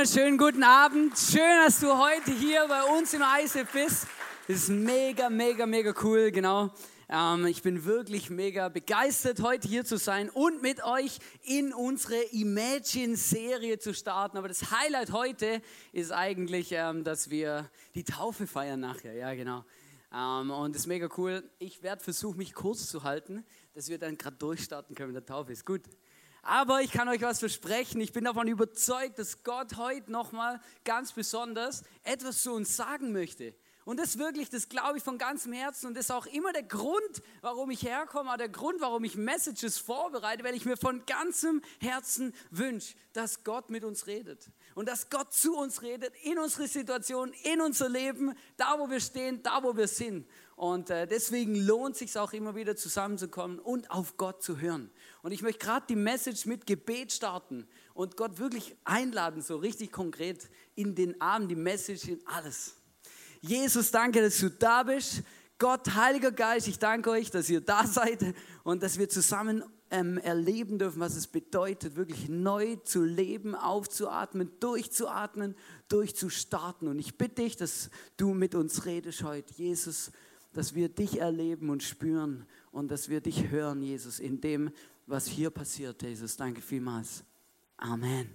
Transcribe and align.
Wunderschönen 0.00 0.38
guten 0.38 0.62
Abend. 0.62 1.12
Schön, 1.18 1.62
dass 1.62 1.78
du 1.78 1.88
heute 1.88 2.30
hier 2.32 2.66
bei 2.66 2.84
uns 2.84 3.12
im 3.12 3.20
ISF 3.20 3.70
bist. 3.70 4.06
Das 4.48 4.56
ist 4.56 4.68
mega, 4.70 5.28
mega, 5.28 5.66
mega 5.66 5.92
cool, 6.02 6.30
genau. 6.30 6.70
Ähm, 7.10 7.44
ich 7.44 7.60
bin 7.60 7.84
wirklich 7.84 8.30
mega 8.30 8.70
begeistert, 8.70 9.42
heute 9.42 9.68
hier 9.68 9.84
zu 9.84 9.98
sein 9.98 10.30
und 10.30 10.62
mit 10.62 10.82
euch 10.82 11.18
in 11.42 11.74
unsere 11.74 12.18
Imagine-Serie 12.32 13.78
zu 13.78 13.92
starten. 13.92 14.38
Aber 14.38 14.48
das 14.48 14.70
Highlight 14.70 15.12
heute 15.12 15.60
ist 15.92 16.12
eigentlich, 16.12 16.72
ähm, 16.72 17.04
dass 17.04 17.28
wir 17.28 17.68
die 17.94 18.04
Taufe 18.04 18.46
feiern 18.46 18.80
nachher. 18.80 19.12
Ja, 19.12 19.34
genau. 19.34 19.66
Ähm, 20.14 20.50
und 20.50 20.74
das 20.74 20.82
ist 20.82 20.88
mega 20.88 21.10
cool. 21.18 21.44
Ich 21.58 21.82
werde 21.82 22.02
versuchen, 22.02 22.38
mich 22.38 22.54
kurz 22.54 22.88
zu 22.88 23.02
halten, 23.02 23.44
dass 23.74 23.90
wir 23.90 23.98
dann 23.98 24.16
gerade 24.16 24.36
durchstarten 24.36 24.96
können 24.96 25.12
mit 25.12 25.16
der 25.16 25.26
Taufe. 25.26 25.52
Ist 25.52 25.66
gut. 25.66 25.82
Aber 26.42 26.80
ich 26.80 26.90
kann 26.90 27.08
euch 27.08 27.22
was 27.22 27.38
versprechen. 27.38 28.00
Ich 28.00 28.12
bin 28.12 28.24
davon 28.24 28.48
überzeugt, 28.48 29.18
dass 29.18 29.42
Gott 29.42 29.76
heute 29.76 30.10
nochmal 30.10 30.60
ganz 30.84 31.12
besonders 31.12 31.82
etwas 32.02 32.42
zu 32.42 32.52
uns 32.52 32.76
sagen 32.76 33.12
möchte. 33.12 33.54
Und 33.84 33.98
das 33.98 34.18
wirklich, 34.18 34.50
das 34.50 34.68
glaube 34.68 34.98
ich 34.98 35.04
von 35.04 35.18
ganzem 35.18 35.52
Herzen. 35.52 35.86
Und 35.86 35.94
das 35.94 36.06
ist 36.06 36.10
auch 36.10 36.26
immer 36.26 36.52
der 36.52 36.62
Grund, 36.62 37.22
warum 37.40 37.70
ich 37.70 37.82
herkomme, 37.82 38.36
der 38.36 38.48
Grund, 38.48 38.80
warum 38.80 39.02
ich 39.04 39.16
Messages 39.16 39.78
vorbereite, 39.78 40.44
weil 40.44 40.54
ich 40.54 40.64
mir 40.64 40.76
von 40.76 41.04
ganzem 41.06 41.62
Herzen 41.80 42.34
wünsche, 42.50 42.94
dass 43.14 43.42
Gott 43.42 43.70
mit 43.70 43.82
uns 43.82 44.06
redet. 44.06 44.50
Und 44.74 44.88
dass 44.88 45.10
Gott 45.10 45.32
zu 45.32 45.56
uns 45.56 45.82
redet, 45.82 46.14
in 46.22 46.38
unsere 46.38 46.68
Situation, 46.68 47.32
in 47.42 47.60
unser 47.60 47.88
Leben, 47.88 48.34
da 48.56 48.78
wo 48.78 48.88
wir 48.88 49.00
stehen, 49.00 49.42
da 49.42 49.62
wo 49.62 49.76
wir 49.76 49.88
sind. 49.88 50.28
Und 50.56 50.90
äh, 50.90 51.06
deswegen 51.06 51.54
lohnt 51.54 51.94
es 51.94 52.00
sich 52.00 52.18
auch 52.18 52.32
immer 52.32 52.54
wieder 52.54 52.76
zusammenzukommen 52.76 53.58
und 53.58 53.90
auf 53.90 54.18
Gott 54.18 54.42
zu 54.42 54.58
hören. 54.60 54.90
Und 55.22 55.32
ich 55.32 55.42
möchte 55.42 55.64
gerade 55.64 55.86
die 55.88 55.96
Message 55.96 56.46
mit 56.46 56.66
Gebet 56.66 57.12
starten 57.12 57.66
und 57.94 58.16
Gott 58.16 58.38
wirklich 58.38 58.76
einladen, 58.84 59.42
so 59.42 59.56
richtig 59.56 59.92
konkret 59.92 60.48
in 60.74 60.94
den 60.94 61.20
Arm, 61.20 61.48
die 61.48 61.56
Message, 61.56 62.08
in 62.08 62.26
alles. 62.26 62.76
Jesus, 63.40 63.90
danke, 63.90 64.20
dass 64.20 64.38
du 64.38 64.50
da 64.50 64.82
bist. 64.82 65.22
Gott, 65.58 65.94
Heiliger 65.94 66.32
Geist, 66.32 66.68
ich 66.68 66.78
danke 66.78 67.10
euch, 67.10 67.30
dass 67.30 67.50
ihr 67.50 67.60
da 67.60 67.86
seid 67.86 68.34
und 68.64 68.82
dass 68.82 68.98
wir 68.98 69.08
zusammen 69.08 69.62
ähm, 69.90 70.18
erleben 70.18 70.78
dürfen, 70.78 71.00
was 71.00 71.16
es 71.16 71.26
bedeutet, 71.26 71.96
wirklich 71.96 72.28
neu 72.28 72.76
zu 72.76 73.04
leben, 73.04 73.54
aufzuatmen, 73.54 74.50
durchzuatmen, 74.60 75.54
durchzustarten. 75.88 76.88
Und 76.88 76.98
ich 76.98 77.18
bitte 77.18 77.42
dich, 77.42 77.56
dass 77.56 77.90
du 78.16 78.32
mit 78.32 78.54
uns 78.54 78.86
redest 78.86 79.22
heute, 79.22 79.52
Jesus, 79.54 80.12
dass 80.52 80.74
wir 80.74 80.88
dich 80.88 81.20
erleben 81.20 81.70
und 81.70 81.82
spüren 81.82 82.46
und 82.72 82.90
dass 82.90 83.08
wir 83.08 83.20
dich 83.20 83.50
hören, 83.50 83.82
Jesus, 83.82 84.20
in 84.20 84.40
dem, 84.40 84.70
was 85.10 85.26
hier 85.26 85.50
passiert, 85.50 86.02
Jesus. 86.02 86.36
Danke 86.36 86.62
vielmals. 86.62 87.24
Amen. 87.76 88.30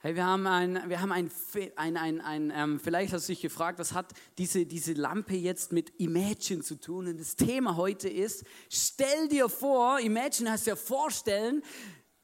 Hey, 0.00 0.14
wir 0.14 0.24
haben 0.24 0.46
ein, 0.46 0.88
wir 0.88 1.00
haben 1.00 1.10
ein, 1.10 1.30
ein, 1.74 1.96
ein, 1.96 2.20
ein 2.20 2.52
ähm, 2.54 2.78
vielleicht 2.78 3.12
hast 3.12 3.28
du 3.28 3.32
dich 3.32 3.40
gefragt, 3.40 3.80
was 3.80 3.94
hat 3.94 4.12
diese, 4.36 4.64
diese 4.64 4.92
Lampe 4.92 5.34
jetzt 5.34 5.72
mit 5.72 5.98
Imagine 5.98 6.62
zu 6.62 6.76
tun? 6.76 7.08
Und 7.08 7.18
das 7.18 7.34
Thema 7.34 7.76
heute 7.76 8.08
ist, 8.08 8.44
stell 8.68 9.28
dir 9.28 9.48
vor, 9.48 9.98
Imagine 9.98 10.52
heißt 10.52 10.68
ja 10.68 10.76
vorstellen, 10.76 11.62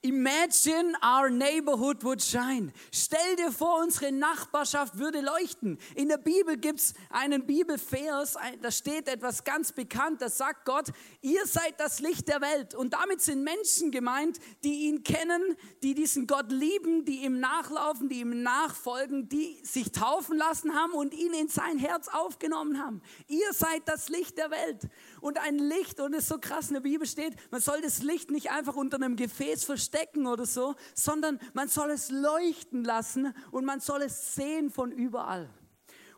Imagine 0.04 0.94
our 1.03 1.31
neighborhood 1.31 2.04
would 2.04 2.20
shine. 2.20 2.75
Stell 2.92 3.37
dir 3.37 3.50
vor, 3.50 3.81
unsere 3.82 4.12
Nachbarschaft 4.12 4.98
würde 4.98 5.22
leuchten. 5.22 5.78
In 5.94 6.10
der 6.10 6.19
Bibel 6.19 6.59
gibt 6.59 6.81
es 6.81 6.92
einen 7.09 7.47
Bibelvers, 7.47 8.37
da 8.60 8.70
steht 8.70 9.09
etwas 9.09 9.44
ganz 9.44 9.72
bekannt, 9.72 10.20
da 10.20 10.28
sagt 10.28 10.66
Gott, 10.66 10.88
ihr 11.22 11.47
seid 11.47 11.81
das 11.81 12.00
Licht 12.00 12.28
der 12.28 12.42
Welt. 12.42 12.75
Und 12.75 12.92
damit 12.92 13.22
sind 13.22 13.44
Menschen 13.44 13.91
gemeint, 13.91 14.41
die 14.62 14.88
ihn 14.88 15.04
kennen, 15.04 15.56
die 15.82 15.94
diesen 15.94 16.26
Gott 16.26 16.53
lieben, 16.53 17.06
die 17.06 17.25
ihm 17.25 17.41
nachlaufen, 17.41 18.10
die 18.10 18.21
ihm 18.21 18.42
nachfolgen, 18.42 19.31
die 19.31 19.59
sich 19.62 19.91
taufen 19.91 20.36
lassen 20.36 20.75
haben 20.75 20.92
und 20.92 21.15
ihn 21.15 21.32
in 21.32 21.48
sein 21.48 21.78
Herz 21.78 22.09
aufgenommen 22.09 22.78
haben. 22.78 23.00
Ihr 23.26 23.54
seid 23.54 23.88
das 23.88 24.10
Licht 24.10 24.36
der 24.36 24.50
Welt. 24.50 24.82
Und 25.24 25.38
ein 25.38 25.58
Licht, 25.58 26.00
und 26.00 26.12
es 26.12 26.24
ist 26.24 26.28
so 26.28 26.38
krass 26.38 26.68
in 26.68 26.74
der 26.74 26.82
Bibel 26.82 27.06
steht, 27.06 27.34
man 27.50 27.62
soll 27.62 27.80
das 27.80 28.02
Licht 28.02 28.30
nicht 28.30 28.50
einfach 28.50 28.76
unter 28.76 28.96
einem 28.98 29.16
Gefäß 29.16 29.64
verstecken, 29.64 30.26
oder 30.26 30.44
so, 30.44 30.74
sondern 30.94 31.40
man 31.54 31.68
soll 31.68 31.92
es 31.92 32.10
leuchten 32.10 32.84
lassen 32.84 33.32
und 33.50 33.64
man 33.64 33.80
soll 33.80 34.02
es 34.02 34.34
sehen 34.34 34.68
von 34.68 34.92
überall. 34.92 35.48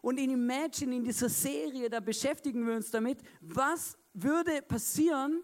Und 0.03 0.19
in 0.19 0.31
Imagine, 0.31 0.97
in 0.97 1.05
dieser 1.05 1.29
Serie, 1.29 1.89
da 1.89 2.01
beschäftigen 2.01 2.67
wir 2.67 2.75
uns 2.75 2.91
damit, 2.91 3.21
was 3.41 3.97
würde 4.13 4.61
passieren, 4.61 5.41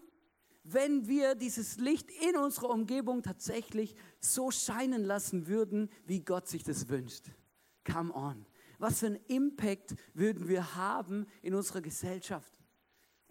wenn 0.65 1.07
wir 1.07 1.33
dieses 1.33 1.77
Licht 1.77 2.11
in 2.21 2.35
unserer 2.35 2.69
Umgebung 2.69 3.23
tatsächlich 3.23 3.95
so 4.19 4.51
scheinen 4.51 5.05
lassen 5.05 5.47
würden, 5.47 5.89
wie 6.05 6.19
Gott 6.19 6.49
sich 6.49 6.63
das 6.65 6.89
wünscht. 6.89 7.27
Come 7.89 8.13
on. 8.13 8.45
Was 8.77 8.99
für 8.99 9.05
einen 9.05 9.23
Impact 9.27 9.95
würden 10.13 10.49
wir 10.49 10.75
haben 10.75 11.27
in 11.41 11.55
unserer 11.55 11.79
Gesellschaft? 11.79 12.52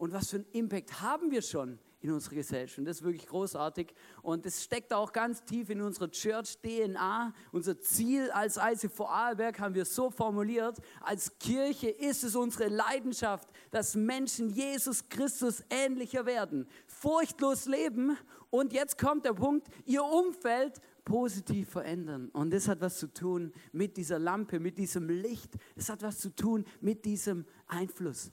Und 0.02 0.12
was 0.12 0.30
für 0.30 0.38
einen 0.38 0.46
Impact 0.50 1.00
haben 1.00 1.30
wir 1.30 1.42
schon 1.42 1.78
in 2.00 2.10
unserer 2.10 2.34
Gesellschaft. 2.34 2.80
Und 2.80 2.86
das 2.86 2.96
ist 2.96 3.02
wirklich 3.04 3.24
großartig. 3.24 3.94
Und 4.22 4.44
das 4.44 4.64
steckt 4.64 4.92
auch 4.92 5.12
ganz 5.12 5.44
tief 5.44 5.70
in 5.70 5.80
unserer 5.80 6.10
Church-DNA. 6.10 7.32
Unser 7.52 7.78
Ziel 7.78 8.28
als 8.32 8.56
ICF 8.56 8.92
Vorarlberg 8.92 9.60
haben 9.60 9.76
wir 9.76 9.84
so 9.84 10.10
formuliert. 10.10 10.80
Als 11.02 11.38
Kirche 11.38 11.88
ist 11.88 12.24
es 12.24 12.34
unsere 12.34 12.68
Leidenschaft, 12.68 13.48
dass 13.70 13.94
Menschen 13.94 14.50
Jesus 14.50 15.08
Christus 15.08 15.62
ähnlicher 15.70 16.26
werden. 16.26 16.66
Furchtlos 16.88 17.66
leben. 17.66 18.18
Und 18.50 18.72
jetzt 18.72 18.98
kommt 18.98 19.24
der 19.24 19.34
Punkt, 19.34 19.68
ihr 19.84 20.02
Umfeld 20.02 20.80
positiv 21.04 21.70
verändern. 21.70 22.28
Und 22.30 22.52
das 22.52 22.66
hat 22.66 22.80
was 22.80 22.98
zu 22.98 23.06
tun 23.06 23.52
mit 23.70 23.96
dieser 23.96 24.18
Lampe, 24.18 24.58
mit 24.58 24.78
diesem 24.78 25.08
Licht. 25.08 25.54
Das 25.76 25.88
hat 25.88 26.02
was 26.02 26.18
zu 26.18 26.34
tun 26.34 26.64
mit 26.80 27.04
diesem 27.04 27.46
Einfluss. 27.68 28.32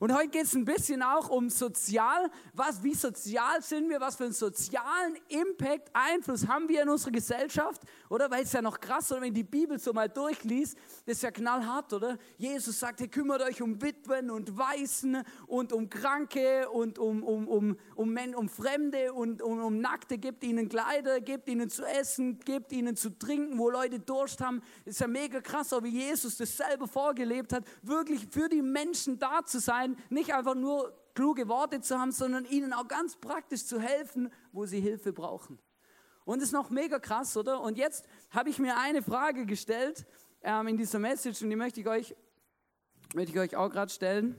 Und 0.00 0.14
heute 0.14 0.28
geht 0.28 0.44
es 0.44 0.54
ein 0.54 0.64
bisschen 0.64 1.02
auch 1.02 1.28
um 1.28 1.50
sozial. 1.50 2.30
Was, 2.54 2.82
wie 2.82 2.94
sozial 2.94 3.62
sind 3.62 3.90
wir? 3.90 4.00
Was 4.00 4.16
für 4.16 4.24
einen 4.24 4.32
sozialen 4.32 5.18
Impact, 5.28 5.90
Einfluss 5.92 6.48
haben 6.48 6.70
wir 6.70 6.82
in 6.82 6.88
unserer 6.88 7.12
Gesellschaft? 7.12 7.82
Oder? 8.10 8.28
Weil 8.28 8.42
es 8.42 8.52
ja 8.52 8.60
noch 8.60 8.80
krass, 8.80 9.12
oder 9.12 9.22
wenn 9.22 9.32
die 9.32 9.44
Bibel 9.44 9.78
so 9.78 9.92
mal 9.92 10.08
durchliest, 10.08 10.76
das 11.06 11.18
ist 11.18 11.22
ja 11.22 11.30
knallhart, 11.30 11.92
oder? 11.92 12.18
Jesus 12.36 12.80
sagt, 12.80 13.00
ihr 13.00 13.06
kümmert 13.06 13.40
euch 13.40 13.62
um 13.62 13.80
Witwen 13.80 14.30
und 14.32 14.58
Waisen 14.58 15.22
und 15.46 15.72
um 15.72 15.88
Kranke 15.88 16.68
und 16.70 16.98
um, 16.98 17.22
um, 17.22 17.46
um, 17.46 17.76
um, 17.94 18.12
Men, 18.12 18.34
um 18.34 18.48
Fremde 18.48 19.12
und 19.12 19.40
um, 19.40 19.62
um 19.62 19.80
Nackte, 19.80 20.18
gebt 20.18 20.42
ihnen 20.42 20.68
Kleider, 20.68 21.20
gebt 21.20 21.48
ihnen 21.48 21.70
zu 21.70 21.84
essen, 21.84 22.40
gebt 22.40 22.72
ihnen 22.72 22.96
zu 22.96 23.16
trinken, 23.16 23.56
wo 23.58 23.70
Leute 23.70 24.00
Durst 24.00 24.40
haben. 24.40 24.60
Das 24.84 24.94
ist 24.94 25.00
ja 25.00 25.06
mega 25.06 25.40
krass, 25.40 25.70
wie 25.80 25.88
Jesus 25.90 26.36
das 26.36 26.56
selber 26.56 26.88
vorgelebt 26.88 27.52
hat, 27.52 27.62
wirklich 27.82 28.26
für 28.28 28.48
die 28.48 28.60
Menschen 28.62 29.20
da 29.20 29.44
zu 29.44 29.60
sein, 29.60 29.96
nicht 30.08 30.34
einfach 30.34 30.56
nur 30.56 30.92
kluge 31.14 31.46
Worte 31.46 31.80
zu 31.80 31.96
haben, 31.96 32.10
sondern 32.10 32.44
ihnen 32.44 32.72
auch 32.72 32.88
ganz 32.88 33.14
praktisch 33.14 33.64
zu 33.66 33.78
helfen, 33.78 34.32
wo 34.50 34.66
sie 34.66 34.80
Hilfe 34.80 35.12
brauchen. 35.12 35.60
Und 36.30 36.40
ist 36.44 36.52
noch 36.52 36.70
mega 36.70 37.00
krass, 37.00 37.36
oder? 37.36 37.60
Und 37.60 37.76
jetzt 37.76 38.06
habe 38.30 38.50
ich 38.50 38.60
mir 38.60 38.76
eine 38.76 39.02
Frage 39.02 39.46
gestellt 39.46 40.06
ähm, 40.42 40.68
in 40.68 40.76
dieser 40.76 41.00
Message 41.00 41.42
und 41.42 41.50
die 41.50 41.56
möchte 41.56 41.80
ich 41.80 41.88
euch, 41.88 42.14
möchte 43.16 43.32
ich 43.32 43.38
euch 43.40 43.56
auch 43.56 43.68
gerade 43.68 43.90
stellen. 43.90 44.36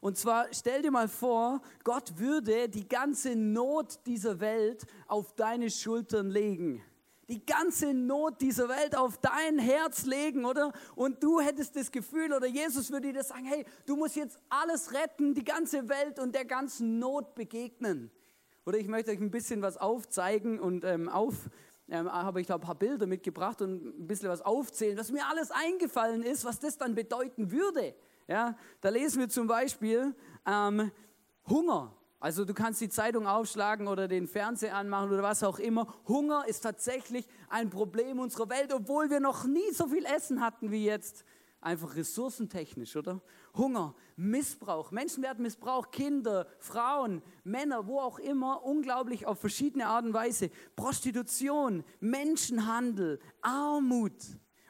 Und 0.00 0.18
zwar 0.18 0.48
stell 0.50 0.82
dir 0.82 0.90
mal 0.90 1.06
vor, 1.06 1.62
Gott 1.84 2.18
würde 2.18 2.68
die 2.68 2.88
ganze 2.88 3.36
Not 3.36 4.00
dieser 4.04 4.40
Welt 4.40 4.84
auf 5.06 5.32
deine 5.36 5.70
Schultern 5.70 6.28
legen 6.28 6.82
die 7.30 7.44
ganze 7.44 7.92
Not 7.92 8.40
dieser 8.40 8.70
Welt 8.70 8.96
auf 8.96 9.18
dein 9.18 9.58
Herz 9.58 10.06
legen, 10.06 10.46
oder? 10.46 10.72
Und 10.94 11.22
du 11.22 11.40
hättest 11.40 11.76
das 11.76 11.92
Gefühl, 11.92 12.32
oder 12.32 12.46
Jesus 12.46 12.90
würde 12.90 13.12
dir 13.12 13.22
sagen, 13.22 13.44
hey, 13.44 13.66
du 13.84 13.96
musst 13.96 14.16
jetzt 14.16 14.38
alles 14.48 14.94
retten, 14.94 15.34
die 15.34 15.44
ganze 15.44 15.90
Welt 15.90 16.18
und 16.18 16.34
der 16.34 16.46
ganzen 16.46 16.98
Not 16.98 17.34
begegnen. 17.34 18.10
Oder 18.68 18.76
ich 18.76 18.86
möchte 18.86 19.10
euch 19.10 19.18
ein 19.18 19.30
bisschen 19.30 19.62
was 19.62 19.78
aufzeigen 19.78 20.60
und 20.60 20.84
ähm, 20.84 21.08
auf, 21.08 21.48
ähm, 21.88 22.12
habe 22.12 22.42
ich 22.42 22.48
da 22.48 22.56
ein 22.56 22.60
paar 22.60 22.74
Bilder 22.74 23.06
mitgebracht 23.06 23.62
und 23.62 23.82
ein 23.82 24.06
bisschen 24.06 24.28
was 24.28 24.42
aufzählen, 24.42 24.98
was 24.98 25.10
mir 25.10 25.26
alles 25.26 25.50
eingefallen 25.50 26.22
ist, 26.22 26.44
was 26.44 26.60
das 26.60 26.76
dann 26.76 26.94
bedeuten 26.94 27.50
würde. 27.50 27.94
Ja, 28.26 28.58
da 28.82 28.90
lesen 28.90 29.20
wir 29.20 29.30
zum 29.30 29.46
Beispiel 29.46 30.14
ähm, 30.46 30.92
Hunger. 31.48 31.96
Also 32.20 32.44
du 32.44 32.52
kannst 32.52 32.82
die 32.82 32.90
Zeitung 32.90 33.26
aufschlagen 33.26 33.88
oder 33.88 34.06
den 34.06 34.28
Fernseher 34.28 34.76
anmachen 34.76 35.10
oder 35.12 35.22
was 35.22 35.42
auch 35.42 35.58
immer. 35.58 35.86
Hunger 36.06 36.44
ist 36.46 36.60
tatsächlich 36.60 37.26
ein 37.48 37.70
Problem 37.70 38.18
unserer 38.18 38.50
Welt, 38.50 38.70
obwohl 38.74 39.08
wir 39.08 39.20
noch 39.20 39.46
nie 39.46 39.72
so 39.72 39.86
viel 39.86 40.04
Essen 40.04 40.42
hatten 40.42 40.70
wie 40.70 40.84
jetzt. 40.84 41.24
Einfach 41.62 41.96
ressourcentechnisch, 41.96 42.96
oder? 42.96 43.22
Hunger, 43.58 43.94
Missbrauch. 44.16 44.90
Menschen 44.90 45.22
werden 45.22 45.42
missbraucht, 45.42 45.92
Kinder, 45.92 46.46
Frauen, 46.58 47.22
Männer, 47.44 47.86
wo 47.86 48.00
auch 48.00 48.18
immer, 48.18 48.64
unglaublich 48.64 49.26
auf 49.26 49.38
verschiedene 49.38 49.86
Art 49.86 50.06
und 50.06 50.14
Weise. 50.14 50.50
Prostitution, 50.76 51.84
Menschenhandel, 52.00 53.20
Armut, 53.42 54.14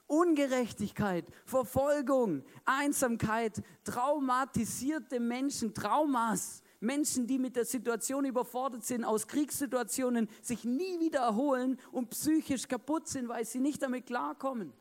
Ungerechtigkeit, 0.07 1.27
Verfolgung, 1.45 2.43
Einsamkeit, 2.65 3.63
traumatisierte 3.85 5.21
Menschen, 5.21 5.75
Traumas. 5.75 6.63
Menschen, 6.81 7.27
die 7.27 7.39
mit 7.39 7.57
der 7.57 7.65
Situation 7.65 8.25
überfordert 8.25 8.85
sind, 8.85 9.05
aus 9.05 9.27
Kriegssituationen 9.27 10.29
sich 10.41 10.65
nie 10.65 11.01
wieder 11.01 11.21
erholen 11.21 11.79
und 11.93 12.11
psychisch 12.11 12.69
kaputt 12.69 13.09
sind, 13.09 13.29
weil 13.29 13.45
sie 13.45 13.61
nicht 13.61 13.83
damit 13.83 14.07
klarkommen. 14.07 14.73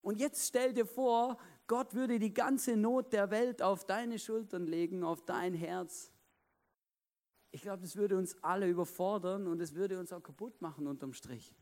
Und 0.00 0.20
jetzt 0.20 0.46
stell 0.46 0.72
dir 0.72 0.86
vor, 0.86 1.38
Gott 1.68 1.94
würde 1.94 2.18
die 2.18 2.32
ganze 2.32 2.76
Not 2.76 3.12
der 3.12 3.30
Welt 3.30 3.62
auf 3.62 3.84
deine 3.84 4.18
Schultern 4.18 4.66
legen, 4.66 5.04
auf 5.04 5.24
dein 5.24 5.54
Herz. 5.54 6.10
Ich 7.50 7.60
glaube, 7.60 7.82
das 7.82 7.94
würde 7.94 8.16
uns 8.16 8.42
alle 8.42 8.68
überfordern 8.68 9.46
und 9.46 9.60
es 9.60 9.74
würde 9.74 9.98
uns 10.00 10.12
auch 10.12 10.22
kaputt 10.22 10.60
machen 10.62 10.86
unterm 10.86 11.12
Strich. 11.12 11.54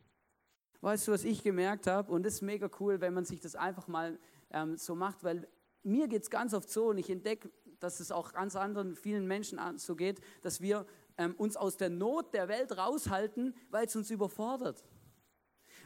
Weißt 0.81 1.09
du, 1.09 1.13
was 1.13 1.25
ich 1.25 1.43
gemerkt 1.43 1.89
habe? 1.89 2.13
Und 2.13 2.25
das 2.25 2.35
ist 2.35 2.43
mega 2.43 2.71
cool, 2.79 3.01
wenn 3.01 3.15
man 3.15 3.25
sich 3.25 3.41
das 3.41 3.57
einfach 3.57 3.89
mal 3.89 4.19
ähm, 4.51 4.77
so 4.77 4.95
macht, 4.95 5.25
weil 5.25 5.49
mir 5.83 6.07
geht 6.07 6.23
es 6.23 6.31
ganz 6.31 6.55
oft 6.55 6.71
so 6.71 6.87
und 6.91 6.99
ich 6.99 7.11
entdecke, 7.11 7.51
dass 7.81 7.99
es 7.99 8.13
auch 8.13 8.33
ganz 8.33 8.55
anderen, 8.55 8.95
vielen 8.95 9.27
Menschen 9.27 9.59
so 9.79 9.97
geht, 9.97 10.21
dass 10.43 10.61
wir 10.61 10.87
ähm, 11.19 11.35
uns 11.37 11.57
aus 11.57 11.77
der 11.77 11.91
Not 11.91 12.33
der 12.33 12.49
Welt 12.49 12.77
raushalten, 12.79 13.55
weil 13.71 13.87
es 13.87 13.97
uns 13.97 14.11
überfordert 14.11 14.85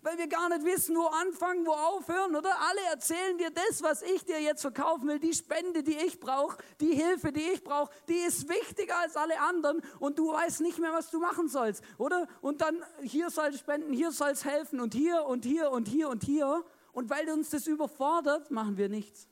weil 0.03 0.19
wir 0.19 0.29
gar 0.29 0.49
nicht 0.49 0.65
wissen, 0.65 0.97
wo 0.97 1.07
anfangen, 1.07 1.67
wo 1.67 1.73
aufhören, 1.73 2.35
oder? 2.37 2.51
Alle 2.61 2.81
erzählen 2.93 3.39
dir 3.39 3.51
das, 3.51 3.83
was 3.83 4.03
ich 4.03 4.25
dir 4.25 4.41
jetzt 4.41 4.63
verkaufen 4.63 5.09
will, 5.09 5.19
die 5.19 5.35
Spende, 5.35 5.83
die 5.83 5.97
ich 5.97 6.21
brauche, 6.21 6.59
die 6.81 6.95
Hilfe, 6.95 7.33
die 7.33 7.51
ich 7.53 7.65
brauche, 7.65 7.91
die 8.09 8.19
ist 8.19 8.49
wichtiger 8.49 8.99
als 8.99 9.17
alle 9.17 9.41
anderen 9.41 9.83
und 9.99 10.19
du 10.19 10.33
weißt 10.33 10.61
nicht 10.61 10.79
mehr, 10.79 10.93
was 10.93 11.11
du 11.11 11.19
machen 11.19 11.49
sollst, 11.49 11.83
oder? 11.99 12.27
Und 12.41 12.61
dann 12.61 12.83
hier 13.03 13.31
soll 13.31 13.49
es 13.49 13.61
spenden, 13.61 13.93
hier 13.93 14.13
soll 14.13 14.31
es 14.31 14.45
helfen 14.45 14.81
und 14.81 14.95
hier 14.95 15.25
und 15.25 15.45
hier 15.45 15.71
und 15.71 15.89
hier 15.89 16.09
und 16.09 16.25
hier. 16.25 16.65
Und 16.93 17.09
weil 17.09 17.31
uns 17.31 17.51
das 17.51 17.67
überfordert, 17.67 18.51
machen 18.51 18.77
wir 18.77 18.89
nichts 18.89 19.30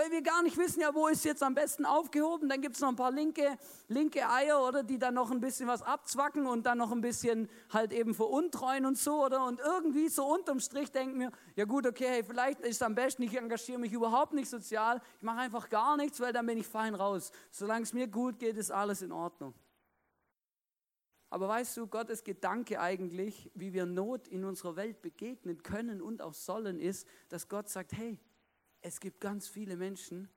weil 0.00 0.10
wir 0.10 0.22
gar 0.22 0.42
nicht 0.42 0.56
wissen, 0.56 0.80
ja, 0.80 0.94
wo 0.94 1.08
ist 1.08 1.26
jetzt 1.26 1.42
am 1.42 1.54
besten 1.54 1.84
aufgehoben. 1.84 2.48
Dann 2.48 2.62
gibt 2.62 2.76
es 2.76 2.80
noch 2.80 2.88
ein 2.88 2.96
paar 2.96 3.10
linke, 3.10 3.58
linke 3.88 4.26
Eier, 4.26 4.66
oder 4.66 4.82
die 4.82 4.98
dann 4.98 5.12
noch 5.12 5.30
ein 5.30 5.40
bisschen 5.40 5.68
was 5.68 5.82
abzwacken 5.82 6.46
und 6.46 6.64
dann 6.64 6.78
noch 6.78 6.90
ein 6.90 7.02
bisschen 7.02 7.50
halt 7.70 7.92
eben 7.92 8.14
veruntreuen 8.14 8.86
und 8.86 8.96
so, 8.96 9.22
oder? 9.22 9.44
Und 9.44 9.60
irgendwie 9.60 10.08
so 10.08 10.26
unterm 10.26 10.58
Strich 10.58 10.90
denken 10.90 11.20
wir, 11.20 11.30
ja 11.54 11.66
gut, 11.66 11.86
okay, 11.86 12.06
hey, 12.08 12.24
vielleicht 12.24 12.60
ist 12.60 12.82
am 12.82 12.94
besten, 12.94 13.24
ich 13.24 13.36
engagiere 13.36 13.78
mich 13.78 13.92
überhaupt 13.92 14.32
nicht 14.32 14.48
sozial, 14.48 15.02
ich 15.18 15.22
mache 15.22 15.40
einfach 15.40 15.68
gar 15.68 15.98
nichts, 15.98 16.18
weil 16.18 16.32
dann 16.32 16.46
bin 16.46 16.56
ich 16.56 16.66
fein 16.66 16.94
raus. 16.94 17.30
Solange 17.50 17.82
es 17.82 17.92
mir 17.92 18.08
gut 18.08 18.38
geht, 18.38 18.56
ist 18.56 18.70
alles 18.70 19.02
in 19.02 19.12
Ordnung. 19.12 19.52
Aber 21.28 21.46
weißt 21.46 21.76
du, 21.76 21.86
Gottes 21.86 22.24
Gedanke 22.24 22.80
eigentlich, 22.80 23.50
wie 23.54 23.74
wir 23.74 23.84
Not 23.84 24.28
in 24.28 24.44
unserer 24.44 24.76
Welt 24.76 25.02
begegnen 25.02 25.62
können 25.62 26.00
und 26.00 26.22
auch 26.22 26.34
sollen, 26.34 26.80
ist, 26.80 27.06
dass 27.28 27.48
Gott 27.48 27.68
sagt, 27.68 27.92
hey, 27.92 28.18
es 28.82 29.00
gibt 29.00 29.20
ganz 29.20 29.48
viele 29.48 29.76
Menschen 29.76 30.28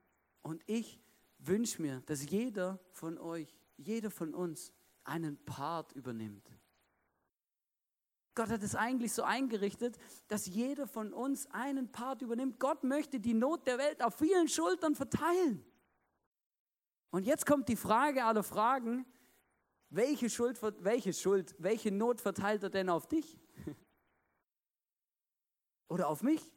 und 0.41 0.61
ich 0.67 1.01
wünsche 1.39 1.81
mir, 1.81 2.01
dass 2.05 2.29
jeder 2.29 2.79
von 2.91 3.17
euch, 3.17 3.55
jeder 3.77 4.11
von 4.11 4.33
uns 4.33 4.71
einen 5.03 5.37
Part 5.45 5.91
übernimmt. 5.93 6.49
Gott 8.35 8.49
hat 8.49 8.63
es 8.63 8.75
eigentlich 8.75 9.13
so 9.13 9.23
eingerichtet, 9.23 9.97
dass 10.27 10.47
jeder 10.47 10.87
von 10.87 11.13
uns 11.13 11.45
einen 11.51 11.91
Part 11.91 12.21
übernimmt. 12.21 12.59
Gott 12.59 12.83
möchte 12.83 13.19
die 13.19 13.35
Not 13.35 13.67
der 13.67 13.77
Welt 13.77 14.03
auf 14.03 14.15
vielen 14.15 14.47
Schultern 14.47 14.95
verteilen. 14.95 15.63
Und 17.11 17.27
jetzt 17.27 17.45
kommt 17.45 17.69
die 17.69 17.75
Frage 17.75 18.25
aller 18.25 18.41
Fragen, 18.41 19.05
welche 19.89 20.31
Schuld, 20.31 20.59
welche 20.83 21.13
Schuld, 21.13 21.53
welche 21.59 21.91
Not 21.91 22.21
verteilt 22.21 22.63
er 22.63 22.71
denn 22.71 22.89
auf 22.89 23.07
dich? 23.07 23.37
Oder 25.87 26.07
auf 26.07 26.23
mich? 26.23 26.51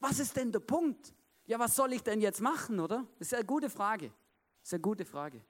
Was 0.00 0.18
ist 0.18 0.36
denn 0.36 0.52
der 0.52 0.60
Punkt? 0.60 1.14
Ja, 1.46 1.58
was 1.58 1.74
soll 1.74 1.92
ich 1.92 2.02
denn 2.02 2.20
jetzt 2.20 2.40
machen, 2.40 2.78
oder? 2.78 3.06
Das 3.18 3.28
ist 3.28 3.34
eine 3.34 3.44
gute 3.44 3.70
Frage. 3.70 4.12
Das 4.60 4.68
ist 4.68 4.74
eine 4.74 4.82
gute 4.82 5.04
Frage. 5.04 5.42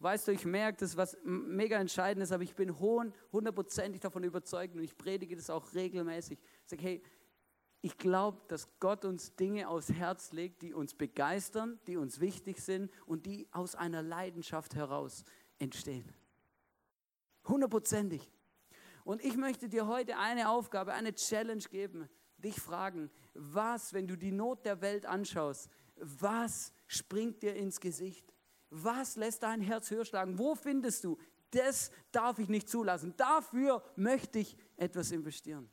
Weißt 0.00 0.28
du, 0.28 0.32
ich 0.32 0.44
merke, 0.44 0.78
das 0.78 0.96
was 0.96 1.16
mega 1.24 1.78
entscheidend 1.78 2.22
ist, 2.22 2.32
aber 2.32 2.44
ich 2.44 2.54
bin 2.54 2.78
hundertprozentig 2.78 4.00
davon 4.00 4.22
überzeugt 4.22 4.74
und 4.76 4.82
ich 4.82 4.96
predige 4.96 5.34
das 5.34 5.50
auch 5.50 5.72
regelmäßig. 5.74 6.38
Ich 6.38 6.70
sage, 6.70 6.82
hey, 6.82 7.02
ich 7.80 7.96
glaube, 7.96 8.40
dass 8.48 8.68
Gott 8.80 9.04
uns 9.04 9.34
Dinge 9.36 9.68
aufs 9.68 9.90
Herz 9.90 10.32
legt, 10.32 10.62
die 10.62 10.72
uns 10.72 10.94
begeistern, 10.94 11.78
die 11.86 11.96
uns 11.96 12.20
wichtig 12.20 12.60
sind 12.60 12.90
und 13.06 13.26
die 13.26 13.48
aus 13.52 13.74
einer 13.74 14.02
Leidenschaft 14.02 14.74
heraus 14.74 15.24
entstehen. 15.58 16.12
Hundertprozentig. 17.46 18.30
Und 19.04 19.24
ich 19.24 19.36
möchte 19.36 19.68
dir 19.68 19.86
heute 19.86 20.18
eine 20.18 20.50
Aufgabe, 20.50 20.92
eine 20.92 21.14
Challenge 21.14 21.62
geben 21.70 22.08
dich 22.38 22.60
fragen, 22.60 23.10
was, 23.34 23.92
wenn 23.92 24.06
du 24.06 24.16
die 24.16 24.32
Not 24.32 24.64
der 24.64 24.80
Welt 24.80 25.06
anschaust, 25.06 25.68
was 25.96 26.72
springt 26.86 27.42
dir 27.42 27.54
ins 27.54 27.80
Gesicht? 27.80 28.32
Was 28.70 29.16
lässt 29.16 29.42
dein 29.42 29.60
Herz 29.60 29.90
höher 29.90 30.04
schlagen? 30.04 30.38
Wo 30.38 30.54
findest 30.54 31.04
du, 31.04 31.18
das 31.50 31.90
darf 32.12 32.38
ich 32.38 32.48
nicht 32.48 32.68
zulassen. 32.68 33.14
Dafür 33.16 33.82
möchte 33.96 34.38
ich 34.38 34.56
etwas 34.76 35.10
investieren. 35.10 35.68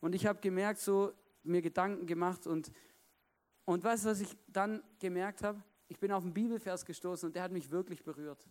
Und 0.00 0.14
ich 0.14 0.26
habe 0.26 0.40
gemerkt, 0.40 0.80
so 0.80 1.12
mir 1.42 1.62
Gedanken 1.62 2.06
gemacht 2.06 2.46
und, 2.46 2.70
und 3.64 3.82
weißt 3.82 4.04
du, 4.04 4.10
was 4.10 4.20
ich 4.20 4.36
dann 4.48 4.82
gemerkt 4.98 5.42
habe? 5.42 5.62
Ich 5.88 5.98
bin 5.98 6.12
auf 6.12 6.24
einen 6.24 6.34
Bibelvers 6.34 6.84
gestoßen 6.84 7.28
und 7.28 7.36
der 7.36 7.42
hat 7.42 7.52
mich 7.52 7.70
wirklich 7.70 8.02
berührt. 8.02 8.46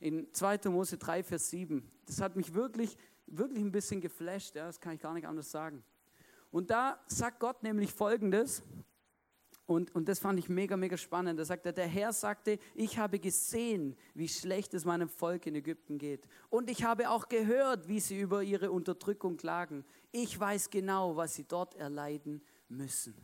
In 0.00 0.32
2. 0.32 0.58
Mose 0.70 0.96
3, 0.96 1.22
Vers 1.22 1.50
7. 1.50 1.90
Das 2.06 2.20
hat 2.20 2.36
mich 2.36 2.54
wirklich, 2.54 2.96
wirklich 3.26 3.62
ein 3.62 3.72
bisschen 3.72 4.00
geflasht, 4.00 4.54
ja, 4.54 4.66
das 4.66 4.80
kann 4.80 4.94
ich 4.94 5.00
gar 5.00 5.14
nicht 5.14 5.26
anders 5.26 5.50
sagen. 5.50 5.82
Und 6.50 6.70
da 6.70 6.98
sagt 7.06 7.40
Gott 7.40 7.62
nämlich 7.62 7.92
Folgendes, 7.92 8.62
und, 9.68 9.94
und 9.94 10.08
das 10.08 10.18
fand 10.18 10.38
ich 10.38 10.48
mega, 10.48 10.78
mega 10.78 10.96
spannend. 10.96 11.38
Da 11.38 11.44
sagt 11.44 11.66
er, 11.66 11.74
der 11.74 11.86
Herr 11.86 12.14
sagte, 12.14 12.58
ich 12.74 12.96
habe 12.96 13.18
gesehen, 13.18 13.98
wie 14.14 14.26
schlecht 14.26 14.72
es 14.72 14.86
meinem 14.86 15.10
Volk 15.10 15.44
in 15.44 15.54
Ägypten 15.56 15.98
geht. 15.98 16.26
Und 16.48 16.70
ich 16.70 16.84
habe 16.84 17.10
auch 17.10 17.28
gehört, 17.28 17.86
wie 17.86 18.00
sie 18.00 18.18
über 18.18 18.42
ihre 18.42 18.70
Unterdrückung 18.70 19.36
klagen. 19.36 19.84
Ich 20.10 20.40
weiß 20.40 20.70
genau, 20.70 21.16
was 21.16 21.34
sie 21.34 21.44
dort 21.44 21.74
erleiden 21.74 22.42
müssen. 22.68 23.14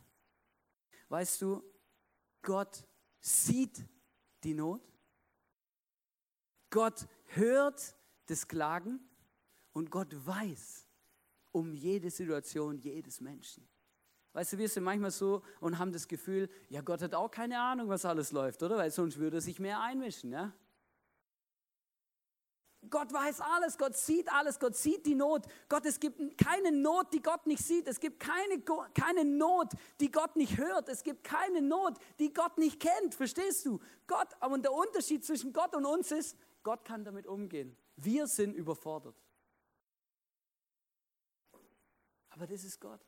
Weißt 1.09 1.41
du, 1.41 1.63
Gott 2.43 2.85
sieht 3.21 3.83
die 4.43 4.53
Not. 4.53 4.83
Gott 6.69 7.07
hört 7.29 7.97
das 8.27 8.47
Klagen 8.47 9.01
und 9.73 9.91
Gott 9.91 10.15
weiß, 10.27 10.87
um 11.55 11.73
jede 11.73 12.11
Situation 12.11 12.79
jedes 12.79 13.21
Menschen. 13.21 13.67
Weißt 14.33 14.53
du, 14.53 14.59
wir 14.59 14.69
sind 14.69 14.83
manchmal 14.83 15.13
so 15.13 15.43
und 15.61 15.79
haben 15.79 15.93
das 15.93 16.09
Gefühl, 16.09 16.51
ja, 16.69 16.81
Gott 16.81 17.01
hat 17.01 17.15
auch 17.15 17.31
keine 17.31 17.61
Ahnung, 17.61 17.89
was 17.89 18.05
alles 18.05 18.33
läuft, 18.33 18.63
oder? 18.65 18.77
Weil 18.77 18.91
sonst 18.91 19.19
würde 19.19 19.37
er 19.37 19.41
sich 19.41 19.61
mehr 19.61 19.81
einmischen, 19.81 20.33
ja? 20.33 20.53
Gott 22.91 23.13
weiß 23.13 23.41
alles, 23.41 23.79
Gott 23.79 23.97
sieht 23.97 24.31
alles, 24.31 24.59
Gott 24.59 24.77
sieht 24.77 25.07
die 25.07 25.15
Not. 25.15 25.47
Gott, 25.69 25.87
es 25.87 26.01
gibt 26.01 26.37
keine 26.37 26.73
Not, 26.73 27.15
die 27.15 27.23
Gott 27.23 27.47
nicht 27.47 27.65
sieht. 27.65 27.87
Es 27.87 28.01
gibt 28.01 28.21
keine, 28.21 28.61
keine 28.93 29.25
Not, 29.25 29.69
die 30.01 30.11
Gott 30.11 30.37
nicht 30.37 30.59
hört. 30.59 30.89
Es 30.89 31.03
gibt 31.03 31.25
keine 31.25 31.63
Not, 31.63 31.97
die 32.19 32.33
Gott 32.33 32.59
nicht 32.59 32.81
kennt. 32.81 33.15
Verstehst 33.15 33.65
du? 33.65 33.81
Gott, 34.07 34.29
aber 34.41 34.59
der 34.59 34.73
Unterschied 34.73 35.25
zwischen 35.25 35.53
Gott 35.53 35.75
und 35.75 35.87
uns 35.87 36.11
ist, 36.11 36.37
Gott 36.63 36.85
kann 36.85 37.05
damit 37.05 37.27
umgehen. 37.27 37.75
Wir 37.97 38.27
sind 38.27 38.55
überfordert. 38.55 39.24
Aber 42.35 42.49
das 42.49 42.65
ist 42.65 42.81
Gott. 42.81 43.01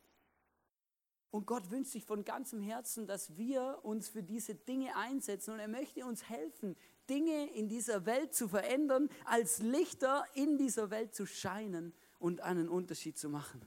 Und 1.33 1.47
Gott 1.47 1.71
wünscht 1.71 1.91
sich 1.91 2.05
von 2.05 2.25
ganzem 2.25 2.61
Herzen, 2.61 3.09
dass 3.09 3.37
wir 3.37 3.81
uns 3.83 4.09
für 4.09 4.23
diese 4.23 4.55
Dinge 4.55 4.97
einsetzen. 4.97 5.53
Und 5.53 5.59
er 5.59 5.69
möchte 5.69 6.07
uns 6.07 6.29
helfen, 6.29 6.77
Dinge 7.11 7.53
in 7.55 7.69
dieser 7.69 8.07
Welt 8.07 8.35
zu 8.35 8.47
verändern, 8.47 9.09
als 9.25 9.59
Lichter 9.59 10.25
in 10.35 10.59
dieser 10.59 10.91
Welt 10.91 11.13
zu 11.13 11.27
scheinen 11.27 11.93
und 12.21 12.41
einen 12.41 12.69
Unterschied 12.69 13.19
zu 13.19 13.29
machen. 13.29 13.61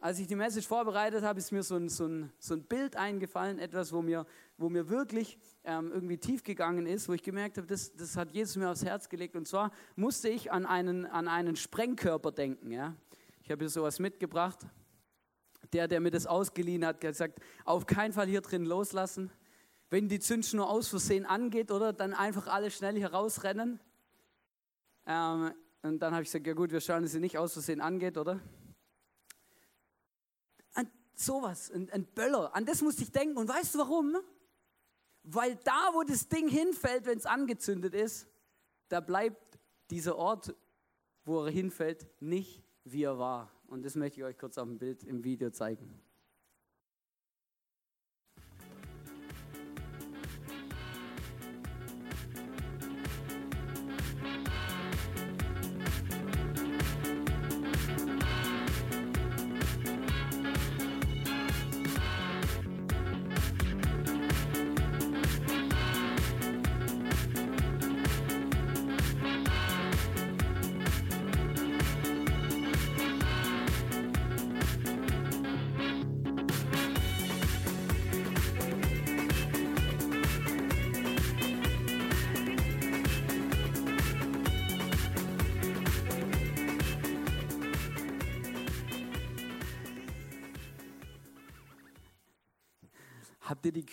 als 0.00 0.18
ich 0.18 0.26
die 0.26 0.34
Message 0.34 0.66
vorbereitet 0.66 1.24
habe, 1.24 1.38
ist 1.38 1.50
mir 1.52 1.62
so 1.62 1.76
ein, 1.76 1.88
so 1.88 2.06
ein, 2.06 2.30
so 2.38 2.52
ein 2.52 2.64
Bild 2.64 2.96
eingefallen, 2.96 3.58
etwas, 3.58 3.90
wo 3.90 4.02
mir, 4.02 4.26
wo 4.58 4.68
mir 4.68 4.90
wirklich 4.90 5.38
ähm, 5.64 5.90
irgendwie 5.92 6.18
tief 6.18 6.42
gegangen 6.42 6.86
ist, 6.86 7.08
wo 7.08 7.14
ich 7.14 7.22
gemerkt 7.22 7.56
habe, 7.56 7.66
das, 7.66 7.94
das 7.94 8.14
hat 8.14 8.30
Jesus 8.32 8.56
mir 8.56 8.68
aufs 8.70 8.84
Herz 8.84 9.08
gelegt. 9.08 9.34
Und 9.34 9.48
zwar 9.48 9.70
musste 9.96 10.28
ich 10.28 10.52
an 10.52 10.66
einen, 10.66 11.06
an 11.06 11.28
einen 11.28 11.56
Sprengkörper 11.56 12.32
denken. 12.32 12.70
Ja? 12.70 12.94
Ich 13.44 13.50
habe 13.50 13.62
hier 13.62 13.68
sowas 13.68 13.98
mitgebracht. 13.98 14.58
Der, 15.74 15.86
der 15.86 16.00
mir 16.00 16.10
das 16.10 16.26
ausgeliehen 16.26 16.84
hat, 16.84 16.96
hat 16.96 17.00
gesagt, 17.02 17.40
auf 17.66 17.84
keinen 17.84 18.14
Fall 18.14 18.26
hier 18.26 18.40
drin 18.40 18.64
loslassen. 18.64 19.30
Wenn 19.90 20.08
die 20.08 20.18
Zündschnur 20.18 20.68
aus 20.68 20.88
Versehen 20.88 21.26
angeht, 21.26 21.70
oder 21.70 21.92
dann 21.92 22.14
einfach 22.14 22.46
alle 22.46 22.70
schnell 22.70 22.96
hier 22.96 23.12
rausrennen. 23.12 23.80
Ähm, 25.04 25.52
und 25.82 25.98
dann 25.98 26.14
habe 26.14 26.22
ich 26.22 26.28
gesagt, 26.28 26.46
ja 26.46 26.54
gut, 26.54 26.72
wir 26.72 26.80
schauen, 26.80 27.02
dass 27.02 27.12
sie 27.12 27.20
nicht 27.20 27.36
aus 27.36 27.52
Versehen 27.52 27.82
angeht, 27.82 28.16
oder? 28.16 28.40
An 30.72 30.90
sowas, 31.14 31.70
ein, 31.70 31.90
ein 31.90 32.06
Böller, 32.06 32.56
an 32.56 32.64
das 32.64 32.80
musste 32.80 33.02
ich 33.02 33.12
denken. 33.12 33.36
Und 33.36 33.48
weißt 33.48 33.74
du 33.74 33.80
warum? 33.80 34.16
Weil 35.22 35.56
da, 35.56 35.90
wo 35.92 36.02
das 36.02 36.28
Ding 36.28 36.48
hinfällt, 36.48 37.04
wenn 37.04 37.18
es 37.18 37.26
angezündet 37.26 37.94
ist, 37.94 38.26
da 38.88 39.00
bleibt 39.00 39.58
dieser 39.90 40.16
Ort, 40.16 40.54
wo 41.26 41.44
er 41.44 41.50
hinfällt, 41.50 42.08
nicht 42.20 42.64
wie 42.84 43.02
er 43.02 43.18
war. 43.18 43.50
Und 43.66 43.84
das 43.84 43.96
möchte 43.96 44.20
ich 44.20 44.24
euch 44.24 44.38
kurz 44.38 44.58
auf 44.58 44.68
dem 44.68 44.78
Bild 44.78 45.02
im 45.04 45.24
Video 45.24 45.50
zeigen. 45.50 46.00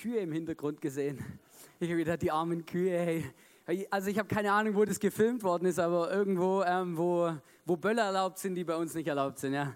Kühe 0.02 0.18
im 0.18 0.32
Hintergrund 0.32 0.82
gesehen? 0.82 1.24
Ich 1.80 1.88
habe 1.88 2.00
gedacht, 2.00 2.24
die 2.24 2.32
armen 2.32 2.66
Kühe, 2.66 2.98
hey. 2.98 3.86
Also 3.92 4.10
ich 4.10 4.18
habe 4.18 4.28
keine 4.28 4.52
Ahnung, 4.52 4.74
wo 4.74 4.84
das 4.84 5.00
gefilmt 5.00 5.44
worden 5.44 5.68
ist, 5.68 5.78
aber 5.78 6.12
irgendwo, 6.12 6.64
ähm, 6.64 6.98
wo, 6.98 7.32
wo 7.66 7.76
Böller 7.78 8.06
erlaubt 8.06 8.40
sind, 8.40 8.56
die 8.56 8.64
bei 8.64 8.76
uns 8.76 8.96
nicht 8.96 9.08
erlaubt 9.08 9.38
sind. 9.38 9.54
Ja. 9.54 9.76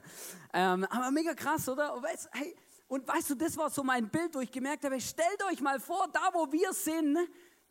Ähm, 0.51 0.83
aber 0.89 1.11
mega 1.11 1.35
krass, 1.35 1.69
oder? 1.69 2.01
Weißt, 2.01 2.29
hey, 2.31 2.55
und 2.87 3.07
weißt 3.07 3.29
du, 3.29 3.35
das 3.35 3.55
war 3.55 3.69
so 3.69 3.83
mein 3.83 4.09
Bild, 4.09 4.33
wo 4.33 4.39
ich 4.39 4.51
gemerkt 4.51 4.83
habe, 4.83 4.99
stellt 4.99 5.43
euch 5.51 5.61
mal 5.61 5.79
vor, 5.79 6.07
da 6.11 6.31
wo 6.33 6.51
wir 6.51 6.73
sind, 6.73 7.19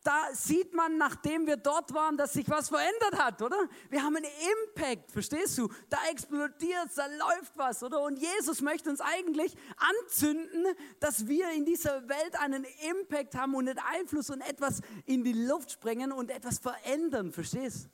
da 0.05 0.29
sieht 0.33 0.73
man, 0.75 0.97
nachdem 0.97 1.47
wir 1.47 1.57
dort 1.57 1.91
waren, 1.93 2.15
dass 2.15 2.33
sich 2.33 2.47
was 2.47 2.69
verändert 2.69 3.17
hat, 3.17 3.41
oder? 3.41 3.57
Wir 3.89 4.03
haben 4.03 4.15
einen 4.15 4.27
Impact, 4.67 5.11
verstehst 5.11 5.57
du? 5.57 5.67
Da 5.89 5.97
explodiert 6.11 6.89
da 6.95 7.07
läuft 7.07 7.57
was, 7.57 7.81
oder? 7.81 8.01
Und 8.03 8.19
Jesus 8.19 8.61
möchte 8.61 8.91
uns 8.91 9.01
eigentlich 9.01 9.55
anzünden, 9.77 10.67
dass 10.99 11.27
wir 11.27 11.49
in 11.51 11.65
dieser 11.65 12.07
Welt 12.07 12.39
einen 12.39 12.65
Impact 12.91 13.35
haben 13.35 13.55
und 13.55 13.67
einen 13.67 13.79
Einfluss 13.79 14.29
und 14.29 14.41
etwas 14.41 14.81
in 15.05 15.23
die 15.23 15.33
Luft 15.33 15.71
sprengen 15.71 16.11
und 16.11 16.29
etwas 16.29 16.59
verändern, 16.59 17.31
verstehst? 17.31 17.89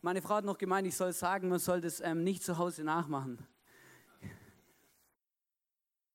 Meine 0.00 0.22
Frau 0.22 0.36
hat 0.36 0.44
noch 0.44 0.58
gemeint, 0.58 0.86
ich 0.86 0.96
soll 0.96 1.12
sagen, 1.12 1.48
man 1.48 1.58
soll 1.58 1.80
das 1.80 2.00
ähm, 2.00 2.22
nicht 2.22 2.44
zu 2.44 2.56
Hause 2.56 2.84
nachmachen. 2.84 3.44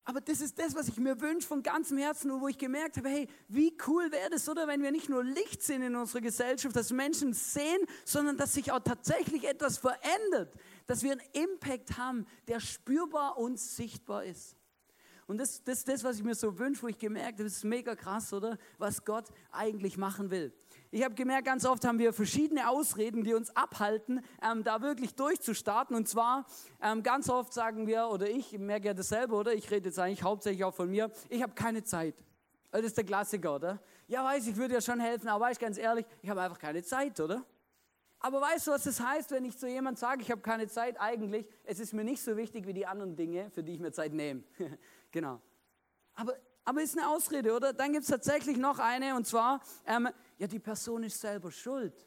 Aber 0.05 0.19
das 0.19 0.41
ist 0.41 0.60
das, 0.60 0.75
was 0.75 0.89
ich 0.89 0.98
mir 0.98 1.19
wünsche 1.22 1.48
von 1.48 1.63
ganzem 1.63 1.98
Herzen 1.98 2.29
und 2.29 2.41
wo 2.41 2.50
ich 2.50 2.57
gemerkt 2.57 2.98
habe, 2.98 3.07
hey, 3.07 3.27
wie 3.48 3.75
cool 3.88 4.12
wäre 4.12 4.29
das, 4.29 4.50
oder 4.50 4.67
wenn 4.67 4.81
wir 4.81 4.91
nicht 4.91 5.07
nur 5.07 5.24
Licht 5.24 5.62
sind 5.62 5.81
in 5.81 5.95
unserer 5.95 6.19
Gesellschaft, 6.19 6.75
dass 6.75 6.91
Menschen 6.91 7.33
sehen, 7.33 7.86
sondern 8.03 8.36
dass 8.36 8.53
sich 8.53 8.72
auch 8.72 8.81
tatsächlich 8.81 9.45
etwas 9.45 9.77
verändert, 9.77 10.53
dass 10.88 11.03
wir 11.03 11.13
einen 11.13 11.22
Impact 11.31 11.98
haben, 11.98 12.25
der 12.50 12.60
spürbar 12.60 13.38
und 13.38 13.57
sichtbar 13.57 14.25
ist. 14.25 14.57
Und 15.25 15.38
das 15.38 15.51
ist 15.51 15.67
das, 15.67 15.83
das, 15.86 16.03
was 16.03 16.17
ich 16.17 16.24
mir 16.24 16.36
so 16.36 16.60
wünsche, 16.60 16.83
wo 16.83 16.88
ich 16.88 16.98
gemerkt 16.98 17.36
habe, 17.36 17.45
das 17.45 17.53
ist 17.53 17.63
mega 17.63 17.95
krass, 17.95 18.33
oder? 18.33 18.57
Was 18.77 19.05
Gott 19.05 19.29
eigentlich 19.51 19.98
machen 19.98 20.31
will. 20.31 20.53
Ich 20.95 21.03
habe 21.03 21.15
gemerkt, 21.15 21.45
ganz 21.45 21.65
oft 21.65 21.83
haben 21.85 21.97
wir 21.97 22.13
verschiedene 22.13 22.69
Ausreden, 22.69 23.23
die 23.23 23.33
uns 23.33 23.50
abhalten, 23.55 24.23
ähm, 24.43 24.63
da 24.63 24.79
wirklich 24.83 25.15
durchzustarten. 25.15 25.95
Und 25.95 26.07
zwar 26.07 26.45
ähm, 26.83 27.01
ganz 27.01 27.29
oft 27.29 27.51
sagen 27.51 27.88
wir, 27.88 28.09
oder 28.09 28.29
ich, 28.29 28.53
ich 28.53 28.59
merke 28.59 28.89
ja 28.89 28.93
dasselbe, 28.93 29.33
oder? 29.33 29.55
Ich 29.55 29.71
rede 29.71 29.89
jetzt 29.89 29.97
eigentlich 29.97 30.21
hauptsächlich 30.21 30.63
auch 30.63 30.75
von 30.75 30.91
mir, 30.91 31.09
ich 31.29 31.41
habe 31.41 31.53
keine 31.55 31.83
Zeit. 31.83 32.13
Das 32.69 32.83
ist 32.83 32.95
der 32.95 33.05
Klassiker, 33.05 33.55
oder? 33.55 33.79
Ja, 34.07 34.23
weiß 34.23 34.45
ich, 34.45 34.55
würde 34.55 34.75
ja 34.75 34.81
schon 34.81 35.00
helfen, 35.00 35.29
aber 35.29 35.45
weiß 35.45 35.57
ganz 35.57 35.79
ehrlich, 35.79 36.05
ich 36.21 36.29
habe 36.29 36.43
einfach 36.43 36.59
keine 36.59 36.83
Zeit, 36.83 37.19
oder? 37.19 37.43
Aber 38.19 38.39
weißt 38.41 38.67
du, 38.67 38.71
was 38.71 38.83
das 38.83 39.00
heißt, 39.00 39.31
wenn 39.31 39.45
ich 39.45 39.57
zu 39.57 39.67
jemandem 39.67 40.00
sage, 40.00 40.21
ich 40.21 40.29
habe 40.29 40.41
keine 40.41 40.67
Zeit? 40.67 41.01
Eigentlich, 41.01 41.47
es 41.63 41.79
ist 41.79 41.93
mir 41.93 42.03
nicht 42.03 42.21
so 42.21 42.38
wichtig 42.38 42.67
wie 42.67 42.73
die 42.73 42.85
anderen 42.85 43.15
Dinge, 43.15 43.50
für 43.50 43.63
die 43.63 43.73
ich 43.73 43.79
mir 43.79 43.93
Zeit 43.93 44.13
nehme. 44.13 44.43
genau. 45.12 45.41
Aber 46.13 46.35
aber 46.65 46.81
ist 46.81 46.97
eine 46.97 47.09
Ausrede, 47.09 47.53
oder? 47.53 47.73
Dann 47.73 47.91
gibt 47.91 48.03
es 48.03 48.09
tatsächlich 48.09 48.57
noch 48.57 48.79
eine, 48.79 49.15
und 49.15 49.27
zwar, 49.27 49.62
ähm, 49.85 50.07
ja, 50.43 50.47
die 50.47 50.59
Person 50.59 51.03
ist 51.03 51.21
selber 51.21 51.50
schuld. 51.50 52.05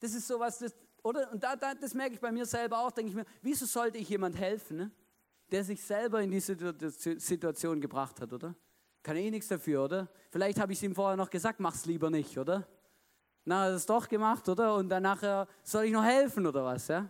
Das 0.00 0.12
ist 0.12 0.26
sowas, 0.26 0.58
das, 0.58 0.74
oder? 1.04 1.30
Und 1.30 1.40
da, 1.40 1.54
da, 1.54 1.72
das 1.72 1.94
merke 1.94 2.14
ich 2.14 2.20
bei 2.20 2.32
mir 2.32 2.44
selber 2.44 2.80
auch, 2.80 2.90
denke 2.90 3.10
ich 3.10 3.14
mir, 3.14 3.24
wieso 3.42 3.64
sollte 3.64 3.96
ich 3.96 4.08
jemand 4.08 4.36
helfen, 4.36 4.76
ne? 4.76 4.90
der 5.52 5.62
sich 5.62 5.80
selber 5.80 6.20
in 6.20 6.32
diese 6.32 6.56
Situation 7.20 7.80
gebracht 7.80 8.20
hat, 8.20 8.32
oder? 8.32 8.56
Kann 9.04 9.14
eh 9.14 9.30
nichts 9.30 9.46
dafür, 9.46 9.84
oder? 9.84 10.08
Vielleicht 10.30 10.58
habe 10.58 10.72
ich 10.72 10.80
es 10.80 10.82
ihm 10.82 10.96
vorher 10.96 11.16
noch 11.16 11.30
gesagt, 11.30 11.60
mach's 11.60 11.86
lieber 11.86 12.10
nicht, 12.10 12.36
oder? 12.36 12.66
Na, 13.44 13.60
hat 13.60 13.68
er 13.68 13.76
es 13.76 13.86
doch 13.86 14.08
gemacht, 14.08 14.48
oder? 14.48 14.74
Und 14.74 14.88
dann 14.88 15.04
nachher 15.04 15.46
soll 15.62 15.84
ich 15.84 15.92
noch 15.92 16.02
helfen, 16.02 16.48
oder 16.48 16.64
was, 16.64 16.88
ja? 16.88 17.08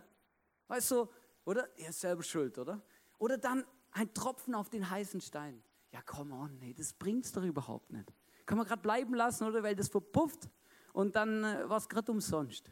Weißt 0.67 0.91
du, 0.91 1.09
oder? 1.43 1.67
Er 1.75 1.89
ist 1.89 2.01
selber 2.01 2.21
schuld, 2.21 2.55
oder? 2.59 2.83
Oder 3.17 3.39
dann 3.39 3.65
ein 3.93 4.13
Tropfen 4.13 4.53
auf 4.53 4.69
den 4.69 4.87
heißen 4.87 5.21
Stein. 5.21 5.63
Ja, 5.91 6.03
come 6.03 6.35
on, 6.35 6.55
nee, 6.59 6.75
das 6.75 6.93
bringt's 6.93 7.31
doch 7.31 7.43
überhaupt 7.43 7.91
nicht. 7.91 8.13
Kann 8.45 8.57
man 8.57 8.67
gerade 8.67 8.81
bleiben 8.81 9.13
lassen, 9.15 9.45
oder? 9.45 9.63
Weil 9.63 9.75
das 9.75 9.89
verpufft 9.89 10.49
und 10.93 11.15
dann 11.15 11.43
äh, 11.43 11.69
war 11.69 11.77
es 11.77 11.89
gerade 11.89 12.11
umsonst. 12.11 12.71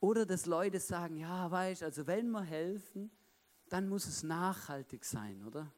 Oder 0.00 0.24
dass 0.24 0.46
Leute 0.46 0.80
sagen, 0.80 1.16
ja, 1.16 1.50
weißt 1.50 1.82
also 1.82 2.06
wenn 2.06 2.30
wir 2.30 2.42
helfen, 2.42 3.10
dann 3.68 3.88
muss 3.88 4.06
es 4.06 4.22
nachhaltig 4.22 5.04
sein, 5.04 5.44
oder? 5.46 5.70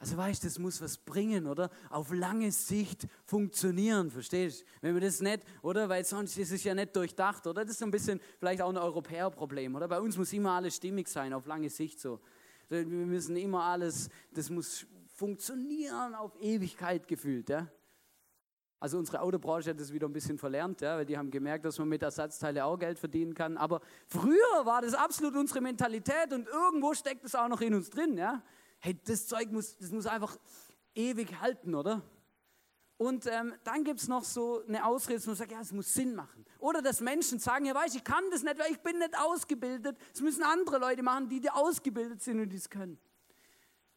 Also 0.00 0.16
weißt, 0.16 0.44
das 0.44 0.58
muss 0.58 0.80
was 0.80 0.96
bringen, 0.96 1.46
oder? 1.46 1.68
Auf 1.90 2.10
lange 2.10 2.50
Sicht 2.52 3.06
funktionieren, 3.26 4.10
verstehst 4.10 4.62
du? 4.62 4.64
Wenn 4.80 4.94
wir 4.94 5.02
das 5.02 5.20
nicht, 5.20 5.42
oder? 5.60 5.90
Weil 5.90 6.06
sonst 6.06 6.38
ist 6.38 6.52
es 6.52 6.64
ja 6.64 6.74
nicht 6.74 6.96
durchdacht, 6.96 7.46
oder? 7.46 7.62
Das 7.64 7.72
ist 7.72 7.80
so 7.80 7.84
ein 7.84 7.90
bisschen 7.90 8.18
vielleicht 8.38 8.62
auch 8.62 8.70
ein 8.70 8.78
Europäerproblem, 8.78 9.74
oder? 9.74 9.88
Bei 9.88 10.00
uns 10.00 10.16
muss 10.16 10.32
immer 10.32 10.52
alles 10.52 10.76
stimmig 10.76 11.06
sein, 11.06 11.34
auf 11.34 11.44
lange 11.44 11.68
Sicht 11.68 12.00
so. 12.00 12.18
Wir 12.70 12.86
müssen 12.86 13.36
immer 13.36 13.64
alles, 13.64 14.08
das 14.32 14.48
muss 14.48 14.86
funktionieren 15.20 16.14
auf 16.14 16.34
Ewigkeit 16.40 17.06
gefühlt. 17.06 17.50
Ja? 17.50 17.68
Also 18.78 18.96
unsere 18.96 19.20
Autobranche 19.20 19.68
hat 19.68 19.78
das 19.78 19.92
wieder 19.92 20.08
ein 20.08 20.14
bisschen 20.14 20.38
verlernt, 20.38 20.80
ja, 20.80 20.96
weil 20.96 21.04
die 21.04 21.18
haben 21.18 21.30
gemerkt, 21.30 21.66
dass 21.66 21.78
man 21.78 21.90
mit 21.90 22.02
Ersatzteile 22.02 22.64
auch 22.64 22.78
Geld 22.78 22.98
verdienen 22.98 23.34
kann. 23.34 23.58
Aber 23.58 23.82
früher 24.06 24.64
war 24.64 24.80
das 24.80 24.94
absolut 24.94 25.36
unsere 25.36 25.60
Mentalität 25.60 26.32
und 26.32 26.48
irgendwo 26.48 26.94
steckt 26.94 27.22
es 27.26 27.34
auch 27.34 27.48
noch 27.48 27.60
in 27.60 27.74
uns 27.74 27.90
drin. 27.90 28.16
Ja? 28.16 28.42
Hey, 28.78 28.98
das 29.04 29.26
Zeug 29.26 29.52
muss, 29.52 29.76
das 29.76 29.90
muss 29.90 30.06
einfach 30.06 30.38
ewig 30.94 31.38
halten, 31.38 31.74
oder? 31.74 32.00
Und 32.96 33.26
ähm, 33.26 33.52
dann 33.64 33.84
gibt 33.84 34.00
es 34.00 34.08
noch 34.08 34.24
so 34.24 34.64
eine 34.66 34.86
Ausrede, 34.86 35.18
dass 35.18 35.26
man 35.26 35.36
sagt, 35.36 35.52
ja, 35.52 35.60
es 35.60 35.72
muss 35.72 35.92
Sinn 35.92 36.14
machen. 36.14 36.46
Oder 36.58 36.80
dass 36.80 37.02
Menschen 37.02 37.38
sagen, 37.38 37.66
ja, 37.66 37.74
weiß 37.74 37.94
ich 37.94 38.04
kann 38.04 38.24
das 38.30 38.42
nicht, 38.42 38.58
weil 38.58 38.72
ich 38.72 38.80
bin 38.80 38.98
nicht 38.98 39.18
ausgebildet. 39.18 39.98
Es 40.14 40.22
müssen 40.22 40.42
andere 40.42 40.78
Leute 40.78 41.02
machen, 41.02 41.28
die, 41.28 41.40
die 41.40 41.50
ausgebildet 41.50 42.22
sind 42.22 42.40
und 42.40 42.48
die 42.48 42.56
es 42.56 42.70
können. 42.70 42.98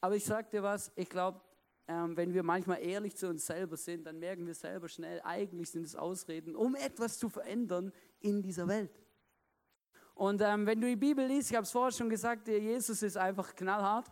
Aber 0.04 0.18
ich 0.18 0.26
sage 0.26 0.50
dir 0.52 0.62
was, 0.62 0.92
ich 0.98 1.08
glaube, 1.08 1.40
ähm, 1.88 2.18
wenn 2.18 2.34
wir 2.34 2.44
manchmal 2.44 2.82
ehrlich 2.82 3.16
zu 3.16 3.30
uns 3.30 3.46
selber 3.46 3.78
sind, 3.78 4.06
dann 4.06 4.20
merken 4.20 4.46
wir 4.46 4.54
selber 4.54 4.90
schnell, 4.90 5.22
eigentlich 5.24 5.72
sind 5.72 5.86
es 5.86 5.96
Ausreden, 5.96 6.58
um 6.58 6.76
etwas 6.76 7.18
zu 7.18 7.30
verändern 7.30 7.94
in 8.20 8.42
dieser 8.42 8.68
Welt. 8.68 8.92
Und 10.14 10.42
ähm, 10.42 10.66
wenn 10.66 10.82
du 10.82 10.88
die 10.88 10.98
Bibel 10.98 11.26
liest, 11.26 11.52
ich 11.52 11.56
habe 11.56 11.64
es 11.64 11.72
vorher 11.72 11.94
schon 11.94 12.10
gesagt, 12.10 12.50
Jesus 12.50 13.02
ist 13.02 13.16
einfach 13.16 13.56
knallhart. 13.56 14.12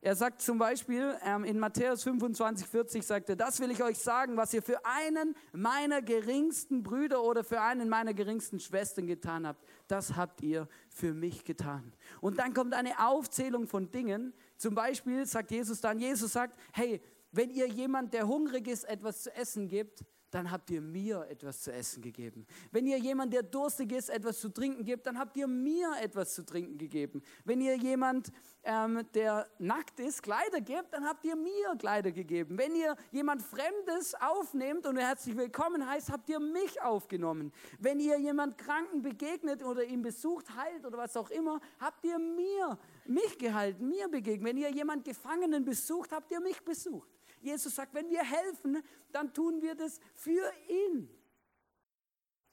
Er 0.00 0.14
sagt 0.14 0.40
zum 0.40 0.58
Beispiel 0.58 1.18
ähm, 1.24 1.42
in 1.42 1.58
Matthäus 1.58 2.04
25, 2.04 2.66
40, 2.66 3.04
sagt 3.04 3.28
er, 3.30 3.36
das 3.36 3.58
will 3.58 3.70
ich 3.72 3.82
euch 3.82 3.98
sagen, 3.98 4.36
was 4.36 4.54
ihr 4.54 4.62
für 4.62 4.78
einen 4.86 5.34
meiner 5.52 6.02
geringsten 6.02 6.84
Brüder 6.84 7.22
oder 7.24 7.42
für 7.42 7.60
einen 7.60 7.88
meiner 7.88 8.14
geringsten 8.14 8.60
Schwestern 8.60 9.08
getan 9.08 9.44
habt, 9.44 9.62
das 9.88 10.14
habt 10.14 10.40
ihr 10.40 10.68
für 10.88 11.12
mich 11.12 11.44
getan. 11.44 11.92
Und 12.20 12.38
dann 12.38 12.54
kommt 12.54 12.74
eine 12.74 13.06
Aufzählung 13.06 13.66
von 13.66 13.90
Dingen. 13.90 14.32
Zum 14.58 14.74
Beispiel 14.74 15.24
sagt 15.24 15.52
Jesus 15.52 15.80
dann, 15.80 15.98
Jesus 15.98 16.32
sagt, 16.32 16.58
hey, 16.72 17.00
wenn 17.30 17.50
ihr 17.50 17.68
jemand, 17.68 18.12
der 18.12 18.26
hungrig 18.26 18.66
ist, 18.66 18.84
etwas 18.84 19.22
zu 19.22 19.34
essen 19.34 19.68
gibt, 19.68 20.04
dann 20.30 20.50
habt 20.50 20.70
ihr 20.70 20.80
mir 20.80 21.26
etwas 21.28 21.62
zu 21.62 21.72
essen 21.72 22.02
gegeben. 22.02 22.46
Wenn 22.70 22.86
ihr 22.86 22.98
jemand, 22.98 23.32
der 23.32 23.42
durstig 23.42 23.92
ist, 23.92 24.10
etwas 24.10 24.40
zu 24.40 24.50
trinken 24.50 24.84
gibt, 24.84 25.06
dann 25.06 25.18
habt 25.18 25.36
ihr 25.36 25.46
mir 25.46 25.92
etwas 26.00 26.34
zu 26.34 26.44
trinken 26.44 26.78
gegeben. 26.78 27.22
Wenn 27.44 27.60
ihr 27.60 27.76
jemand, 27.76 28.30
ähm, 28.62 29.06
der 29.14 29.48
nackt 29.58 30.00
ist, 30.00 30.22
Kleider 30.22 30.60
gebt, 30.60 30.92
dann 30.92 31.04
habt 31.04 31.24
ihr 31.24 31.36
mir 31.36 31.76
Kleider 31.78 32.12
gegeben. 32.12 32.58
Wenn 32.58 32.74
ihr 32.74 32.96
jemand 33.10 33.42
Fremdes 33.42 34.14
aufnehmt 34.14 34.86
und 34.86 34.96
herzlich 34.96 35.36
willkommen 35.36 35.88
heißt, 35.88 36.10
habt 36.10 36.28
ihr 36.28 36.40
mich 36.40 36.80
aufgenommen. 36.82 37.52
Wenn 37.78 38.00
ihr 38.00 38.18
jemand 38.18 38.58
Kranken 38.58 39.02
begegnet 39.02 39.62
oder 39.62 39.84
ihn 39.84 40.02
besucht, 40.02 40.54
heilt 40.54 40.84
oder 40.84 40.98
was 40.98 41.16
auch 41.16 41.30
immer, 41.30 41.60
habt 41.80 42.04
ihr 42.04 42.18
mir, 42.18 42.78
mich 43.06 43.38
gehalten, 43.38 43.88
mir 43.88 44.08
begegnet. 44.08 44.48
Wenn 44.48 44.58
ihr 44.58 44.70
jemand 44.70 45.04
Gefangenen 45.04 45.64
besucht, 45.64 46.12
habt 46.12 46.30
ihr 46.30 46.40
mich 46.40 46.62
besucht. 46.62 47.17
Jesus 47.40 47.74
sagt, 47.74 47.94
wenn 47.94 48.08
wir 48.10 48.22
helfen, 48.22 48.82
dann 49.12 49.32
tun 49.32 49.62
wir 49.62 49.74
das 49.74 50.00
für 50.14 50.52
ihn. 50.68 51.08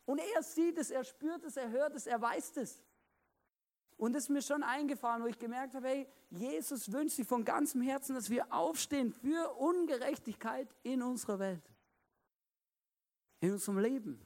Und 0.06 0.20
er 0.20 0.44
sieht 0.44 0.78
es, 0.78 0.92
er 0.92 1.04
spürt 1.04 1.44
es, 1.44 1.58
er 1.58 1.70
hört 1.72 1.96
es, 1.96 2.06
er 2.06 2.22
weiß 2.22 2.58
es. 2.58 2.84
Und 3.98 4.16
es 4.16 4.24
ist 4.24 4.30
mir 4.30 4.42
schon 4.42 4.62
eingefahren, 4.62 5.24
wo 5.24 5.28
ich 5.28 5.40
gemerkt 5.40 5.74
habe, 5.74 5.88
hey, 5.88 6.08
Jesus 6.30 6.92
wünscht 6.92 7.16
sich 7.16 7.28
von 7.28 7.46
ganzem 7.46 7.82
Herzen, 7.82 8.14
dass 8.14 8.30
wir 8.30 8.52
aufstehen 8.54 9.12
für 9.12 9.56
Ungerechtigkeit 9.58 10.68
in 10.84 11.02
unserer 11.02 11.40
Welt, 11.40 11.64
in 13.40 13.54
unserem 13.54 13.80
Leben, 13.80 14.20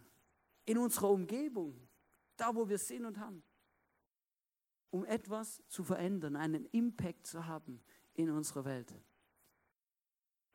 in 0.65 0.77
unserer 0.77 1.11
Umgebung, 1.11 1.87
da 2.35 2.53
wo 2.55 2.67
wir 2.67 2.79
sind 2.79 3.05
und 3.05 3.19
haben, 3.19 3.43
um 4.89 5.05
etwas 5.05 5.61
zu 5.67 5.83
verändern, 5.83 6.35
einen 6.35 6.65
Impact 6.65 7.27
zu 7.27 7.45
haben 7.45 7.83
in 8.15 8.31
unserer 8.31 8.65
Welt. 8.65 8.91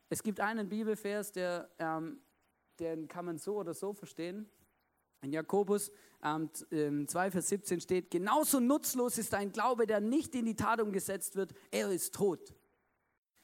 Es 0.09 0.21
gibt 0.21 0.39
einen 0.39 0.69
Bibelvers, 0.69 1.31
der, 1.31 1.69
ähm, 1.79 2.21
den 2.79 3.07
kann 3.07 3.25
man 3.25 3.37
so 3.37 3.55
oder 3.57 3.73
so 3.73 3.93
verstehen. 3.93 4.49
In 5.21 5.31
Jakobus 5.31 5.91
ähm, 6.23 6.49
2, 7.07 7.31
Vers 7.31 7.49
17 7.49 7.81
steht, 7.81 8.11
genauso 8.11 8.59
nutzlos 8.59 9.17
ist 9.17 9.33
ein 9.33 9.51
Glaube, 9.51 9.87
der 9.87 9.99
nicht 9.99 10.35
in 10.35 10.45
die 10.45 10.55
Tat 10.55 10.79
umgesetzt 10.79 11.35
wird, 11.35 11.53
er 11.71 11.91
ist 11.91 12.13
tot. 12.13 12.53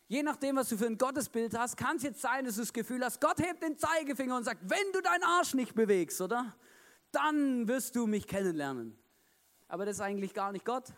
Je 0.07 0.23
nachdem, 0.23 0.57
was 0.57 0.69
du 0.69 0.77
für 0.77 0.87
ein 0.87 0.97
Gottesbild 0.97 1.57
hast, 1.57 1.77
kann 1.77 1.95
es 1.95 2.03
jetzt 2.03 2.21
sein, 2.21 2.45
dass 2.45 2.55
du 2.55 2.61
das 2.61 2.73
Gefühl 2.73 3.03
hast, 3.03 3.21
Gott 3.21 3.39
hebt 3.39 3.63
den 3.63 3.77
Zeigefinger 3.77 4.35
und 4.35 4.43
sagt, 4.43 4.61
wenn 4.69 4.91
du 4.93 5.01
deinen 5.01 5.23
Arsch 5.23 5.53
nicht 5.53 5.73
bewegst, 5.73 6.19
oder? 6.19 6.55
Dann 7.11 7.67
wirst 7.67 7.95
du 7.95 8.07
mich 8.07 8.27
kennenlernen. 8.27 8.97
Aber 9.67 9.85
das 9.85 9.95
ist 9.95 10.01
eigentlich 10.01 10.33
gar 10.33 10.51
nicht 10.51 10.65
Gott. 10.65 10.91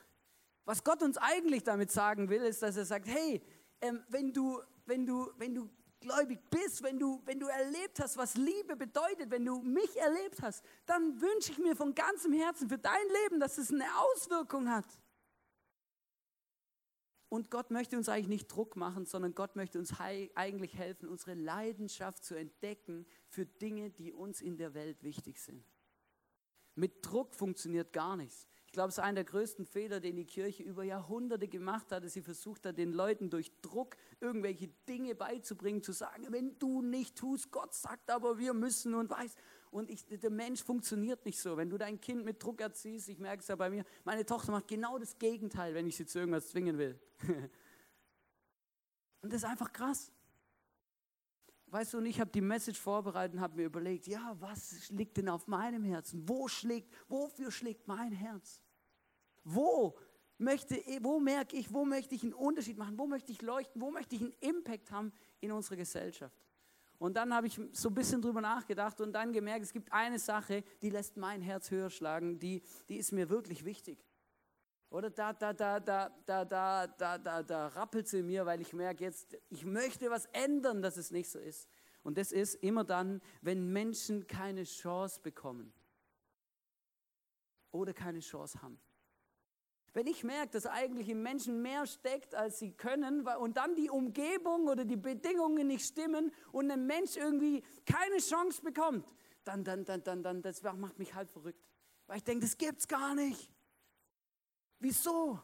Was 0.65 0.83
Gott 0.83 1.03
uns 1.03 1.17
eigentlich 1.17 1.63
damit 1.63 1.91
sagen 1.91 2.29
will, 2.29 2.41
ist, 2.41 2.63
dass 2.63 2.75
er 2.75 2.85
sagt, 2.85 3.07
hey, 3.07 3.41
ähm, 3.81 4.01
wenn, 4.09 4.33
du, 4.33 4.59
wenn, 4.85 5.05
du, 5.05 5.31
wenn 5.37 5.55
du 5.55 5.69
gläubig 5.99 6.39
bist, 6.49 6.83
wenn 6.83 6.99
du, 6.99 7.21
wenn 7.25 7.39
du 7.39 7.47
erlebt 7.47 7.99
hast, 7.99 8.17
was 8.17 8.35
Liebe 8.35 8.75
bedeutet, 8.75 9.31
wenn 9.31 9.45
du 9.45 9.61
mich 9.61 9.97
erlebt 9.97 10.41
hast, 10.41 10.63
dann 10.85 11.19
wünsche 11.21 11.51
ich 11.51 11.57
mir 11.57 11.75
von 11.75 11.95
ganzem 11.95 12.33
Herzen 12.33 12.69
für 12.69 12.77
dein 12.77 13.07
Leben, 13.23 13.39
dass 13.39 13.57
es 13.57 13.71
eine 13.71 13.85
Auswirkung 13.97 14.69
hat. 14.69 14.85
Und 17.29 17.49
Gott 17.49 17.71
möchte 17.71 17.97
uns 17.97 18.09
eigentlich 18.09 18.27
nicht 18.27 18.47
Druck 18.47 18.75
machen, 18.75 19.07
sondern 19.07 19.33
Gott 19.33 19.55
möchte 19.55 19.79
uns 19.79 19.99
eigentlich 19.99 20.75
helfen, 20.75 21.09
unsere 21.09 21.33
Leidenschaft 21.33 22.23
zu 22.23 22.35
entdecken 22.35 23.07
für 23.27 23.47
Dinge, 23.47 23.89
die 23.89 24.13
uns 24.13 24.39
in 24.39 24.55
der 24.55 24.75
Welt 24.75 25.01
wichtig 25.01 25.39
sind. 25.39 25.65
Mit 26.75 27.03
Druck 27.03 27.33
funktioniert 27.33 27.91
gar 27.91 28.17
nichts. 28.17 28.47
Ich 28.73 28.75
glaube, 28.75 28.89
es 28.89 28.97
ist 28.97 29.03
einer 29.03 29.23
der 29.23 29.25
größten 29.25 29.67
Fehler, 29.67 29.99
den 29.99 30.15
die 30.15 30.25
Kirche 30.25 30.63
über 30.63 30.83
Jahrhunderte 30.83 31.47
gemacht 31.47 31.91
hat, 31.91 32.09
sie 32.09 32.23
versucht 32.23 32.65
hat, 32.65 32.75
den 32.75 32.91
Leuten 32.91 33.29
durch 33.29 33.51
Druck 33.61 33.95
irgendwelche 34.19 34.67
Dinge 34.89 35.13
beizubringen, 35.13 35.83
zu 35.83 35.91
sagen, 35.91 36.25
wenn 36.31 36.57
du 36.57 36.81
nicht 36.81 37.15
tust, 37.15 37.51
Gott 37.51 37.71
sagt 37.75 38.09
aber, 38.09 38.39
wir 38.39 38.55
müssen 38.55 38.95
und 38.95 39.11
weiß. 39.11 39.35
Und 39.69 39.91
ich, 39.91 40.07
der 40.07 40.31
Mensch 40.31 40.63
funktioniert 40.63 41.23
nicht 41.23 41.39
so. 41.39 41.55
Wenn 41.55 41.69
du 41.69 41.77
dein 41.77 42.01
Kind 42.01 42.25
mit 42.25 42.41
Druck 42.41 42.61
erziehst, 42.61 43.09
ich 43.09 43.19
merke 43.19 43.41
es 43.41 43.47
ja 43.47 43.55
bei 43.55 43.69
mir, 43.69 43.85
meine 44.05 44.25
Tochter 44.25 44.51
macht 44.51 44.67
genau 44.67 44.97
das 44.97 45.19
Gegenteil, 45.19 45.75
wenn 45.75 45.85
ich 45.85 45.95
sie 45.95 46.07
zu 46.07 46.17
irgendwas 46.17 46.49
zwingen 46.49 46.79
will. 46.79 46.99
und 49.21 49.31
das 49.31 49.43
ist 49.43 49.47
einfach 49.47 49.71
krass. 49.71 50.11
Weißt 51.67 51.93
du, 51.93 51.99
und 51.99 52.07
ich 52.07 52.19
habe 52.19 52.31
die 52.31 52.41
Message 52.41 52.79
vorbereitet 52.79 53.35
und 53.35 53.41
habe 53.41 53.55
mir 53.55 53.65
überlegt, 53.65 54.07
ja, 54.07 54.35
was 54.39 54.89
liegt 54.89 55.17
denn 55.17 55.29
auf 55.29 55.45
meinem 55.45 55.83
Herzen? 55.83 56.27
Wo 56.27 56.47
schlägt, 56.47 56.91
wofür 57.07 57.51
schlägt 57.51 57.87
mein 57.87 58.11
Herz? 58.11 58.62
Wo 59.43 59.97
möchte, 60.37 60.75
wo 61.01 61.19
merke 61.19 61.57
ich, 61.57 61.73
wo 61.73 61.85
möchte 61.85 62.15
ich 62.15 62.23
einen 62.23 62.33
Unterschied 62.33 62.77
machen? 62.77 62.97
Wo 62.97 63.07
möchte 63.07 63.31
ich 63.31 63.41
leuchten? 63.41 63.81
Wo 63.81 63.91
möchte 63.91 64.15
ich 64.15 64.21
einen 64.21 64.33
Impact 64.39 64.91
haben 64.91 65.11
in 65.41 65.51
unserer 65.51 65.77
Gesellschaft? 65.77 66.37
Und 66.99 67.17
dann 67.17 67.33
habe 67.33 67.47
ich 67.47 67.59
so 67.73 67.89
ein 67.89 67.95
bisschen 67.95 68.21
drüber 68.21 68.39
nachgedacht 68.39 69.01
und 69.01 69.11
dann 69.11 69.33
gemerkt, 69.33 69.65
es 69.65 69.73
gibt 69.73 69.91
eine 69.91 70.19
Sache, 70.19 70.63
die 70.81 70.89
lässt 70.89 71.17
mein 71.17 71.41
Herz 71.41 71.69
höher 71.69 71.89
schlagen, 71.89 72.39
die, 72.39 72.61
die 72.87 72.97
ist 72.97 73.11
mir 73.11 73.29
wirklich 73.29 73.65
wichtig. 73.65 74.05
Oder 74.89 75.09
da, 75.09 75.33
da, 75.33 75.51
da, 75.53 75.79
da, 75.79 76.09
da, 76.25 76.45
da, 76.45 76.87
da, 76.87 77.17
da, 77.17 77.43
da 77.43 77.67
rappelt 77.67 78.07
sie 78.07 78.21
mir, 78.21 78.45
weil 78.45 78.61
ich 78.61 78.73
merke 78.73 79.03
jetzt, 79.03 79.35
ich 79.49 79.65
möchte 79.65 80.09
was 80.11 80.27
ändern, 80.27 80.81
dass 80.81 80.97
es 80.97 81.11
nicht 81.11 81.29
so 81.29 81.39
ist. 81.39 81.67
Und 82.03 82.17
das 82.17 82.31
ist 82.31 82.55
immer 82.55 82.83
dann, 82.83 83.21
wenn 83.41 83.73
Menschen 83.73 84.27
keine 84.27 84.63
Chance 84.65 85.19
bekommen 85.21 85.73
oder 87.71 87.91
keine 87.91 88.19
Chance 88.19 88.61
haben. 88.61 88.79
Wenn 89.93 90.07
ich 90.07 90.23
merke, 90.23 90.53
dass 90.53 90.65
eigentlich 90.65 91.07
im 91.09 91.21
Menschen 91.21 91.61
mehr 91.61 91.85
steckt, 91.85 92.33
als 92.33 92.57
sie 92.57 92.71
können, 92.71 93.27
und 93.27 93.57
dann 93.57 93.75
die 93.75 93.91
Umgebung 93.91 94.67
oder 94.67 94.85
die 94.85 94.97
Bedingungen 94.97 95.67
nicht 95.67 95.85
stimmen 95.85 96.31
und 96.51 96.71
ein 96.71 96.87
Mensch 96.87 97.15
irgendwie 97.15 97.63
keine 97.85 98.17
Chance 98.17 98.61
bekommt, 98.63 99.05
dann, 99.43 99.63
dann, 99.63 99.85
dann, 99.85 100.03
dann, 100.03 100.23
dann 100.23 100.41
das 100.41 100.63
macht 100.63 100.97
mich 100.97 101.13
halb 101.13 101.29
verrückt. 101.29 101.63
Weil 102.07 102.17
ich 102.17 102.23
denke, 102.23 102.45
das 102.45 102.57
gibt's 102.57 102.87
gar 102.87 103.13
nicht. 103.13 103.51
Wieso? 104.79 105.39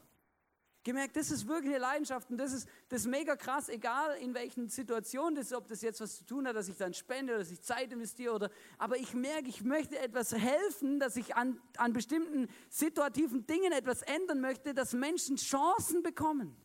Gemerkt, 0.90 1.16
das 1.18 1.30
ist 1.30 1.48
wirklich 1.48 1.76
eine 1.76 1.84
Leidenschaft 1.84 2.32
und 2.32 2.38
das 2.38 2.52
ist, 2.52 2.68
das 2.88 3.02
ist 3.02 3.08
mega 3.08 3.36
krass, 3.36 3.70
egal 3.70 4.18
in 4.18 4.34
welchen 4.34 4.70
Situationen 4.70 5.36
das 5.36 5.46
ist, 5.46 5.54
ob 5.54 5.68
das 5.68 5.84
jetzt 5.84 6.02
was 6.02 6.18
zu 6.18 6.26
tun 6.26 6.48
hat, 6.48 6.56
dass 6.56 6.68
ich 6.68 6.78
dann 6.78 6.96
spende 6.96 7.34
oder 7.34 7.44
dass 7.44 7.52
ich 7.52 7.62
Zeit 7.62 7.94
investiere 7.94 8.34
oder, 8.34 8.50
aber 8.80 8.98
ich 8.98 9.14
merke, 9.14 9.50
ich 9.50 9.64
möchte 9.64 10.00
etwas 10.00 10.32
helfen, 10.32 11.00
dass 11.00 11.16
ich 11.16 11.36
an, 11.36 11.62
an 11.78 11.94
bestimmten 11.94 12.48
situativen 12.70 13.46
Dingen 13.46 13.72
etwas 13.72 14.02
ändern 14.02 14.42
möchte, 14.42 14.74
dass 14.74 14.94
Menschen 14.94 15.36
Chancen 15.36 16.02
bekommen. 16.02 16.58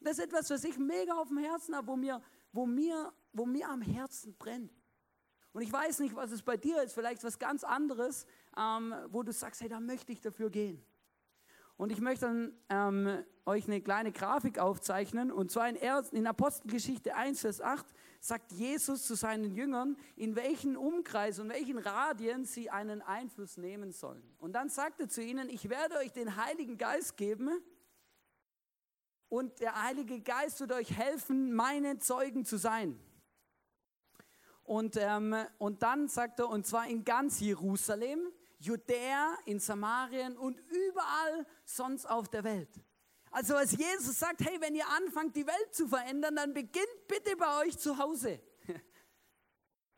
Das 0.00 0.18
ist 0.18 0.24
etwas, 0.24 0.50
was 0.50 0.64
ich 0.64 0.76
mega 0.76 1.14
auf 1.14 1.28
dem 1.28 1.38
Herzen 1.38 1.76
habe, 1.76 1.86
wo 1.86 1.94
mir, 1.94 2.20
wo 2.52 2.66
mir, 2.66 3.12
wo 3.32 3.46
mir 3.46 3.68
am 3.68 3.80
Herzen 3.80 4.34
brennt. 4.38 4.72
Und 5.52 5.62
ich 5.62 5.72
weiß 5.72 6.00
nicht, 6.00 6.16
was 6.16 6.32
es 6.32 6.42
bei 6.42 6.56
dir 6.56 6.82
ist, 6.82 6.94
vielleicht 6.94 7.22
was 7.22 7.38
ganz 7.38 7.62
anderes, 7.62 8.26
ähm, 8.56 8.92
wo 9.10 9.22
du 9.22 9.32
sagst, 9.32 9.60
hey, 9.60 9.68
da 9.68 9.78
möchte 9.78 10.10
ich 10.10 10.20
dafür 10.20 10.50
gehen. 10.50 10.84
Und 11.76 11.90
ich 11.90 12.00
möchte 12.00 12.26
dann 12.26 12.52
ähm, 12.68 13.24
euch 13.44 13.66
eine 13.66 13.80
kleine 13.80 14.12
Grafik 14.12 14.58
aufzeichnen. 14.58 15.32
Und 15.32 15.50
zwar 15.50 15.68
in, 15.68 15.76
in 16.12 16.26
Apostelgeschichte 16.26 17.14
1, 17.14 17.40
Vers 17.40 17.60
8 17.60 17.86
sagt 18.20 18.52
Jesus 18.52 19.04
zu 19.04 19.14
seinen 19.14 19.50
Jüngern, 19.50 19.96
in 20.14 20.36
welchen 20.36 20.76
Umkreis 20.76 21.38
und 21.40 21.48
welchen 21.48 21.78
Radien 21.78 22.44
sie 22.44 22.70
einen 22.70 23.02
Einfluss 23.02 23.56
nehmen 23.56 23.90
sollen. 23.90 24.22
Und 24.38 24.52
dann 24.52 24.68
sagt 24.68 25.00
er 25.00 25.08
zu 25.08 25.22
ihnen, 25.22 25.48
ich 25.48 25.68
werde 25.68 25.96
euch 25.96 26.12
den 26.12 26.36
Heiligen 26.36 26.78
Geist 26.78 27.16
geben. 27.16 27.50
Und 29.28 29.60
der 29.60 29.82
Heilige 29.82 30.20
Geist 30.20 30.60
wird 30.60 30.72
euch 30.72 30.96
helfen, 30.96 31.52
meine 31.52 31.98
Zeugen 31.98 32.44
zu 32.44 32.58
sein. 32.58 33.00
Und, 34.62 34.96
ähm, 34.96 35.34
und 35.58 35.82
dann 35.82 36.06
sagt 36.06 36.38
er, 36.38 36.48
und 36.48 36.66
zwar 36.66 36.86
in 36.86 37.04
ganz 37.04 37.40
Jerusalem, 37.40 38.20
Judäa, 38.62 39.36
in 39.44 39.58
Samarien 39.58 40.36
und 40.36 40.58
überall 40.58 41.46
sonst 41.64 42.06
auf 42.06 42.28
der 42.28 42.44
Welt. 42.44 42.80
Also 43.30 43.56
als 43.56 43.72
Jesus 43.72 44.18
sagt, 44.18 44.42
hey, 44.44 44.60
wenn 44.60 44.74
ihr 44.74 44.88
anfangt, 44.88 45.34
die 45.34 45.46
Welt 45.46 45.74
zu 45.74 45.88
verändern, 45.88 46.36
dann 46.36 46.52
beginnt 46.52 47.08
bitte 47.08 47.36
bei 47.36 47.62
euch 47.62 47.78
zu 47.78 47.96
Hause. 47.96 48.40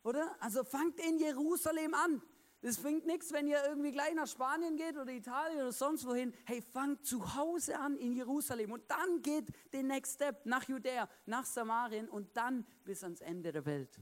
Oder? 0.03 0.35
Also 0.39 0.63
fangt 0.63 0.99
in 0.99 1.19
Jerusalem 1.19 1.93
an. 1.93 2.21
Das 2.61 2.77
bringt 2.77 3.05
nichts, 3.05 3.31
wenn 3.31 3.47
ihr 3.47 3.63
irgendwie 3.67 3.91
gleich 3.91 4.15
nach 4.15 4.27
Spanien 4.27 4.75
geht 4.75 4.97
oder 4.97 5.11
Italien 5.11 5.59
oder 5.59 5.71
sonst 5.71 6.03
wohin. 6.07 6.33
Hey, 6.45 6.63
fangt 6.63 7.05
zu 7.05 7.35
Hause 7.35 7.77
an 7.77 7.95
in 7.95 8.13
Jerusalem 8.13 8.71
und 8.71 8.89
dann 8.89 9.21
geht 9.21 9.49
den 9.71 9.85
Next 9.85 10.15
Step 10.15 10.47
nach 10.47 10.63
Judäa, 10.67 11.07
nach 11.27 11.45
Samarien 11.45 12.09
und 12.09 12.35
dann 12.35 12.65
bis 12.83 13.03
ans 13.03 13.21
Ende 13.21 13.51
der 13.51 13.67
Welt. 13.67 13.99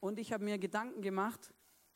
Und 0.00 0.18
ich 0.18 0.32
habe 0.32 0.42
mir 0.42 0.56
Gedanken 0.56 1.02
gemacht, 1.02 1.52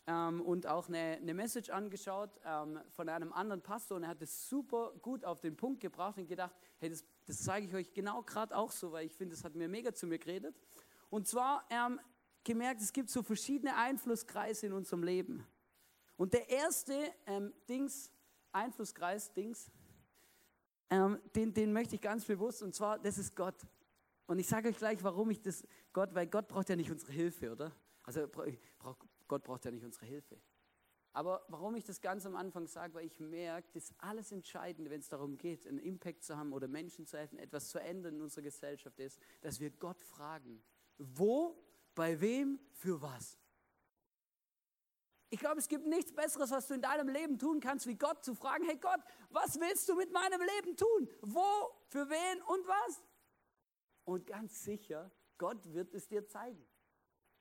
ähm, 0.07 0.40
und 0.40 0.66
auch 0.66 0.88
eine, 0.88 1.19
eine 1.21 1.35
Message 1.35 1.71
angeschaut 1.71 2.31
ähm, 2.45 2.81
von 2.90 3.09
einem 3.09 3.33
anderen 3.33 3.62
Pastor 3.62 3.97
und 3.97 4.05
er 4.05 4.11
hat 4.11 4.23
es 4.23 4.49
super 4.49 4.92
gut 5.03 5.25
auf 5.25 5.40
den 5.40 5.57
Punkt 5.57 5.81
gebracht 5.81 6.19
und 6.19 6.29
gedacht, 6.29 6.55
hey, 6.79 6.90
das 6.90 7.05
Das 7.27 7.42
zeige 7.42 7.66
ich 7.66 7.75
euch 7.75 7.92
genau 7.92 8.23
gerade 8.23 8.57
auch 8.57 8.71
so, 8.71 8.92
weil 8.92 9.07
ich 9.07 9.12
finde, 9.12 9.35
das 9.35 9.45
hat 9.45 9.55
mir 9.55 9.69
mega 9.69 9.92
zu 9.92 10.07
mir 10.07 10.19
geredet. 10.19 10.55
Und 11.11 11.27
zwar 11.27 11.66
ähm, 11.71 12.01
gemerkt, 12.45 12.81
es 12.81 12.92
gibt 12.92 13.11
so 13.11 13.23
verschiedene 13.23 13.75
Einflusskreise 13.77 14.66
in 14.66 14.73
unserem 14.73 15.03
Leben. 15.03 15.45
Und 16.16 16.33
der 16.33 16.49
erste 16.49 16.95
ähm, 17.27 17.53
Dings, 17.69 18.12
Einflusskreis, 18.53 19.33
Dings, 19.33 19.71
ähm, 20.88 21.19
den, 21.35 21.53
den 21.53 21.73
möchte 21.73 21.97
ich 21.97 22.01
ganz 22.01 22.25
bewusst, 22.25 22.62
und 22.62 22.75
zwar, 22.75 22.99
das 22.99 23.19
ist 23.19 23.35
Gott. 23.35 23.66
Und 24.27 24.38
ich 24.38 24.47
sage 24.47 24.69
euch 24.69 24.77
gleich, 24.77 25.03
warum 25.03 25.31
ich 25.31 25.42
das, 25.42 25.66
Gott, 25.92 26.14
weil 26.14 26.29
Gott 26.29 26.47
braucht 26.47 26.69
ja 26.69 26.77
nicht 26.77 26.90
unsere 26.90 27.12
Hilfe, 27.12 27.51
oder? 27.51 27.73
Also 28.05 28.29
Gott 29.29 29.45
braucht 29.45 29.65
ja 29.65 29.71
nicht 29.71 29.85
unsere 29.85 30.07
Hilfe. 30.07 30.41
Aber 31.12 31.47
warum 31.49 31.75
ich 31.77 31.85
das 31.85 32.03
ganz 32.03 32.27
am 32.27 32.37
Anfang 32.37 32.67
sage, 32.67 32.93
weil 32.93 33.07
ich 33.07 33.19
merke, 33.19 33.71
das 33.73 33.95
alles 33.99 34.33
Entscheidende, 34.33 34.91
wenn 34.91 35.01
es 35.01 35.09
darum 35.09 35.39
geht, 35.39 35.67
einen 35.67 35.79
Impact 35.79 36.23
zu 36.23 36.37
haben 36.37 36.53
oder 36.53 36.69
Menschen 36.69 37.07
zu 37.07 37.17
helfen, 37.17 37.39
etwas 37.39 37.71
zu 37.71 37.81
ändern 37.81 38.17
in 38.17 38.21
unserer 38.21 38.43
Gesellschaft 38.43 39.01
ist, 39.01 39.19
dass 39.41 39.59
wir 39.59 39.71
Gott 39.71 40.05
fragen, 40.05 40.62
wo, 40.99 41.57
bei 41.95 42.21
wem, 42.21 42.61
für 42.71 43.01
was. 43.01 43.39
Ich 45.31 45.41
glaube, 45.41 45.59
es 45.59 45.69
gibt 45.69 45.87
nichts 45.87 46.12
Besseres, 46.12 46.51
was 46.51 46.69
du 46.69 46.75
in 46.75 46.83
deinem 46.83 47.09
Leben 47.09 47.39
tun 47.39 47.61
kannst, 47.61 47.87
wie 47.87 47.97
Gott 47.97 48.23
zu 48.23 48.35
fragen, 48.35 48.65
hey 48.67 48.77
Gott, 48.77 49.01
was 49.31 49.59
willst 49.59 49.89
du 49.89 49.97
mit 49.97 50.12
meinem 50.12 50.41
Leben 50.41 50.77
tun? 50.77 51.09
Wo, 51.23 51.73
für 51.89 52.11
wen 52.11 52.43
und 52.43 52.69
was? 52.69 53.03
Und 54.05 54.27
ganz 54.27 54.62
sicher, 54.62 55.11
Gott 55.39 55.73
wird 55.73 55.95
es 55.95 56.07
dir 56.07 56.27
zeigen. 56.27 56.65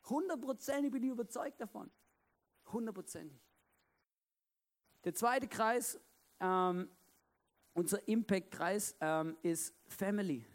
Hundertprozentig 0.10 0.92
bin 0.92 1.04
ich 1.04 1.10
überzeugt 1.10 1.60
davon. 1.60 1.92
Hundertprozentig. 2.72 3.40
Der 5.04 5.14
zweite 5.14 5.48
Kreis, 5.48 6.00
ähm, 6.40 6.90
unser 7.74 8.08
Impact-Kreis, 8.08 8.96
ähm, 9.00 9.38
ist 9.42 9.76
Family. 9.88 10.46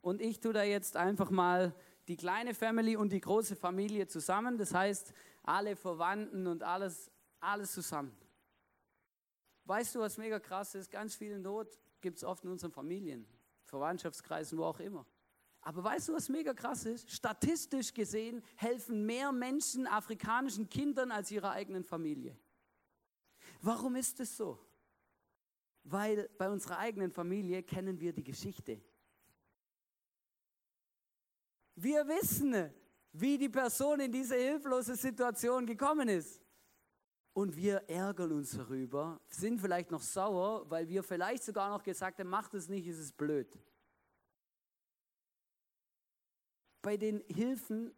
Und 0.00 0.20
ich 0.20 0.38
tue 0.40 0.52
da 0.52 0.62
jetzt 0.62 0.96
einfach 0.96 1.30
mal 1.30 1.74
die 2.08 2.16
kleine 2.16 2.54
Family 2.54 2.96
und 2.96 3.10
die 3.12 3.20
große 3.20 3.56
Familie 3.56 4.06
zusammen. 4.06 4.58
Das 4.58 4.74
heißt, 4.74 5.12
alle 5.42 5.76
Verwandten 5.76 6.46
und 6.46 6.62
alles, 6.62 7.10
alles 7.40 7.72
zusammen. 7.72 8.16
Weißt 9.64 9.94
du, 9.94 10.00
was 10.00 10.18
mega 10.18 10.38
krass 10.38 10.74
ist? 10.74 10.90
Ganz 10.90 11.14
viel 11.14 11.38
Not 11.38 11.78
gibt 12.00 12.18
es 12.18 12.24
oft 12.24 12.44
in 12.44 12.50
unseren 12.50 12.70
Familien, 12.70 13.26
Verwandtschaftskreisen, 13.64 14.58
wo 14.58 14.64
auch 14.64 14.80
immer. 14.80 15.06
Aber 15.64 15.82
weißt 15.82 16.08
du, 16.08 16.12
was 16.12 16.28
mega 16.28 16.52
krass 16.52 16.84
ist? 16.84 17.10
Statistisch 17.10 17.92
gesehen 17.94 18.42
helfen 18.56 19.06
mehr 19.06 19.32
Menschen 19.32 19.86
afrikanischen 19.86 20.68
Kindern 20.68 21.10
als 21.10 21.30
ihrer 21.30 21.52
eigenen 21.52 21.82
Familie. 21.82 22.36
Warum 23.62 23.96
ist 23.96 24.20
es 24.20 24.36
so? 24.36 24.58
Weil 25.82 26.28
bei 26.36 26.50
unserer 26.50 26.78
eigenen 26.78 27.10
Familie 27.10 27.62
kennen 27.62 27.98
wir 27.98 28.12
die 28.12 28.22
Geschichte. 28.22 28.78
Wir 31.74 32.06
wissen, 32.06 32.70
wie 33.12 33.38
die 33.38 33.48
Person 33.48 34.00
in 34.00 34.12
diese 34.12 34.36
hilflose 34.36 34.94
Situation 34.96 35.64
gekommen 35.64 36.10
ist. 36.10 36.42
Und 37.32 37.56
wir 37.56 37.88
ärgern 37.88 38.32
uns 38.32 38.50
darüber, 38.50 39.18
sind 39.28 39.62
vielleicht 39.62 39.90
noch 39.90 40.02
sauer, 40.02 40.68
weil 40.70 40.86
wir 40.88 41.02
vielleicht 41.02 41.42
sogar 41.42 41.70
noch 41.70 41.82
gesagt 41.82 42.18
haben, 42.18 42.28
macht 42.28 42.52
es 42.52 42.68
nicht, 42.68 42.86
ist 42.86 42.98
es 42.98 43.12
blöd. 43.12 43.58
Bei 46.84 46.98
den 46.98 47.24
Hilfen 47.28 47.94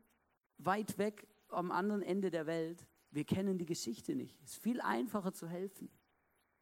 weit 0.59 0.97
weg 0.97 1.27
am 1.49 1.73
anderen 1.73 2.03
Ende 2.03 2.31
der 2.31 2.47
Welt, 2.47 2.87
wir 3.11 3.25
kennen 3.25 3.59
die 3.59 3.67
Geschichte 3.67 4.15
nicht. 4.15 4.41
Es 4.45 4.53
ist 4.53 4.63
viel 4.63 4.81
einfacher 4.81 5.33
zu 5.33 5.49
helfen. 5.49 5.91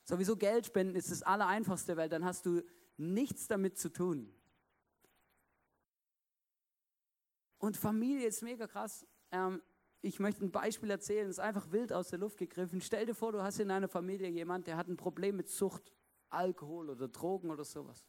Sowieso 0.05 0.35
Geld 0.35 0.65
spenden 0.65 0.97
ist 0.97 1.11
das 1.11 1.23
Allereinfachste, 1.23 1.99
weil 1.99 2.09
dann 2.09 2.25
hast 2.25 2.47
du 2.47 2.63
nichts 2.97 3.47
damit 3.47 3.77
zu 3.77 3.93
tun. 3.93 4.35
Und 7.59 7.77
Familie 7.77 8.27
ist 8.27 8.43
mega 8.43 8.67
krass. 8.67 9.07
Ähm, 9.31 9.61
ich 10.01 10.19
möchte 10.19 10.47
ein 10.47 10.51
Beispiel 10.51 10.91
erzählen, 10.91 11.29
es 11.29 11.37
ist 11.37 11.41
einfach 11.41 11.73
wild 11.73 11.93
aus 11.93 12.09
der 12.09 12.21
Luft 12.21 12.39
gegriffen. 12.39 12.81
Stell 12.81 13.05
dir 13.05 13.15
vor, 13.15 13.33
du 13.33 13.43
hast 13.43 13.61
in 13.61 13.71
einer 13.71 13.89
Familie 13.89 14.31
jemanden, 14.31 14.65
der 14.65 14.79
hat 14.79 14.89
ein 14.89 14.97
Problem 14.97 15.37
mit 15.37 15.51
Sucht, 15.51 15.93
Alkohol 16.31 16.89
oder 16.89 17.07
Drogen 17.07 17.51
oder 17.51 17.65
sowas. 17.65 18.07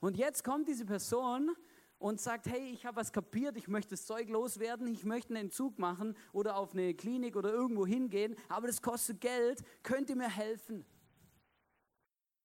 Und 0.00 0.16
jetzt 0.16 0.42
kommt 0.42 0.66
diese 0.66 0.84
Person 0.84 1.54
und 1.98 2.20
sagt, 2.20 2.46
hey, 2.46 2.70
ich 2.70 2.84
habe 2.86 2.96
was 2.96 3.12
kapiert, 3.12 3.56
ich 3.56 3.68
möchte 3.68 3.90
das 3.90 4.06
Zeug 4.06 4.28
loswerden, 4.28 4.86
ich 4.86 5.04
möchte 5.04 5.34
einen 5.34 5.46
Entzug 5.46 5.78
machen 5.78 6.16
oder 6.32 6.56
auf 6.56 6.72
eine 6.72 6.94
Klinik 6.94 7.36
oder 7.36 7.52
irgendwo 7.52 7.86
hingehen, 7.86 8.36
aber 8.48 8.66
das 8.66 8.82
kostet 8.82 9.20
Geld, 9.20 9.62
könnt 9.82 10.10
ihr 10.10 10.16
mir 10.16 10.28
helfen? 10.28 10.84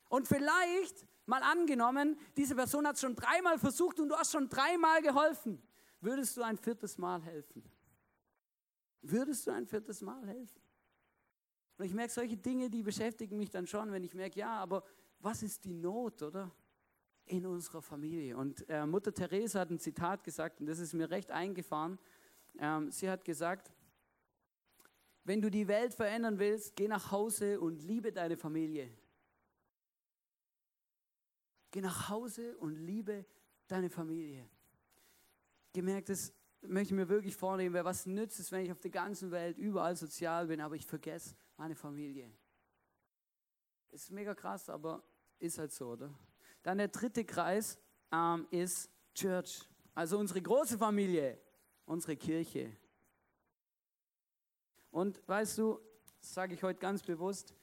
Und 0.09 0.27
vielleicht, 0.27 1.05
mal 1.25 1.43
angenommen, 1.43 2.17
diese 2.35 2.55
Person 2.55 2.87
hat 2.87 2.95
es 2.95 3.01
schon 3.01 3.15
dreimal 3.15 3.59
versucht 3.59 3.99
und 3.99 4.09
du 4.09 4.15
hast 4.15 4.31
schon 4.31 4.49
dreimal 4.49 5.01
geholfen. 5.01 5.61
Würdest 6.01 6.35
du 6.37 6.41
ein 6.41 6.57
viertes 6.57 6.97
Mal 6.97 7.21
helfen? 7.21 7.63
Würdest 9.01 9.45
du 9.45 9.51
ein 9.51 9.67
viertes 9.67 10.01
Mal 10.01 10.25
helfen? 10.27 10.61
Und 11.77 11.85
ich 11.85 11.93
merke, 11.93 12.11
solche 12.11 12.35
Dinge, 12.35 12.69
die 12.69 12.83
beschäftigen 12.83 13.37
mich 13.37 13.49
dann 13.49 13.67
schon, 13.67 13.91
wenn 13.91 14.03
ich 14.03 14.13
merke, 14.13 14.39
ja, 14.39 14.51
aber 14.57 14.83
was 15.19 15.43
ist 15.43 15.63
die 15.63 15.73
Not, 15.73 16.21
oder? 16.21 16.51
In 17.29 17.45
unserer 17.45 17.81
Familie. 17.81 18.35
Und 18.35 18.67
äh, 18.69 18.85
Mutter 18.85 19.13
Teresa 19.13 19.61
hat 19.61 19.69
ein 19.69 19.79
Zitat 19.79 20.23
gesagt, 20.23 20.59
und 20.59 20.67
das 20.67 20.79
ist 20.79 20.93
mir 20.93 21.09
recht 21.09 21.31
eingefahren. 21.31 21.97
Ähm, 22.59 22.91
sie 22.91 23.09
hat 23.09 23.23
gesagt, 23.23 23.71
wenn 25.23 25.41
du 25.41 25.49
die 25.49 25.67
Welt 25.67 25.93
verändern 25.93 26.39
willst, 26.39 26.75
geh 26.75 26.87
nach 26.87 27.11
Hause 27.11 27.59
und 27.59 27.81
liebe 27.83 28.11
deine 28.11 28.35
Familie. 28.35 28.91
Geh 31.71 31.81
nach 31.81 32.09
Hause 32.09 32.57
und 32.57 32.75
liebe 32.75 33.25
deine 33.67 33.89
Familie 33.89 34.49
gemerkt, 35.73 36.09
das 36.09 36.33
möchte 36.61 36.93
ich 36.93 36.99
mir 36.99 37.07
wirklich 37.07 37.35
vornehmen, 37.35 37.73
weil 37.73 37.85
was 37.85 38.05
nützt 38.05 38.39
es, 38.39 38.51
wenn 38.51 38.65
ich 38.65 38.71
auf 38.71 38.79
der 38.79 38.91
ganzen 38.91 39.31
Welt 39.31 39.57
überall 39.57 39.95
sozial 39.95 40.47
bin, 40.47 40.61
aber 40.61 40.75
ich 40.75 40.85
vergesse 40.85 41.35
meine 41.57 41.75
Familie. 41.75 42.31
Ist 43.89 44.11
mega 44.11 44.35
krass, 44.35 44.69
aber 44.69 45.03
ist 45.39 45.57
halt 45.57 45.71
so, 45.71 45.91
oder? 45.91 46.13
Dann 46.63 46.77
der 46.77 46.89
dritte 46.89 47.23
Kreis 47.23 47.77
ähm, 48.11 48.47
ist 48.51 48.89
Church, 49.13 49.67
also 49.93 50.17
unsere 50.17 50.41
große 50.41 50.77
Familie, 50.77 51.39
unsere 51.85 52.15
Kirche. 52.15 52.71
Und 54.91 55.21
weißt 55.27 55.57
du, 55.57 55.79
das 56.19 56.33
sage 56.33 56.53
ich 56.53 56.63
heute 56.63 56.79
ganz 56.79 57.03
bewusst, 57.03 57.53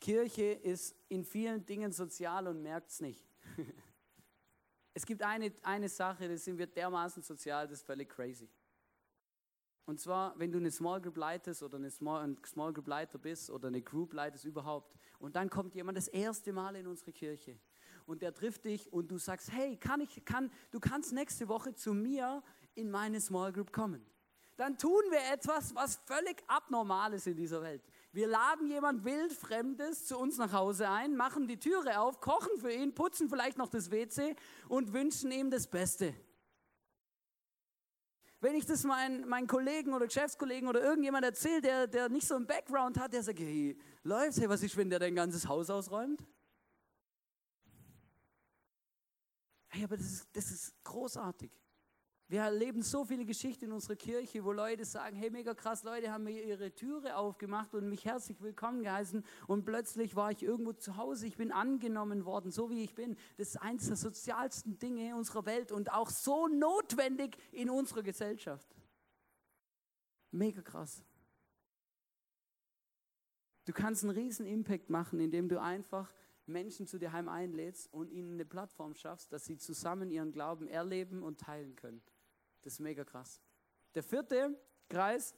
Kirche 0.00 0.52
ist 0.52 0.94
in 1.08 1.24
vielen 1.24 1.64
Dingen 1.64 1.92
sozial 1.92 2.46
und 2.48 2.62
merkt 2.62 2.90
es 2.90 3.00
nicht. 3.00 3.24
Es 4.94 5.04
gibt 5.04 5.20
eine, 5.20 5.52
eine 5.60 5.90
Sache, 5.90 6.26
da 6.26 6.38
sind 6.38 6.56
wir 6.56 6.66
dermaßen 6.66 7.22
sozial, 7.22 7.66
das 7.68 7.80
ist 7.80 7.86
völlig 7.86 8.08
crazy. 8.08 8.48
Und 9.84 10.00
zwar, 10.00 10.32
wenn 10.38 10.50
du 10.50 10.56
eine 10.56 10.70
Small 10.70 11.02
Group 11.02 11.18
leitest 11.18 11.62
oder 11.62 11.76
eine 11.76 11.90
Small, 11.90 12.24
ein 12.24 12.38
Small 12.46 12.72
Group 12.72 12.88
Leiter 12.88 13.18
bist 13.18 13.50
oder 13.50 13.68
eine 13.68 13.82
Group 13.82 14.14
leitest 14.14 14.46
überhaupt 14.46 14.94
und 15.18 15.36
dann 15.36 15.50
kommt 15.50 15.74
jemand 15.74 15.98
das 15.98 16.08
erste 16.08 16.50
Mal 16.50 16.76
in 16.76 16.86
unsere 16.86 17.12
Kirche 17.12 17.60
und 18.06 18.22
der 18.22 18.32
trifft 18.32 18.64
dich 18.64 18.92
und 18.92 19.10
du 19.10 19.18
sagst, 19.18 19.52
hey, 19.52 19.76
kann 19.76 20.00
ich, 20.00 20.24
kann, 20.24 20.50
du 20.70 20.80
kannst 20.80 21.12
nächste 21.12 21.48
Woche 21.48 21.74
zu 21.74 21.92
mir 21.92 22.42
in 22.74 22.90
meine 22.90 23.20
Small 23.20 23.52
Group 23.52 23.72
kommen. 23.72 24.04
Dann 24.56 24.78
tun 24.78 25.02
wir 25.10 25.20
etwas, 25.32 25.74
was 25.74 25.96
völlig 26.06 26.42
abnormal 26.46 27.12
ist 27.12 27.26
in 27.26 27.36
dieser 27.36 27.60
Welt. 27.60 27.82
Wir 28.12 28.26
laden 28.26 28.66
jemand 28.68 29.04
wildfremdes 29.04 30.06
zu 30.06 30.18
uns 30.18 30.38
nach 30.38 30.52
Hause 30.52 30.88
ein, 30.88 31.14
machen 31.14 31.46
die 31.46 31.58
Türe 31.58 32.00
auf, 32.00 32.20
kochen 32.20 32.58
für 32.58 32.72
ihn, 32.72 32.94
putzen 32.94 33.28
vielleicht 33.28 33.58
noch 33.58 33.68
das 33.68 33.90
WC 33.90 34.34
und 34.68 34.94
wünschen 34.94 35.30
ihm 35.30 35.50
das 35.50 35.66
Beste. 35.66 36.14
Wenn 38.40 38.54
ich 38.54 38.64
das 38.64 38.84
meinen, 38.84 39.28
meinen 39.28 39.46
Kollegen 39.46 39.92
oder 39.92 40.06
Geschäftskollegen 40.06 40.68
oder 40.68 40.82
irgendjemand 40.82 41.24
erzähle, 41.24 41.60
der, 41.60 41.86
der 41.86 42.08
nicht 42.08 42.26
so 42.26 42.36
einen 42.36 42.46
Background 42.46 42.98
hat, 42.98 43.12
der 43.12 43.22
sagt, 43.22 43.38
hey, 43.38 43.78
läuft, 44.04 44.38
hey, 44.38 44.48
was 44.48 44.62
ist, 44.62 44.76
wenn 44.76 44.88
der 44.88 44.98
dein 44.98 45.14
ganzes 45.14 45.46
Haus 45.48 45.68
ausräumt? 45.68 46.22
Hey, 49.76 49.84
aber 49.84 49.98
das 49.98 50.06
ist, 50.06 50.28
das 50.32 50.50
ist 50.50 50.84
großartig. 50.84 51.50
Wir 52.28 52.40
erleben 52.40 52.80
so 52.80 53.04
viele 53.04 53.26
Geschichten 53.26 53.66
in 53.66 53.72
unserer 53.72 53.94
Kirche, 53.94 54.42
wo 54.42 54.50
Leute 54.50 54.86
sagen, 54.86 55.14
hey, 55.18 55.28
mega 55.28 55.52
krass, 55.52 55.82
Leute 55.82 56.10
haben 56.10 56.24
mir 56.24 56.42
ihre 56.42 56.74
Türe 56.74 57.14
aufgemacht 57.14 57.74
und 57.74 57.90
mich 57.90 58.06
herzlich 58.06 58.40
willkommen 58.40 58.82
geheißen 58.82 59.22
und 59.46 59.66
plötzlich 59.66 60.16
war 60.16 60.30
ich 60.30 60.42
irgendwo 60.42 60.72
zu 60.72 60.96
Hause, 60.96 61.26
ich 61.26 61.36
bin 61.36 61.52
angenommen 61.52 62.24
worden, 62.24 62.50
so 62.50 62.70
wie 62.70 62.84
ich 62.84 62.94
bin. 62.94 63.18
Das 63.36 63.48
ist 63.48 63.56
eines 63.58 63.88
der 63.88 63.96
sozialsten 63.96 64.78
Dinge 64.78 65.14
unserer 65.14 65.44
Welt 65.44 65.70
und 65.70 65.92
auch 65.92 66.08
so 66.08 66.48
notwendig 66.48 67.36
in 67.52 67.68
unserer 67.68 68.02
Gesellschaft. 68.02 68.74
Mega 70.30 70.62
krass. 70.62 71.04
Du 73.66 73.74
kannst 73.74 74.04
einen 74.04 74.16
riesen 74.16 74.46
Impact 74.46 74.88
machen, 74.88 75.20
indem 75.20 75.50
du 75.50 75.60
einfach 75.60 76.10
Menschen 76.46 76.86
zu 76.86 76.98
dir 76.98 77.12
heim 77.12 77.28
einlädst 77.28 77.92
und 77.92 78.10
ihnen 78.10 78.34
eine 78.34 78.44
Plattform 78.44 78.94
schaffst, 78.94 79.32
dass 79.32 79.44
sie 79.44 79.58
zusammen 79.58 80.10
ihren 80.10 80.32
Glauben 80.32 80.68
erleben 80.68 81.22
und 81.22 81.40
teilen 81.40 81.74
können. 81.76 82.02
Das 82.62 82.74
ist 82.74 82.80
mega 82.80 83.04
krass. 83.04 83.40
Der 83.94 84.02
vierte 84.02 84.58
Kreis 84.88 85.34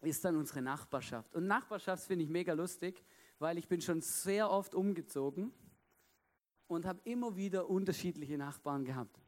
ist 0.00 0.24
dann 0.24 0.36
unsere 0.36 0.62
Nachbarschaft. 0.62 1.34
Und 1.34 1.46
Nachbarschaft 1.46 2.06
finde 2.06 2.24
ich 2.24 2.30
mega 2.30 2.52
lustig, 2.52 3.02
weil 3.38 3.58
ich 3.58 3.68
bin 3.68 3.80
schon 3.80 4.00
sehr 4.00 4.50
oft 4.50 4.74
umgezogen. 4.74 5.52
und 6.68 6.84
habe 6.84 7.00
immer 7.04 7.36
wieder 7.36 7.68
unterschiedliche 7.68 8.36
Nachbarn 8.36 8.84
gehabt. 8.84 9.20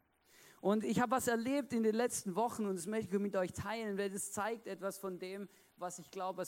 Und 0.61 0.83
ich 0.83 1.01
habe 1.01 1.13
was 1.13 1.29
erlebt 1.29 1.73
in 1.73 1.85
den 1.85 1.95
letzten 1.95 2.35
Wochen 2.35 2.67
und 2.67 2.75
das 2.77 2.87
möchte 2.87 3.15
ich 3.15 3.23
mit 3.23 3.37
euch 3.37 3.53
teilen, 3.53 3.97
weil 3.97 4.11
das 4.11 4.33
zeigt 4.33 4.67
etwas 4.67 4.99
von 4.99 5.19
dem, 5.19 5.49
was 5.77 6.01
ich 6.01 6.11
glaube, 6.11 6.45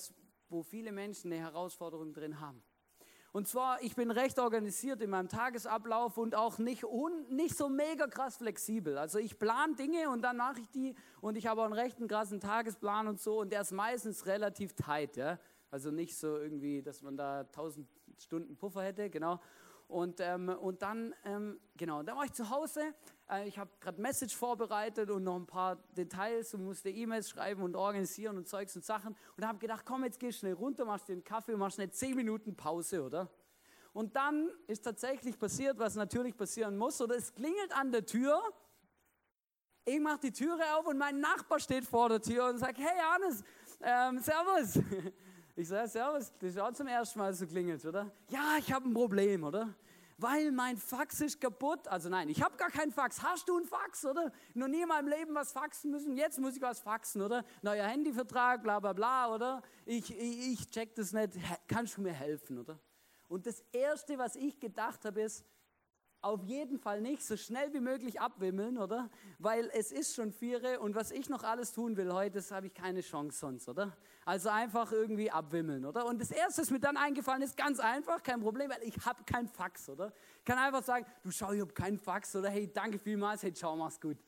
wo 0.48 0.62
viele 0.62 0.90
Menschen 0.90 1.32
eine 1.32 1.40
Herausforderung 1.40 2.12
drin 2.12 2.40
haben. 2.40 2.60
Und 3.33 3.47
zwar, 3.47 3.81
ich 3.83 3.95
bin 3.95 4.11
recht 4.11 4.40
organisiert 4.40 5.01
in 5.01 5.11
meinem 5.11 5.29
Tagesablauf 5.29 6.19
und 6.19 6.35
auch 6.35 6.59
nicht, 6.59 6.85
un, 6.85 7.12
nicht 7.29 7.57
so 7.57 7.69
mega 7.69 8.09
krass 8.09 8.37
flexibel. 8.38 8.99
Also 8.99 9.19
ich 9.21 9.38
plane 9.38 9.77
Dinge 9.77 10.11
und 10.11 10.23
dann 10.23 10.37
mache 10.37 10.61
ich 10.61 10.69
die 10.71 10.97
und 11.21 11.37
ich 11.37 11.47
habe 11.47 11.61
auch 11.61 11.66
einen 11.66 11.75
rechten 11.75 12.09
krassen 12.09 12.40
Tagesplan 12.40 13.07
und 13.07 13.21
so 13.21 13.40
und 13.40 13.53
der 13.53 13.61
ist 13.61 13.71
meistens 13.71 14.27
relativ 14.27 14.73
tight. 14.75 15.16
Ja? 15.16 15.38
Also 15.71 15.93
nicht 15.93 16.16
so 16.16 16.38
irgendwie, 16.38 16.83
dass 16.83 17.03
man 17.03 17.16
da 17.16 17.40
1000 17.40 17.87
Stunden 18.19 18.57
Puffer 18.57 18.83
hätte, 18.83 19.09
genau. 19.09 19.40
Und, 19.90 20.20
ähm, 20.20 20.48
und 20.48 20.83
dann, 20.83 21.12
ähm, 21.24 21.59
genau, 21.76 22.05
dann 22.05 22.16
war 22.16 22.24
ich 22.24 22.33
zu 22.33 22.48
Hause. 22.48 22.94
Äh, 23.29 23.48
ich 23.48 23.59
habe 23.59 23.70
gerade 23.81 24.00
Message 24.00 24.37
vorbereitet 24.37 25.11
und 25.11 25.24
noch 25.24 25.35
ein 25.35 25.46
paar 25.46 25.76
Details 25.96 26.55
und 26.55 26.64
musste 26.64 26.90
E-Mails 26.90 27.29
schreiben 27.29 27.62
und 27.62 27.74
organisieren 27.74 28.37
und 28.37 28.48
Zeugs 28.48 28.76
und 28.76 28.85
Sachen. 28.85 29.16
Und 29.37 29.44
habe 29.44 29.59
gedacht, 29.59 29.85
komm, 29.85 30.05
jetzt 30.05 30.20
geh 30.20 30.31
schnell 30.31 30.53
runter, 30.53 30.85
machst 30.85 31.09
den 31.09 31.24
Kaffee 31.24 31.55
und 31.55 31.59
machst 31.59 31.74
schnell 31.74 31.90
10 31.90 32.14
Minuten 32.14 32.55
Pause, 32.55 33.03
oder? 33.03 33.29
Und 33.92 34.14
dann 34.14 34.48
ist 34.68 34.83
tatsächlich 34.83 35.37
passiert, 35.37 35.76
was 35.76 35.96
natürlich 35.96 36.37
passieren 36.37 36.76
muss, 36.76 37.00
oder 37.00 37.16
es 37.16 37.35
klingelt 37.35 37.72
an 37.72 37.90
der 37.90 38.07
Tür. 38.07 38.40
Ich 39.85 39.98
mache 39.98 40.20
die 40.20 40.33
Türe 40.33 40.62
auf 40.76 40.87
und 40.87 40.98
mein 40.98 41.18
Nachbar 41.18 41.59
steht 41.59 41.85
vor 41.85 42.09
der 42.09 42.20
Tür 42.20 42.48
und 42.48 42.59
sagt, 42.59 42.79
hey 42.79 42.98
Hannes, 43.11 43.42
ähm, 43.81 44.20
Servus. 44.20 44.79
Ich 45.61 45.68
sage, 45.68 45.88
Servus, 45.88 46.33
das 46.38 46.53
ist 46.53 46.59
auch 46.59 46.73
zum 46.73 46.87
ersten 46.87 47.18
Mal 47.18 47.35
so 47.35 47.46
klingelt, 47.46 47.85
oder? 47.85 48.11
Ja, 48.31 48.57
ich 48.59 48.73
habe 48.73 48.88
ein 48.88 48.94
Problem, 48.94 49.44
oder? 49.44 49.75
Weil 50.16 50.51
mein 50.53 50.79
Fax 50.79 51.20
ist 51.20 51.38
kaputt. 51.38 51.87
Also 51.87 52.09
nein, 52.09 52.31
ich 52.31 52.42
habe 52.42 52.57
gar 52.57 52.70
keinen 52.70 52.90
Fax. 52.90 53.23
Hast 53.23 53.46
du 53.46 53.59
einen 53.59 53.66
Fax, 53.66 54.07
oder? 54.07 54.33
Noch 54.55 54.68
nie 54.68 54.81
in 54.81 54.88
meinem 54.88 55.09
Leben 55.09 55.35
was 55.35 55.53
faxen 55.53 55.90
müssen. 55.90 56.16
Jetzt 56.16 56.38
muss 56.38 56.57
ich 56.57 56.62
was 56.62 56.81
faxen, 56.81 57.20
oder? 57.20 57.44
Neuer 57.61 57.85
Handyvertrag, 57.85 58.62
bla 58.62 58.81
bla 58.81 58.94
bla, 58.94 59.35
oder? 59.35 59.61
Ich, 59.85 60.11
ich, 60.11 60.53
ich 60.53 60.70
check 60.70 60.94
das 60.94 61.12
nicht. 61.12 61.35
Kannst 61.68 61.99
du 61.99 62.01
mir 62.01 62.14
helfen, 62.14 62.57
oder? 62.57 62.79
Und 63.29 63.44
das 63.44 63.61
Erste, 63.70 64.16
was 64.16 64.37
ich 64.37 64.59
gedacht 64.61 65.05
habe, 65.05 65.20
ist, 65.20 65.44
auf 66.22 66.42
jeden 66.44 66.78
Fall 66.78 67.00
nicht 67.00 67.22
so 67.22 67.37
schnell 67.37 67.72
wie 67.72 67.80
möglich 67.80 68.20
abwimmeln, 68.20 68.76
oder? 68.78 69.09
Weil 69.38 69.70
es 69.72 69.90
ist 69.90 70.14
schon 70.14 70.33
vier 70.33 70.80
und 70.80 70.94
was 70.94 71.11
ich 71.11 71.28
noch 71.28 71.42
alles 71.42 71.72
tun 71.72 71.96
will 71.96 72.12
heute, 72.12 72.37
das 72.37 72.50
habe 72.50 72.66
ich 72.66 72.74
keine 72.74 73.00
Chance 73.00 73.38
sonst, 73.38 73.68
oder? 73.68 73.96
Also 74.24 74.50
einfach 74.50 74.92
irgendwie 74.92 75.30
abwimmeln, 75.30 75.85
oder? 75.85 76.04
Und 76.06 76.20
das 76.20 76.30
Erste, 76.30 76.61
was 76.62 76.70
mir 76.70 76.80
dann 76.80 76.96
eingefallen 76.96 77.42
ist, 77.42 77.56
ganz 77.56 77.80
einfach, 77.80 78.22
kein 78.22 78.40
Problem, 78.40 78.70
weil 78.70 78.83
ich 78.83 78.94
habe 79.04 79.24
kein 79.24 79.48
Fax, 79.48 79.88
oder? 79.88 80.12
Ich 80.38 80.44
kann 80.44 80.59
einfach 80.59 80.83
sagen, 80.83 81.06
du 81.22 81.30
schau, 81.30 81.52
ich 81.52 81.61
habe 81.61 81.72
keinen 81.72 81.98
Fax, 81.98 82.37
oder? 82.37 82.50
Hey, 82.50 82.70
danke 82.70 82.98
vielmals, 82.98 83.42
hey, 83.42 83.52
ciao, 83.52 83.74
mach's 83.74 83.98
gut. 83.98 84.18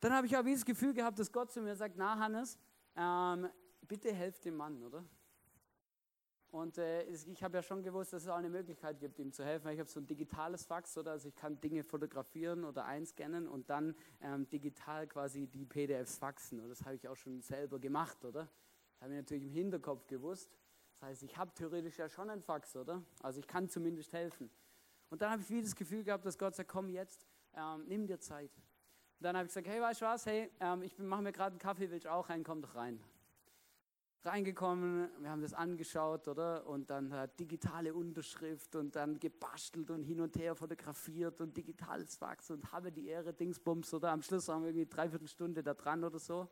Dann 0.00 0.12
habe 0.12 0.26
ich 0.26 0.36
auch 0.36 0.42
dieses 0.42 0.64
Gefühl 0.64 0.92
gehabt, 0.92 1.18
dass 1.18 1.32
Gott 1.32 1.50
zu 1.50 1.62
mir 1.62 1.74
sagt, 1.74 1.96
na 1.96 2.18
Hannes, 2.18 2.58
ähm, 2.94 3.48
bitte 3.88 4.12
helft 4.12 4.44
dem 4.44 4.56
Mann, 4.56 4.82
oder? 4.82 5.04
Und 6.56 6.78
äh, 6.78 7.02
ich 7.02 7.44
habe 7.44 7.58
ja 7.58 7.62
schon 7.62 7.82
gewusst, 7.82 8.14
dass 8.14 8.22
es 8.22 8.28
auch 8.30 8.36
eine 8.36 8.48
Möglichkeit 8.48 8.98
gibt, 8.98 9.18
ihm 9.18 9.30
zu 9.30 9.44
helfen. 9.44 9.68
Ich 9.72 9.78
habe 9.78 9.90
so 9.90 10.00
ein 10.00 10.06
digitales 10.06 10.64
Fax, 10.64 10.96
oder? 10.96 11.10
Also 11.10 11.28
ich 11.28 11.36
kann 11.36 11.60
Dinge 11.60 11.84
fotografieren 11.84 12.64
oder 12.64 12.86
einscannen 12.86 13.46
und 13.46 13.68
dann 13.68 13.94
ähm, 14.22 14.48
digital 14.48 15.06
quasi 15.06 15.46
die 15.48 15.66
PDFs 15.66 16.16
faxen. 16.16 16.60
Und 16.60 16.70
das 16.70 16.82
habe 16.86 16.94
ich 16.94 17.06
auch 17.08 17.14
schon 17.14 17.42
selber 17.42 17.78
gemacht, 17.78 18.24
oder? 18.24 18.48
Das 18.94 19.02
habe 19.02 19.12
ich 19.12 19.18
natürlich 19.18 19.44
im 19.44 19.50
Hinterkopf 19.50 20.06
gewusst. 20.06 20.50
Das 20.94 21.10
heißt, 21.10 21.22
ich 21.24 21.36
habe 21.36 21.52
theoretisch 21.52 21.98
ja 21.98 22.08
schon 22.08 22.30
ein 22.30 22.40
Fax, 22.40 22.74
oder? 22.74 23.02
Also 23.20 23.38
ich 23.38 23.46
kann 23.46 23.68
zumindest 23.68 24.14
helfen. 24.14 24.48
Und 25.10 25.20
dann 25.20 25.32
habe 25.32 25.42
ich 25.42 25.50
wieder 25.50 25.60
das 25.62 25.76
Gefühl 25.76 26.04
gehabt, 26.04 26.24
dass 26.24 26.38
Gott 26.38 26.54
sagt, 26.54 26.70
komm 26.70 26.88
jetzt, 26.88 27.26
ähm, 27.52 27.84
nimm 27.86 28.06
dir 28.06 28.18
Zeit. 28.18 28.50
Und 29.18 29.24
dann 29.24 29.36
habe 29.36 29.44
ich 29.44 29.50
gesagt, 29.50 29.68
hey, 29.68 29.82
weißt 29.82 30.00
du 30.00 30.06
was, 30.06 30.24
hey, 30.24 30.50
ähm, 30.60 30.80
ich 30.80 30.98
mache 30.98 31.20
mir 31.20 31.32
gerade 31.32 31.50
einen 31.50 31.58
Kaffee, 31.58 31.90
willst 31.90 32.06
du 32.06 32.12
auch 32.12 32.30
rein, 32.30 32.42
komm 32.44 32.62
doch 32.62 32.74
rein 32.76 32.98
reingekommen, 34.26 35.08
wir 35.20 35.30
haben 35.30 35.40
das 35.40 35.54
angeschaut, 35.54 36.28
oder? 36.28 36.66
Und 36.66 36.90
dann 36.90 37.10
äh, 37.12 37.28
digitale 37.38 37.94
Unterschrift 37.94 38.74
und 38.76 38.96
dann 38.96 39.18
gebastelt 39.18 39.90
und 39.90 40.02
hin 40.02 40.20
und 40.20 40.36
her 40.36 40.54
fotografiert 40.54 41.40
und 41.40 41.56
digitales 41.56 42.16
Fax 42.16 42.50
und 42.50 42.72
habe 42.72 42.92
die 42.92 43.06
Ehre, 43.06 43.32
Dingsbums, 43.32 43.94
oder? 43.94 44.10
Am 44.10 44.22
Schluss 44.22 44.48
waren 44.48 44.62
wir 44.62 44.70
irgendwie 44.70 44.86
dreiviertel 44.86 45.28
Stunde 45.28 45.62
da 45.62 45.74
dran 45.74 46.04
oder 46.04 46.18
so. 46.18 46.48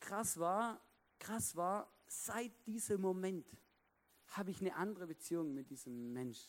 Krass 0.00 0.38
war, 0.38 0.80
krass 1.18 1.56
war, 1.56 1.92
seit 2.06 2.52
diesem 2.66 3.00
Moment 3.00 3.46
habe 4.28 4.50
ich 4.50 4.60
eine 4.60 4.74
andere 4.76 5.06
Beziehung 5.06 5.52
mit 5.54 5.70
diesem 5.70 6.12
Mensch. 6.12 6.48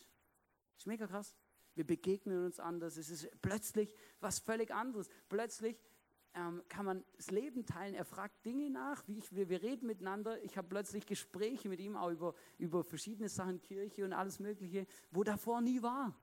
Ist 0.76 0.86
mega 0.86 1.06
krass. 1.06 1.34
Wir 1.74 1.86
begegnen 1.86 2.44
uns 2.44 2.60
anders. 2.60 2.96
Es 2.96 3.10
ist 3.10 3.28
plötzlich 3.40 3.94
was 4.20 4.38
völlig 4.38 4.72
anderes. 4.72 5.08
Plötzlich 5.28 5.78
ähm, 6.34 6.62
kann 6.68 6.84
man 6.84 7.04
das 7.16 7.30
Leben 7.30 7.66
teilen. 7.66 7.94
Er 7.94 8.04
fragt 8.04 8.44
Dinge 8.44 8.70
nach, 8.70 9.06
wie 9.06 9.18
ich, 9.18 9.34
wir, 9.34 9.48
wir 9.48 9.62
reden 9.62 9.86
miteinander. 9.86 10.42
Ich 10.44 10.56
habe 10.56 10.68
plötzlich 10.68 11.06
Gespräche 11.06 11.68
mit 11.68 11.80
ihm 11.80 11.96
auch 11.96 12.10
über, 12.10 12.34
über 12.58 12.84
verschiedene 12.84 13.28
Sachen, 13.28 13.60
Kirche 13.60 14.04
und 14.04 14.12
alles 14.12 14.38
Mögliche, 14.38 14.86
wo 15.10 15.24
davor 15.24 15.60
nie 15.60 15.82
war. 15.82 16.14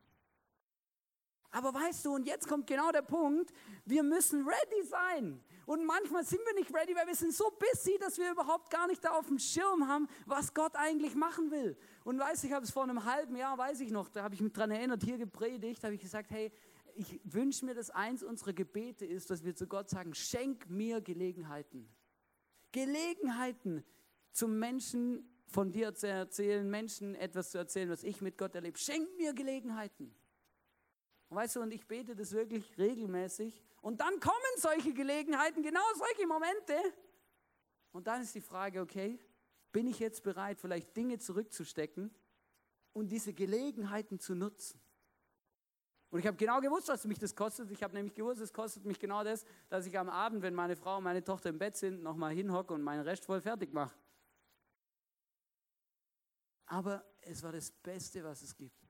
Aber 1.52 1.74
weißt 1.74 2.06
du, 2.06 2.14
und 2.14 2.28
jetzt 2.28 2.48
kommt 2.48 2.68
genau 2.68 2.92
der 2.92 3.02
Punkt, 3.02 3.52
wir 3.86 4.04
müssen 4.04 4.46
ready 4.46 4.84
sein. 4.84 5.42
Und 5.66 5.86
manchmal 5.86 6.24
sind 6.24 6.42
wir 6.46 6.54
nicht 6.54 6.74
ready, 6.74 6.96
weil 6.96 7.08
wir 7.08 7.16
sind 7.16 7.34
so 7.34 7.52
busy, 7.52 7.98
dass 8.00 8.18
wir 8.18 8.32
überhaupt 8.32 8.70
gar 8.70 8.88
nicht 8.88 9.04
da 9.04 9.12
auf 9.12 9.28
dem 9.28 9.40
Schirm 9.40 9.88
haben, 9.88 10.08
was 10.26 10.54
Gott 10.54 10.76
eigentlich 10.76 11.16
machen 11.16 11.52
will. 11.52 11.78
Und 12.04 12.20
weißt 12.20 12.44
du, 12.44 12.48
ich 12.48 12.54
habe 12.54 12.64
es 12.64 12.72
vor 12.72 12.84
einem 12.84 13.04
halben 13.06 13.36
Jahr, 13.36 13.58
weiß 13.58 13.80
ich 13.80 13.92
noch, 13.92 14.10
da 14.10 14.24
habe 14.24 14.36
ich 14.36 14.42
mich 14.42 14.54
dran 14.54 14.72
erinnert, 14.72 15.04
hier 15.04 15.18
gepredigt, 15.18 15.84
habe 15.84 15.96
ich 15.96 16.02
gesagt, 16.02 16.32
hey, 16.32 16.52
ich 16.98 17.20
wünsche 17.24 17.66
mir, 17.66 17.76
dass 17.76 17.90
eins 17.90 18.24
unserer 18.24 18.54
Gebete 18.54 19.06
ist, 19.06 19.30
dass 19.30 19.44
wir 19.44 19.56
zu 19.56 19.68
Gott 19.68 19.90
sagen, 19.90 20.14
schenk 20.14 20.70
mir 20.70 21.02
Gelegenheiten. 21.02 21.88
Gelegenheiten 22.72 23.84
zum 24.32 24.58
Menschen 24.60 25.30
von 25.48 25.72
dir 25.72 25.94
zu 25.94 26.08
erzählen, 26.08 26.70
Menschen 26.70 27.16
etwas 27.16 27.52
zu 27.52 27.58
erzählen, 27.58 27.90
was 27.90 28.04
ich 28.04 28.22
mit 28.22 28.38
Gott 28.38 28.56
erlebe. 28.56 28.78
Schenk 28.78 29.08
mir 29.18 29.34
Gelegenheiten. 29.34 30.14
Und 31.30 31.38
weißt 31.38 31.58
du, 31.58 31.62
und 31.62 31.74
ich 31.74 31.86
bete 31.88 32.16
das 32.16 32.32
wirklich 32.32 32.78
regelmäßig. 32.78 33.64
Und 33.82 34.02
dann 34.02 34.20
kommen 34.20 34.36
solche 34.58 34.94
Gelegenheiten, 34.94 35.62
genau 35.62 35.84
solche 35.96 36.28
Momente. 36.28 36.74
Und 37.92 38.08
dann 38.08 38.22
ist 38.22 38.36
die 38.36 38.42
Frage, 38.42 38.82
okay, 38.82 39.20
bin 39.72 39.88
ich 39.88 40.00
jetzt 40.00 40.24
bereit, 40.24 40.60
vielleicht 40.60 40.96
Dinge 40.96 41.20
zurückzustecken 41.20 42.14
und 42.94 43.10
diese 43.10 43.34
Gelegenheiten 43.34 44.20
zu 44.20 44.36
nutzen? 44.36 44.82
Und 46.10 46.20
ich 46.20 46.28
habe 46.28 46.38
genau 46.38 46.62
gewusst, 46.62 46.88
was 46.88 47.06
mich 47.06 47.20
das 47.20 47.36
kostet. 47.36 47.70
Ich 47.72 47.84
habe 47.84 47.94
nämlich 47.94 48.16
gewusst, 48.16 48.40
es 48.40 48.54
kostet 48.54 48.86
mich 48.86 48.98
genau 48.98 49.24
das, 49.24 49.46
dass 49.70 49.86
ich 49.86 50.00
am 50.00 50.10
Abend, 50.10 50.42
wenn 50.42 50.54
meine 50.54 50.76
Frau 50.76 50.98
und 50.98 51.04
meine 51.04 51.24
Tochter 51.24 51.50
im 51.50 51.60
Bett 51.60 51.76
sind, 51.76 52.02
nochmal 52.02 52.34
hinhocke 52.34 52.74
und 52.74 52.82
meinen 52.82 53.02
Rest 53.02 53.26
voll 53.26 53.42
fertig 53.42 53.74
mache. 53.74 53.96
Aber 56.66 57.04
es 57.22 57.44
war 57.44 57.52
das 57.52 57.72
Beste, 57.72 58.24
was 58.24 58.42
es 58.42 58.56
gibt. 58.56 58.87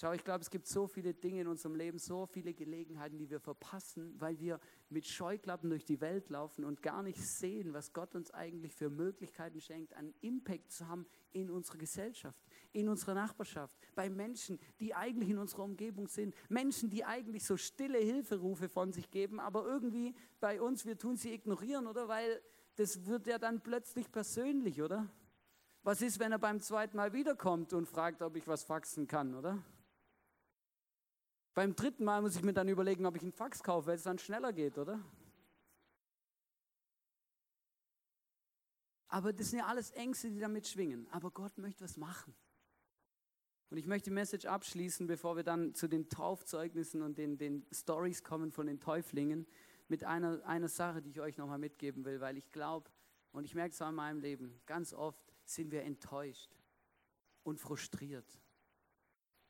Schau, 0.00 0.14
ich 0.14 0.24
glaube, 0.24 0.40
es 0.40 0.48
gibt 0.48 0.66
so 0.66 0.86
viele 0.86 1.12
Dinge 1.12 1.42
in 1.42 1.46
unserem 1.46 1.74
Leben, 1.74 1.98
so 1.98 2.24
viele 2.24 2.54
Gelegenheiten, 2.54 3.18
die 3.18 3.28
wir 3.28 3.38
verpassen, 3.38 4.18
weil 4.18 4.40
wir 4.40 4.58
mit 4.88 5.06
Scheuklappen 5.06 5.68
durch 5.68 5.84
die 5.84 6.00
Welt 6.00 6.30
laufen 6.30 6.64
und 6.64 6.80
gar 6.80 7.02
nicht 7.02 7.20
sehen, 7.20 7.74
was 7.74 7.92
Gott 7.92 8.14
uns 8.14 8.30
eigentlich 8.30 8.72
für 8.72 8.88
Möglichkeiten 8.88 9.60
schenkt, 9.60 9.92
einen 9.92 10.14
Impact 10.22 10.72
zu 10.72 10.88
haben 10.88 11.04
in 11.32 11.50
unserer 11.50 11.76
Gesellschaft, 11.76 12.40
in 12.72 12.88
unserer 12.88 13.12
Nachbarschaft, 13.12 13.76
bei 13.94 14.08
Menschen, 14.08 14.58
die 14.80 14.94
eigentlich 14.94 15.28
in 15.28 15.36
unserer 15.36 15.64
Umgebung 15.64 16.08
sind, 16.08 16.34
Menschen, 16.48 16.88
die 16.88 17.04
eigentlich 17.04 17.44
so 17.44 17.58
stille 17.58 17.98
Hilferufe 17.98 18.70
von 18.70 18.94
sich 18.94 19.10
geben, 19.10 19.38
aber 19.38 19.66
irgendwie 19.66 20.14
bei 20.40 20.62
uns, 20.62 20.86
wir 20.86 20.96
tun 20.96 21.18
sie 21.18 21.34
ignorieren, 21.34 21.86
oder? 21.86 22.08
Weil 22.08 22.40
das 22.76 23.04
wird 23.04 23.26
ja 23.26 23.38
dann 23.38 23.60
plötzlich 23.60 24.10
persönlich, 24.10 24.80
oder? 24.80 25.10
Was 25.82 26.00
ist, 26.00 26.18
wenn 26.20 26.32
er 26.32 26.38
beim 26.38 26.60
zweiten 26.60 26.96
Mal 26.96 27.12
wiederkommt 27.12 27.74
und 27.74 27.86
fragt, 27.86 28.22
ob 28.22 28.34
ich 28.36 28.48
was 28.48 28.64
faxen 28.64 29.06
kann, 29.06 29.34
oder? 29.34 29.62
Beim 31.54 31.74
dritten 31.74 32.04
Mal 32.04 32.22
muss 32.22 32.36
ich 32.36 32.42
mir 32.42 32.52
dann 32.52 32.68
überlegen, 32.68 33.06
ob 33.06 33.16
ich 33.16 33.22
einen 33.22 33.32
Fax 33.32 33.62
kaufe, 33.62 33.88
weil 33.88 33.96
es 33.96 34.04
dann 34.04 34.18
schneller 34.18 34.52
geht, 34.52 34.78
oder? 34.78 35.00
Aber 39.08 39.32
das 39.32 39.50
sind 39.50 39.58
ja 39.58 39.66
alles 39.66 39.90
Ängste, 39.90 40.30
die 40.30 40.38
damit 40.38 40.68
schwingen. 40.68 41.08
Aber 41.10 41.32
Gott 41.32 41.58
möchte 41.58 41.82
was 41.82 41.96
machen. 41.96 42.34
Und 43.68 43.76
ich 43.76 43.86
möchte 43.86 44.10
die 44.10 44.14
Message 44.14 44.46
abschließen, 44.46 45.06
bevor 45.06 45.36
wir 45.36 45.42
dann 45.42 45.74
zu 45.74 45.88
den 45.88 46.08
Taufzeugnissen 46.08 47.02
und 47.02 47.18
den, 47.18 47.38
den 47.38 47.66
Stories 47.72 48.22
kommen 48.22 48.52
von 48.52 48.66
den 48.66 48.80
Täuflingen, 48.80 49.46
mit 49.88 50.04
einer, 50.04 50.44
einer 50.46 50.68
Sache, 50.68 51.02
die 51.02 51.10
ich 51.10 51.20
euch 51.20 51.36
nochmal 51.36 51.58
mitgeben 51.58 52.04
will, 52.04 52.20
weil 52.20 52.36
ich 52.36 52.50
glaube, 52.52 52.88
und 53.32 53.44
ich 53.44 53.54
merke 53.54 53.72
es 53.72 53.82
auch 53.82 53.88
in 53.88 53.96
meinem 53.96 54.20
Leben, 54.20 54.60
ganz 54.66 54.92
oft 54.92 55.32
sind 55.44 55.72
wir 55.72 55.82
enttäuscht 55.82 56.56
und 57.42 57.58
frustriert. 57.58 58.40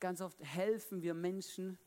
Ganz 0.01 0.23
oft 0.23 0.43
helfen 0.43 1.03
wir 1.03 1.13
Menschen, 1.13 1.79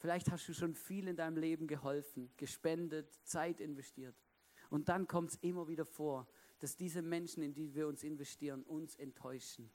Vielleicht 0.00 0.30
hast 0.30 0.48
du 0.48 0.52
schon 0.52 0.74
viel 0.74 1.08
in 1.08 1.16
deinem 1.16 1.36
Leben 1.36 1.66
geholfen, 1.66 2.30
gespendet, 2.36 3.20
Zeit 3.24 3.60
investiert. 3.60 4.16
Und 4.68 4.88
dann 4.88 5.06
kommt 5.06 5.30
es 5.30 5.36
immer 5.36 5.68
wieder 5.68 5.84
vor, 5.84 6.26
dass 6.58 6.76
diese 6.76 7.00
Menschen, 7.00 7.42
in 7.42 7.54
die 7.54 7.74
wir 7.74 7.86
uns 7.86 8.02
investieren, 8.02 8.62
uns 8.64 8.96
enttäuschen 8.96 9.70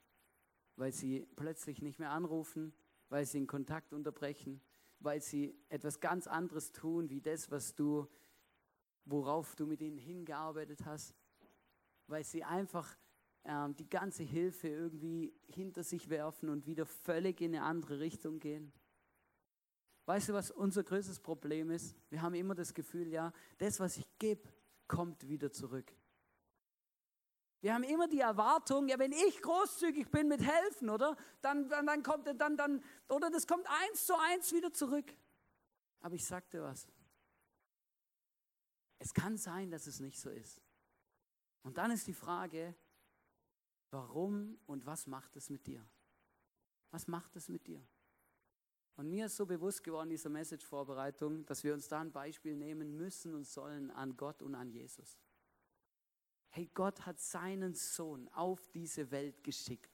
weil 0.75 0.91
sie 0.91 1.25
plötzlich 1.35 1.81
nicht 1.81 1.99
mehr 1.99 2.11
anrufen, 2.11 2.73
weil 3.09 3.25
sie 3.25 3.39
den 3.39 3.47
Kontakt 3.47 3.93
unterbrechen, 3.93 4.61
weil 4.99 5.21
sie 5.21 5.55
etwas 5.69 5.99
ganz 5.99 6.27
anderes 6.27 6.71
tun, 6.71 7.09
wie 7.09 7.21
das, 7.21 7.51
was 7.51 7.75
du, 7.75 8.07
worauf 9.05 9.55
du 9.55 9.65
mit 9.65 9.81
ihnen 9.81 9.97
hingearbeitet 9.97 10.85
hast, 10.85 11.15
weil 12.07 12.23
sie 12.23 12.43
einfach 12.43 12.97
ähm, 13.43 13.75
die 13.75 13.89
ganze 13.89 14.23
Hilfe 14.23 14.67
irgendwie 14.67 15.33
hinter 15.47 15.83
sich 15.83 16.09
werfen 16.09 16.49
und 16.49 16.65
wieder 16.65 16.85
völlig 16.85 17.41
in 17.41 17.55
eine 17.55 17.63
andere 17.63 17.99
Richtung 17.99 18.39
gehen. 18.39 18.71
Weißt 20.05 20.29
du, 20.29 20.33
was 20.33 20.51
unser 20.51 20.83
größtes 20.83 21.19
Problem 21.19 21.71
ist? 21.71 21.95
Wir 22.09 22.21
haben 22.21 22.35
immer 22.35 22.53
das 22.53 22.73
Gefühl, 22.73 23.07
ja, 23.07 23.33
das, 23.57 23.79
was 23.79 23.97
ich 23.97 24.07
gebe, 24.19 24.47
kommt 24.87 25.27
wieder 25.27 25.51
zurück. 25.51 25.91
Wir 27.61 27.73
haben 27.73 27.83
immer 27.83 28.07
die 28.07 28.19
Erwartung, 28.19 28.87
ja, 28.87 28.99
wenn 28.99 29.11
ich 29.11 29.41
großzügig 29.41 30.11
bin 30.11 30.27
mit 30.27 30.41
helfen, 30.41 30.91
oder? 30.91 31.17
Dann, 31.41 31.67
dann, 31.67 31.87
dann 31.87 32.03
kommt 32.03 32.27
dann, 32.39 32.55
dann, 32.55 32.83
oder 33.09 33.31
das 33.31 33.47
kommt 33.47 33.65
eins 33.67 34.05
zu 34.05 34.13
eins 34.15 34.53
wieder 34.53 34.71
zurück. 34.71 35.11
Aber 36.01 36.13
ich 36.13 36.23
sag 36.23 36.47
dir 36.51 36.61
was. 36.61 36.87
Es 38.99 39.11
kann 39.11 39.37
sein, 39.37 39.71
dass 39.71 39.87
es 39.87 39.99
nicht 39.99 40.19
so 40.19 40.29
ist. 40.29 40.61
Und 41.63 41.79
dann 41.79 41.89
ist 41.89 42.05
die 42.05 42.13
Frage, 42.13 42.75
warum 43.89 44.59
und 44.67 44.85
was 44.85 45.07
macht 45.07 45.35
es 45.35 45.49
mit 45.49 45.65
dir? 45.65 45.83
Was 46.91 47.07
macht 47.07 47.35
es 47.35 47.49
mit 47.49 47.65
dir? 47.65 47.83
Und 48.95 49.10
mir 49.10 49.25
ist 49.25 49.36
so 49.36 49.45
bewusst 49.45 49.84
geworden, 49.84 50.10
dieser 50.10 50.29
Message-Vorbereitung, 50.29 51.45
dass 51.45 51.63
wir 51.63 51.73
uns 51.73 51.88
da 51.88 51.99
ein 51.99 52.12
Beispiel 52.12 52.55
nehmen 52.55 52.95
müssen 52.95 53.34
und 53.34 53.45
sollen 53.45 53.91
an 53.91 54.15
Gott 54.15 54.41
und 54.41 54.55
an 54.55 54.69
Jesus. 54.69 55.17
Hey, 56.49 56.69
Gott 56.73 57.05
hat 57.05 57.19
seinen 57.19 57.73
Sohn 57.73 58.29
auf 58.29 58.69
diese 58.69 59.12
Welt 59.12 59.43
geschickt, 59.43 59.91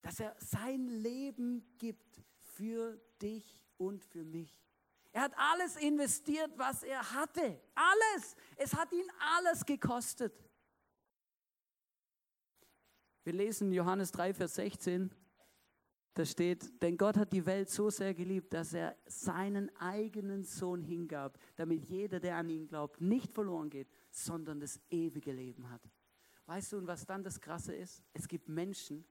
dass 0.00 0.18
er 0.18 0.34
sein 0.38 0.88
Leben 0.88 1.76
gibt 1.76 2.22
für 2.40 2.98
dich 3.20 3.62
und 3.76 4.02
für 4.02 4.24
mich. 4.24 4.62
Er 5.12 5.22
hat 5.22 5.34
alles 5.36 5.76
investiert, 5.76 6.50
was 6.56 6.82
er 6.82 7.12
hatte. 7.12 7.60
Alles. 7.74 8.34
Es 8.56 8.72
hat 8.74 8.90
ihn 8.92 9.06
alles 9.36 9.66
gekostet. 9.66 10.32
Wir 13.22 13.34
lesen 13.34 13.70
Johannes 13.72 14.10
3, 14.12 14.32
Vers 14.32 14.54
16. 14.54 15.14
Da 16.14 16.26
steht, 16.26 16.82
denn 16.82 16.98
Gott 16.98 17.16
hat 17.16 17.32
die 17.32 17.46
Welt 17.46 17.70
so 17.70 17.88
sehr 17.88 18.12
geliebt, 18.12 18.52
dass 18.52 18.74
er 18.74 18.96
seinen 19.06 19.74
eigenen 19.76 20.44
Sohn 20.44 20.82
hingab, 20.82 21.38
damit 21.56 21.84
jeder, 21.86 22.20
der 22.20 22.36
an 22.36 22.50
ihn 22.50 22.66
glaubt, 22.66 23.00
nicht 23.00 23.32
verloren 23.32 23.70
geht, 23.70 23.88
sondern 24.10 24.60
das 24.60 24.78
ewige 24.90 25.32
Leben 25.32 25.70
hat. 25.70 25.80
Weißt 26.46 26.72
du, 26.72 26.78
und 26.78 26.86
was 26.86 27.06
dann 27.06 27.22
das 27.22 27.40
Krasse 27.40 27.74
ist? 27.74 28.02
Es 28.12 28.28
gibt 28.28 28.48
Menschen, 28.48 29.06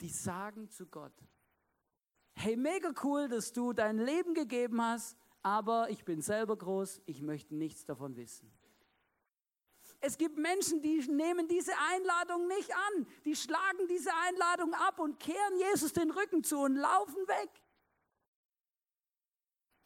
die 0.00 0.08
sagen 0.08 0.68
zu 0.70 0.86
Gott, 0.86 1.14
hey, 2.34 2.56
mega 2.56 2.92
cool, 3.04 3.28
dass 3.28 3.52
du 3.52 3.72
dein 3.72 3.98
Leben 3.98 4.34
gegeben 4.34 4.82
hast, 4.82 5.16
aber 5.42 5.88
ich 5.90 6.04
bin 6.04 6.20
selber 6.20 6.56
groß, 6.56 7.00
ich 7.06 7.22
möchte 7.22 7.54
nichts 7.54 7.84
davon 7.84 8.16
wissen. 8.16 8.50
Es 10.00 10.18
gibt 10.18 10.38
Menschen, 10.38 10.82
die 10.82 10.98
nehmen 11.10 11.48
diese 11.48 11.72
Einladung 11.92 12.46
nicht 12.48 12.70
an. 12.74 13.06
Die 13.24 13.34
schlagen 13.34 13.88
diese 13.88 14.10
Einladung 14.14 14.74
ab 14.74 14.98
und 14.98 15.18
kehren 15.18 15.58
Jesus 15.58 15.92
den 15.92 16.10
Rücken 16.10 16.44
zu 16.44 16.58
und 16.58 16.76
laufen 16.76 17.26
weg. 17.26 17.50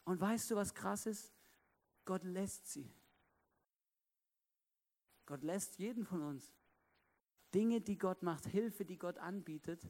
Und 0.03 0.19
weißt 0.19 0.51
du, 0.51 0.55
was 0.55 0.73
krass 0.73 1.05
ist? 1.05 1.33
Gott 2.05 2.23
lässt 2.23 2.67
sie. 2.67 2.91
Gott 5.25 5.43
lässt 5.43 5.77
jeden 5.77 6.03
von 6.03 6.21
uns. 6.21 6.51
Dinge, 7.53 7.81
die 7.81 7.97
Gott 7.97 8.23
macht, 8.23 8.45
Hilfe, 8.47 8.85
die 8.85 8.97
Gott 8.97 9.17
anbietet, 9.17 9.89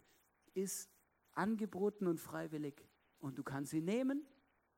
ist 0.54 0.90
angeboten 1.34 2.08
und 2.08 2.20
freiwillig. 2.20 2.88
Und 3.20 3.38
du 3.38 3.44
kannst 3.44 3.72
sie 3.72 3.82
nehmen 3.82 4.26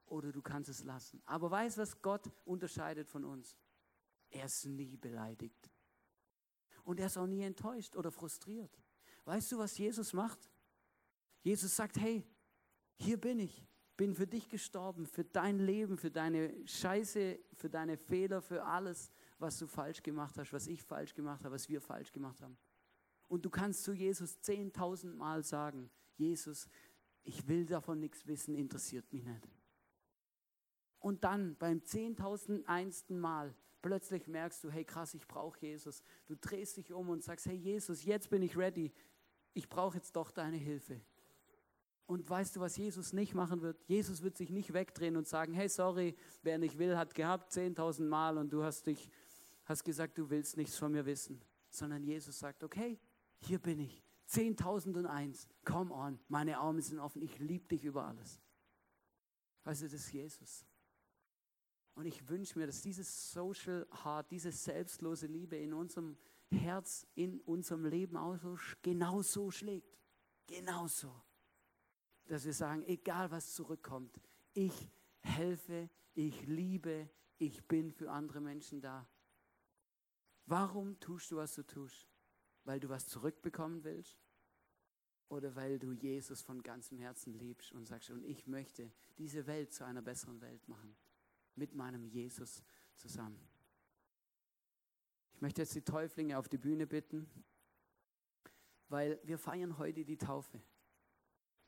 oder 0.06 0.32
du 0.32 0.41
kannst 0.41 0.69
es 0.69 0.84
lassen. 0.84 1.21
Aber 1.25 1.49
weißt 1.49 1.77
du, 1.77 1.82
was 1.82 2.01
Gott 2.01 2.29
unterscheidet 2.45 3.10
von 3.10 3.25
uns? 3.25 3.58
Er 4.34 4.46
ist 4.46 4.65
nie 4.65 4.98
beleidigt. 4.98 5.69
Und 6.84 7.00
er 7.00 7.06
ist 7.06 7.17
auch 7.17 7.28
nie 7.28 7.43
enttäuscht 7.43 7.96
oder 7.96 8.12
frustriert. 8.12 8.82
Weißt 9.26 9.52
du, 9.52 9.60
was 9.60 9.78
Jesus 9.78 10.12
macht? 10.12 10.50
Jesus 11.43 11.76
sagt, 11.76 11.98
hey, 11.98 12.26
hier 12.98 13.17
bin 13.17 13.39
ich, 13.39 13.65
bin 13.96 14.15
für 14.15 14.26
dich 14.26 14.50
gestorben, 14.50 15.06
für 15.06 15.24
dein 15.24 15.60
Leben, 15.60 15.98
für 15.98 16.10
deine 16.10 16.67
Scheiße, 16.67 17.39
für 17.54 17.69
deine 17.69 17.96
Fehler, 17.96 18.41
für 18.41 18.63
alles, 18.65 19.12
was 19.38 19.60
du 19.60 19.67
falsch 19.67 20.02
gemacht 20.02 20.38
hast, 20.38 20.52
was 20.52 20.67
ich 20.67 20.82
falsch 20.82 21.13
gemacht 21.13 21.43
habe, 21.43 21.54
was 21.54 21.69
wir 21.69 21.80
falsch 21.80 22.12
gemacht 22.12 22.41
haben. 22.41 22.58
Und 23.28 23.46
du 23.46 23.50
kannst 23.52 23.84
zu 23.84 23.93
Jesus 23.93 24.41
zehntausend 24.41 25.15
Mal 25.15 25.43
sagen, 25.43 25.91
Jesus, 26.15 26.67
ich 27.24 27.48
will 27.48 27.65
davon 27.65 28.00
nichts 28.00 28.26
wissen, 28.26 28.56
interessiert 28.56 29.12
mich 29.13 29.24
nicht. 29.24 29.48
Und 31.00 31.24
dann 31.24 31.56
beim 31.58 31.84
zehntausendeinsten 31.84 33.19
Mal 33.19 33.56
Plötzlich 33.84 34.30
merkst 34.30 34.63
du, 34.63 34.72
hey 34.72 34.86
krass, 34.86 35.13
ich 35.13 35.28
brauche 35.28 35.60
Jesus. 35.60 36.04
Du 36.26 36.36
drehst 36.38 36.78
dich 36.78 36.93
um 36.93 37.10
und 37.10 37.22
sagst, 37.22 37.46
hey 37.46 37.56
Jesus, 37.56 38.06
jetzt 38.06 38.30
bin 38.30 38.41
ich 38.41 38.58
ready. 38.58 38.93
Ich 39.54 39.67
brauche 39.67 39.98
jetzt 39.98 40.15
doch 40.15 40.32
deine 40.32 40.56
Hilfe. 40.56 41.02
Und 42.06 42.28
weißt 42.30 42.56
du, 42.56 42.62
was 42.62 42.78
Jesus 42.78 43.12
nicht 43.12 43.34
machen 43.34 43.62
wird? 43.62 43.78
Jesus 43.89 44.24
wird 44.24 44.38
sich 44.38 44.52
nicht 44.52 44.72
wegdrehen 44.74 45.17
und 45.17 45.28
sagen, 45.28 45.54
hey, 45.54 45.67
sorry, 45.67 46.15
wer 46.43 46.58
nicht 46.58 46.78
will, 46.78 46.98
hat 46.98 47.13
gehabt 47.13 47.52
10.000 47.52 48.06
Mal 48.06 48.38
und 48.38 48.54
du 48.54 48.63
hast 48.63 48.88
dich, 48.88 49.10
hast 49.65 49.84
gesagt, 49.84 50.17
du 50.17 50.30
willst 50.30 50.56
nichts 50.56 50.78
von 50.78 50.93
mir 50.93 51.06
wissen. 51.06 51.41
Sondern 51.69 52.06
Jesus 52.06 52.39
sagt, 52.39 52.63
okay, 52.63 52.98
hier 53.39 53.60
bin 53.60 53.80
ich. 53.80 54.02
10.001, 54.30 55.46
come 55.65 55.93
on, 55.93 56.17
meine 56.30 56.58
Arme 56.58 56.82
sind 56.82 57.00
offen, 57.00 57.22
ich 57.22 57.38
liebe 57.39 57.67
dich 57.67 57.84
über 57.84 58.06
alles. 58.06 58.39
Weißt 59.65 59.82
du, 59.82 59.86
das 59.88 59.93
ist 59.96 60.13
Jesus. 60.13 60.65
Und 61.95 62.06
ich 62.06 62.27
wünsche 62.27 62.58
mir, 62.58 62.65
dass 62.65 62.82
dieses 62.82 63.32
Social 63.32 63.88
Heart, 64.03 64.32
diese 64.32 64.51
selbstlose 64.51 65.27
Liebe 65.27 65.58
in 65.58 65.73
unserem 65.73 66.17
Herz, 66.51 67.06
in 67.15 67.39
unserem 67.41 67.86
Leben 67.86 68.17
auch 68.17 68.38
so, 68.38 68.58
genau 68.82 69.21
so 69.21 69.51
schlägt. 69.51 69.97
Genau 70.47 70.88
so. 70.88 71.13
Dass 72.25 72.45
wir 72.45 72.53
sagen, 72.53 72.84
egal 72.86 73.29
was 73.32 73.53
zurückkommt, 73.53 74.19
ich 74.53 74.89
helfe, 75.19 75.89
ich 76.13 76.45
liebe, 76.47 77.10
ich 77.38 77.67
bin 77.67 77.91
für 77.91 78.12
andere 78.12 78.41
Menschen 78.41 78.82
da. 78.82 79.08
Warum 80.45 80.99
tust 80.99 81.32
du, 81.32 81.38
was 81.38 81.53
du 81.56 81.63
tust? 81.63 82.08
Weil 82.63 82.79
du 82.79 82.89
was 82.89 83.08
zurückbekommen 83.08 83.84
willst? 83.84 84.19
Oder 85.29 85.56
weil 85.56 85.79
du 85.79 85.93
Jesus 85.93 86.41
von 86.41 86.62
ganzem 86.62 86.97
Herzen 86.99 87.34
liebst 87.34 87.71
und 87.71 87.88
sagst, 87.88 88.10
und 88.10 88.23
ich 88.23 88.45
möchte 88.47 88.91
diese 89.17 89.47
Welt 89.47 89.73
zu 89.73 89.86
einer 89.86 90.01
besseren 90.01 90.41
Welt 90.41 90.67
machen? 90.67 90.95
Mit 91.56 91.74
meinem 91.74 92.06
Jesus 92.06 92.63
zusammen. 92.96 93.39
Ich 95.34 95.42
möchte 95.42 95.62
jetzt 95.62 95.76
die 95.76 95.82
Täuflinge 95.82 96.38
auf 96.38 96.48
die 96.48 96.58
Bühne 96.58 96.88
bitten, 96.88 97.30
weil 98.89 99.20
wir 99.24 99.38
feiern 99.38 99.78
heute 99.78 100.06
die 100.06 100.18
Taufe. 100.18 100.62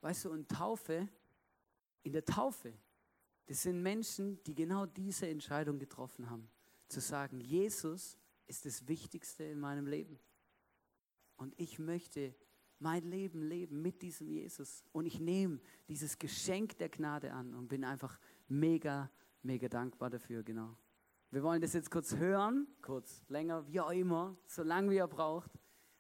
Weißt 0.02 0.26
du, 0.26 0.32
und 0.32 0.50
Taufe, 0.50 1.10
in 2.04 2.14
der 2.14 2.24
Taufe, 2.24 2.74
das 3.48 3.64
sind 3.64 3.82
Menschen, 3.82 4.42
die 4.44 4.56
genau 4.56 4.86
diese 4.86 5.28
Entscheidung 5.28 5.80
getroffen 5.80 6.30
haben, 6.30 6.50
zu 6.88 7.00
sagen, 7.00 7.40
Jesus 7.40 8.18
ist 8.48 8.66
das 8.66 8.88
Wichtigste 8.88 9.44
in 9.44 9.60
meinem 9.60 9.88
Leben. 9.88 10.20
Und 11.38 11.54
ich 11.60 11.80
möchte 11.80 12.36
mein 12.80 13.04
Leben 13.04 13.42
leben 13.42 13.82
mit 13.82 14.02
diesem 14.02 14.28
Jesus. 14.28 14.84
Und 14.92 15.06
ich 15.06 15.20
nehme 15.20 15.60
dieses 15.88 16.18
Geschenk 16.18 16.78
der 16.78 16.90
Gnade 16.90 17.34
an 17.34 17.54
und 17.54 17.68
bin 17.68 17.84
einfach 17.84 18.20
mega 18.48 19.12
mega 19.46 19.70
dankbar 19.70 20.10
dafür, 20.10 20.44
genau. 20.44 20.76
Wir 21.30 21.44
wollen 21.44 21.62
das 21.62 21.74
jetzt 21.74 21.92
kurz 21.92 22.16
hören, 22.16 22.68
kurz, 22.82 23.24
länger, 23.28 23.68
wie 23.68 23.80
auch 23.80 23.92
immer, 23.92 24.36
so 24.48 24.64
lange 24.64 24.90
wie 24.90 24.96
ihr 24.96 25.08
braucht, 25.08 25.52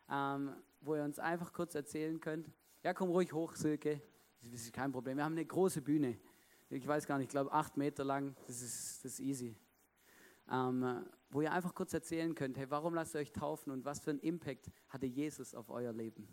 ähm, 0.09 0.55
wo 0.81 0.95
ihr 0.95 1.03
uns 1.03 1.19
einfach 1.19 1.53
kurz 1.53 1.75
erzählen 1.75 2.19
könnt. 2.19 2.49
Ja, 2.83 2.93
komm 2.93 3.09
ruhig 3.09 3.31
hoch, 3.33 3.55
Silke, 3.55 4.01
das 4.41 4.51
ist 4.51 4.73
kein 4.73 4.91
Problem. 4.91 5.17
Wir 5.17 5.25
haben 5.25 5.33
eine 5.33 5.45
große 5.45 5.81
Bühne, 5.81 6.17
ich 6.69 6.87
weiß 6.87 7.05
gar 7.05 7.17
nicht, 7.17 7.25
ich 7.25 7.31
glaube 7.31 7.51
acht 7.51 7.77
Meter 7.77 8.03
lang, 8.03 8.35
das 8.47 8.61
ist, 8.61 9.05
das 9.05 9.13
ist 9.13 9.19
easy. 9.19 9.55
Ähm, 10.49 11.05
wo 11.29 11.41
ihr 11.41 11.51
einfach 11.51 11.73
kurz 11.73 11.93
erzählen 11.93 12.33
könnt, 12.33 12.57
hey, 12.57 12.69
warum 12.69 12.93
lasst 12.93 13.15
ihr 13.15 13.19
euch 13.19 13.31
taufen 13.31 13.71
und 13.71 13.85
was 13.85 13.99
für 13.99 14.11
einen 14.11 14.19
Impact 14.19 14.71
hatte 14.89 15.05
Jesus 15.05 15.53
auf 15.53 15.69
euer 15.69 15.91
Leben? 15.91 16.27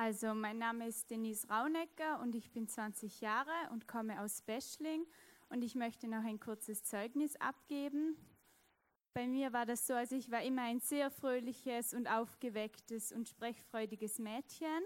Also 0.00 0.32
mein 0.32 0.58
Name 0.58 0.86
ist 0.86 1.10
Denise 1.10 1.48
Raunecker 1.48 2.20
und 2.20 2.36
ich 2.36 2.52
bin 2.52 2.68
20 2.68 3.20
Jahre 3.20 3.50
und 3.72 3.88
komme 3.88 4.20
aus 4.20 4.42
Beschling 4.42 5.04
und 5.48 5.64
ich 5.64 5.74
möchte 5.74 6.06
noch 6.06 6.22
ein 6.22 6.38
kurzes 6.38 6.84
Zeugnis 6.84 7.34
abgeben. 7.40 8.16
Bei 9.12 9.26
mir 9.26 9.52
war 9.52 9.66
das 9.66 9.88
so, 9.88 9.94
also 9.94 10.14
ich 10.14 10.30
war 10.30 10.40
immer 10.44 10.62
ein 10.62 10.78
sehr 10.78 11.10
fröhliches 11.10 11.94
und 11.94 12.06
aufgewecktes 12.06 13.10
und 13.10 13.28
sprechfreudiges 13.28 14.20
Mädchen 14.20 14.84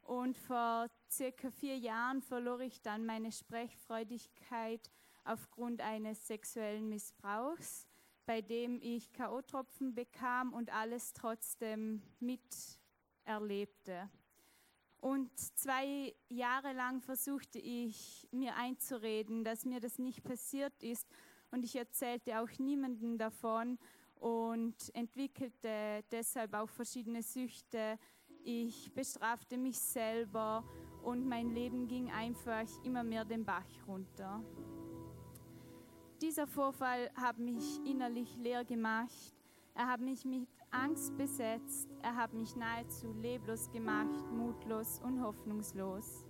und 0.00 0.36
vor 0.36 0.88
circa 1.08 1.52
vier 1.52 1.78
Jahren 1.78 2.20
verlor 2.20 2.58
ich 2.62 2.82
dann 2.82 3.06
meine 3.06 3.30
Sprechfreudigkeit 3.30 4.90
aufgrund 5.22 5.80
eines 5.80 6.26
sexuellen 6.26 6.88
Missbrauchs, 6.88 7.86
bei 8.26 8.42
dem 8.42 8.80
ich 8.82 9.12
K.O.-Tropfen 9.12 9.94
bekam 9.94 10.52
und 10.52 10.74
alles 10.74 11.12
trotzdem 11.12 12.02
mit 12.18 12.42
erlebte. 13.24 14.10
Und 15.02 15.36
zwei 15.58 16.14
Jahre 16.28 16.72
lang 16.74 17.00
versuchte 17.00 17.58
ich 17.58 18.28
mir 18.30 18.54
einzureden, 18.54 19.42
dass 19.42 19.64
mir 19.64 19.80
das 19.80 19.98
nicht 19.98 20.22
passiert 20.22 20.80
ist. 20.80 21.08
Und 21.50 21.64
ich 21.64 21.74
erzählte 21.74 22.40
auch 22.40 22.48
niemandem 22.60 23.18
davon 23.18 23.80
und 24.14 24.76
entwickelte 24.94 26.04
deshalb 26.12 26.54
auch 26.54 26.68
verschiedene 26.68 27.20
Süchte. 27.20 27.98
Ich 28.44 28.92
bestrafte 28.94 29.58
mich 29.58 29.76
selber 29.76 30.62
und 31.02 31.26
mein 31.26 31.50
Leben 31.50 31.88
ging 31.88 32.08
einfach 32.12 32.68
immer 32.84 33.02
mehr 33.02 33.24
den 33.24 33.44
Bach 33.44 33.66
runter. 33.88 34.40
Dieser 36.20 36.46
Vorfall 36.46 37.10
hat 37.16 37.38
mich 37.38 37.80
innerlich 37.84 38.36
leer 38.36 38.64
gemacht. 38.64 39.34
Er 39.74 39.88
hat 39.88 40.00
mich 40.00 40.24
mit 40.24 40.46
Angst 40.72 41.16
besetzt. 41.16 41.88
Er 42.02 42.16
hat 42.16 42.32
mich 42.32 42.56
nahezu 42.56 43.12
leblos 43.12 43.70
gemacht, 43.70 44.30
mutlos 44.32 45.00
und 45.04 45.22
hoffnungslos. 45.22 46.26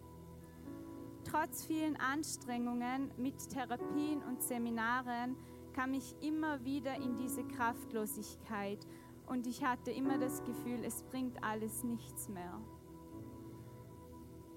Trotz 1.24 1.64
vielen 1.64 1.96
Anstrengungen 1.96 3.10
mit 3.16 3.48
Therapien 3.48 4.22
und 4.22 4.42
Seminaren 4.42 5.36
kam 5.72 5.94
ich 5.94 6.14
immer 6.20 6.64
wieder 6.64 6.96
in 6.96 7.16
diese 7.16 7.44
Kraftlosigkeit 7.44 8.86
und 9.26 9.46
ich 9.46 9.64
hatte 9.64 9.90
immer 9.90 10.18
das 10.18 10.42
Gefühl, 10.44 10.84
es 10.84 11.02
bringt 11.04 11.42
alles 11.42 11.84
nichts 11.84 12.28
mehr. 12.28 12.60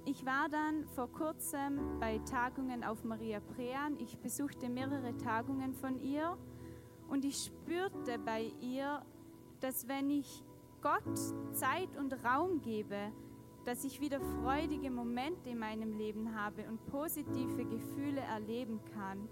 Ich 0.07 0.25
war 0.25 0.49
dann 0.49 0.85
vor 0.89 1.11
kurzem 1.11 1.99
bei 1.99 2.19
Tagungen 2.19 2.83
auf 2.83 3.03
Maria 3.03 3.39
Prean. 3.39 3.97
Ich 3.99 4.17
besuchte 4.19 4.69
mehrere 4.69 5.17
Tagungen 5.17 5.73
von 5.73 5.99
ihr 5.99 6.37
und 7.07 7.25
ich 7.25 7.45
spürte 7.45 8.19
bei 8.19 8.51
ihr, 8.59 9.01
dass 9.61 9.87
wenn 9.87 10.09
ich 10.09 10.43
Gott 10.81 11.17
Zeit 11.53 11.95
und 11.97 12.13
Raum 12.23 12.61
gebe, 12.61 13.11
dass 13.65 13.83
ich 13.83 13.99
wieder 13.99 14.19
freudige 14.21 14.91
Momente 14.91 15.49
in 15.49 15.59
meinem 15.59 15.97
Leben 15.97 16.35
habe 16.35 16.63
und 16.69 16.85
positive 16.85 17.65
Gefühle 17.65 18.21
erleben 18.21 18.79
kann. 18.93 19.27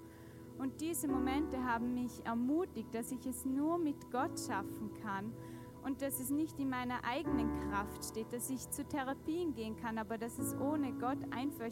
Und 0.57 0.81
diese 0.81 1.07
Momente 1.07 1.63
haben 1.63 1.93
mich 1.93 2.25
ermutigt, 2.25 2.93
dass 2.93 3.11
ich 3.11 3.25
es 3.25 3.45
nur 3.45 3.77
mit 3.77 4.11
Gott 4.11 4.39
schaffen 4.39 4.91
kann 5.03 5.31
und 5.83 6.01
dass 6.01 6.19
es 6.19 6.29
nicht 6.29 6.59
in 6.59 6.69
meiner 6.69 7.03
eigenen 7.03 7.51
Kraft 7.69 8.03
steht, 8.05 8.31
dass 8.31 8.49
ich 8.49 8.69
zu 8.69 8.83
Therapien 8.85 9.53
gehen 9.53 9.75
kann, 9.75 9.97
aber 9.97 10.17
dass 10.17 10.39
es 10.39 10.55
ohne 10.55 10.93
Gott 10.93 11.19
einfach 11.31 11.71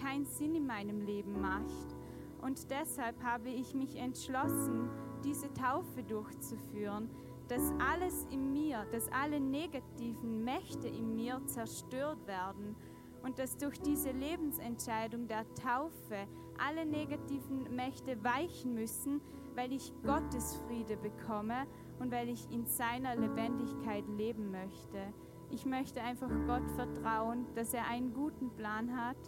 keinen 0.00 0.26
Sinn 0.26 0.54
in 0.54 0.66
meinem 0.66 1.00
Leben 1.00 1.40
macht. 1.40 1.96
Und 2.42 2.70
deshalb 2.70 3.22
habe 3.22 3.50
ich 3.50 3.74
mich 3.74 3.96
entschlossen, 3.96 4.90
diese 5.24 5.52
Taufe 5.54 6.02
durchzuführen, 6.02 7.08
dass 7.48 7.72
alles 7.78 8.26
in 8.30 8.52
mir, 8.52 8.86
dass 8.92 9.10
alle 9.12 9.40
negativen 9.40 10.44
Mächte 10.44 10.88
in 10.88 11.14
mir 11.14 11.40
zerstört 11.46 12.26
werden 12.26 12.76
und 13.22 13.38
dass 13.38 13.56
durch 13.56 13.80
diese 13.80 14.10
Lebensentscheidung 14.10 15.28
der 15.28 15.44
Taufe 15.54 16.26
alle 16.58 16.84
negativen 16.84 17.74
Mächte 17.74 18.22
weichen 18.22 18.74
müssen, 18.74 19.20
weil 19.54 19.72
ich 19.72 19.92
Gottes 20.02 20.60
Friede 20.66 20.96
bekomme 20.96 21.66
und 21.98 22.10
weil 22.10 22.28
ich 22.28 22.50
in 22.50 22.66
seiner 22.66 23.16
Lebendigkeit 23.16 24.04
leben 24.08 24.50
möchte. 24.50 25.12
Ich 25.50 25.66
möchte 25.66 26.00
einfach 26.00 26.30
Gott 26.46 26.68
vertrauen, 26.70 27.46
dass 27.54 27.74
er 27.74 27.86
einen 27.86 28.14
guten 28.14 28.50
Plan 28.50 28.96
hat 28.96 29.18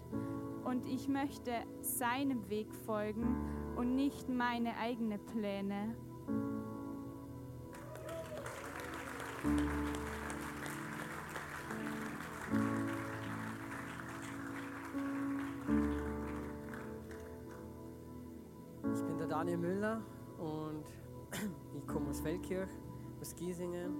und 0.64 0.86
ich 0.86 1.06
möchte 1.06 1.52
seinem 1.82 2.48
Weg 2.48 2.74
folgen 2.86 3.36
und 3.76 3.94
nicht 3.94 4.28
meine 4.28 4.76
eigenen 4.78 5.20
Pläne. 5.26 5.94
Ich 9.44 9.50
bin 19.02 19.18
der 19.18 19.26
Daniel 19.26 19.58
Müller 19.58 20.00
und 20.38 20.84
ich 21.76 21.86
komme 21.86 22.08
aus 22.08 22.20
Feldkirch, 22.20 22.70
aus 23.20 23.34
Giesingen 23.34 23.94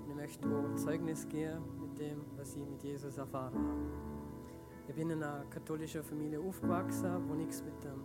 und 0.00 0.10
ich 0.10 0.16
möchte 0.16 0.48
auch 0.48 0.74
Zeugnis 0.74 1.28
geben 1.28 1.62
mit 1.80 1.96
dem, 2.00 2.22
was 2.36 2.56
ich 2.56 2.66
mit 2.66 2.82
Jesus 2.82 3.18
erfahren 3.18 3.54
habe. 3.54 3.86
Ich 4.88 4.96
bin 4.96 5.10
in 5.10 5.22
einer 5.22 5.44
katholischen 5.44 6.02
Familie 6.02 6.40
aufgewachsen, 6.40 7.22
wo 7.28 7.34
nichts 7.34 7.62
mit 7.62 7.84
dem 7.84 8.02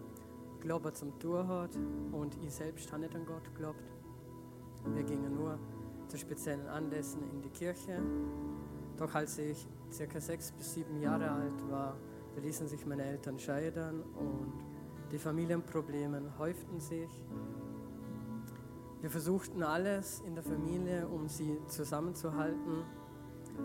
Glauben 0.59 0.93
zum 0.93 1.17
tun 1.17 1.47
hat 1.47 1.75
und 2.11 2.37
ich 2.43 2.53
selbst 2.53 2.91
habe 2.91 3.01
nicht 3.01 3.15
an 3.15 3.25
Gott 3.25 3.45
geglaubt. 3.45 3.81
Wir 4.93 5.03
gingen 5.03 5.33
nur 5.33 5.57
zu 6.07 6.17
speziellen 6.17 6.67
Anlässen 6.67 7.21
in 7.31 7.41
die 7.41 7.49
Kirche. 7.49 8.01
Doch 8.97 9.13
als 9.13 9.37
ich 9.37 9.67
circa 9.91 10.19
sechs 10.19 10.51
bis 10.51 10.73
sieben 10.73 10.99
Jahre 11.01 11.29
alt 11.29 11.69
war, 11.69 11.97
ließen 12.41 12.67
sich 12.67 12.85
meine 12.85 13.03
Eltern 13.03 13.39
scheiden 13.39 14.03
und 14.15 14.53
die 15.11 15.17
Familienprobleme 15.17 16.21
häuften 16.37 16.79
sich 16.79 17.09
wir 19.01 19.11
versuchten 19.11 19.61
alles 19.61 20.21
in 20.25 20.33
der 20.33 20.43
Familie, 20.43 21.07
um 21.07 21.27
sie 21.27 21.59
zusammenzuhalten. 21.67 22.83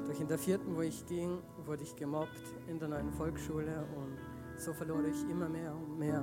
Doch 0.06 0.20
in 0.20 0.28
der 0.28 0.38
vierten, 0.38 0.76
wo 0.76 0.82
ich 0.82 1.06
ging, 1.06 1.38
wurde 1.64 1.82
ich 1.82 1.96
gemobbt 1.96 2.54
in 2.68 2.78
der 2.78 2.88
neuen 2.88 3.10
Volksschule 3.12 3.86
und 3.96 4.60
so 4.60 4.74
verlor 4.74 5.02
ich 5.04 5.28
immer 5.30 5.48
mehr 5.48 5.74
und 5.74 5.98
mehr 5.98 6.22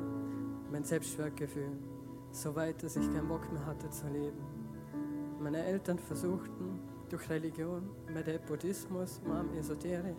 mein 0.72 0.84
Selbstwertgefühl, 0.84 1.72
so 2.32 2.55
weit, 2.55 2.84
dass 2.84 2.95
ich 2.95 3.11
keinen 3.11 3.28
Bock 3.28 3.51
mehr 3.51 3.65
hatte 3.65 3.89
zu 3.89 4.07
leben. 4.07 4.59
Meine 5.39 5.63
Eltern 5.63 5.97
versuchten 5.97 6.79
durch 7.09 7.29
Religion, 7.29 7.89
mit 8.13 8.45
Buddhismus, 8.45 9.21
Mam, 9.25 9.53
Esoterik 9.57 10.17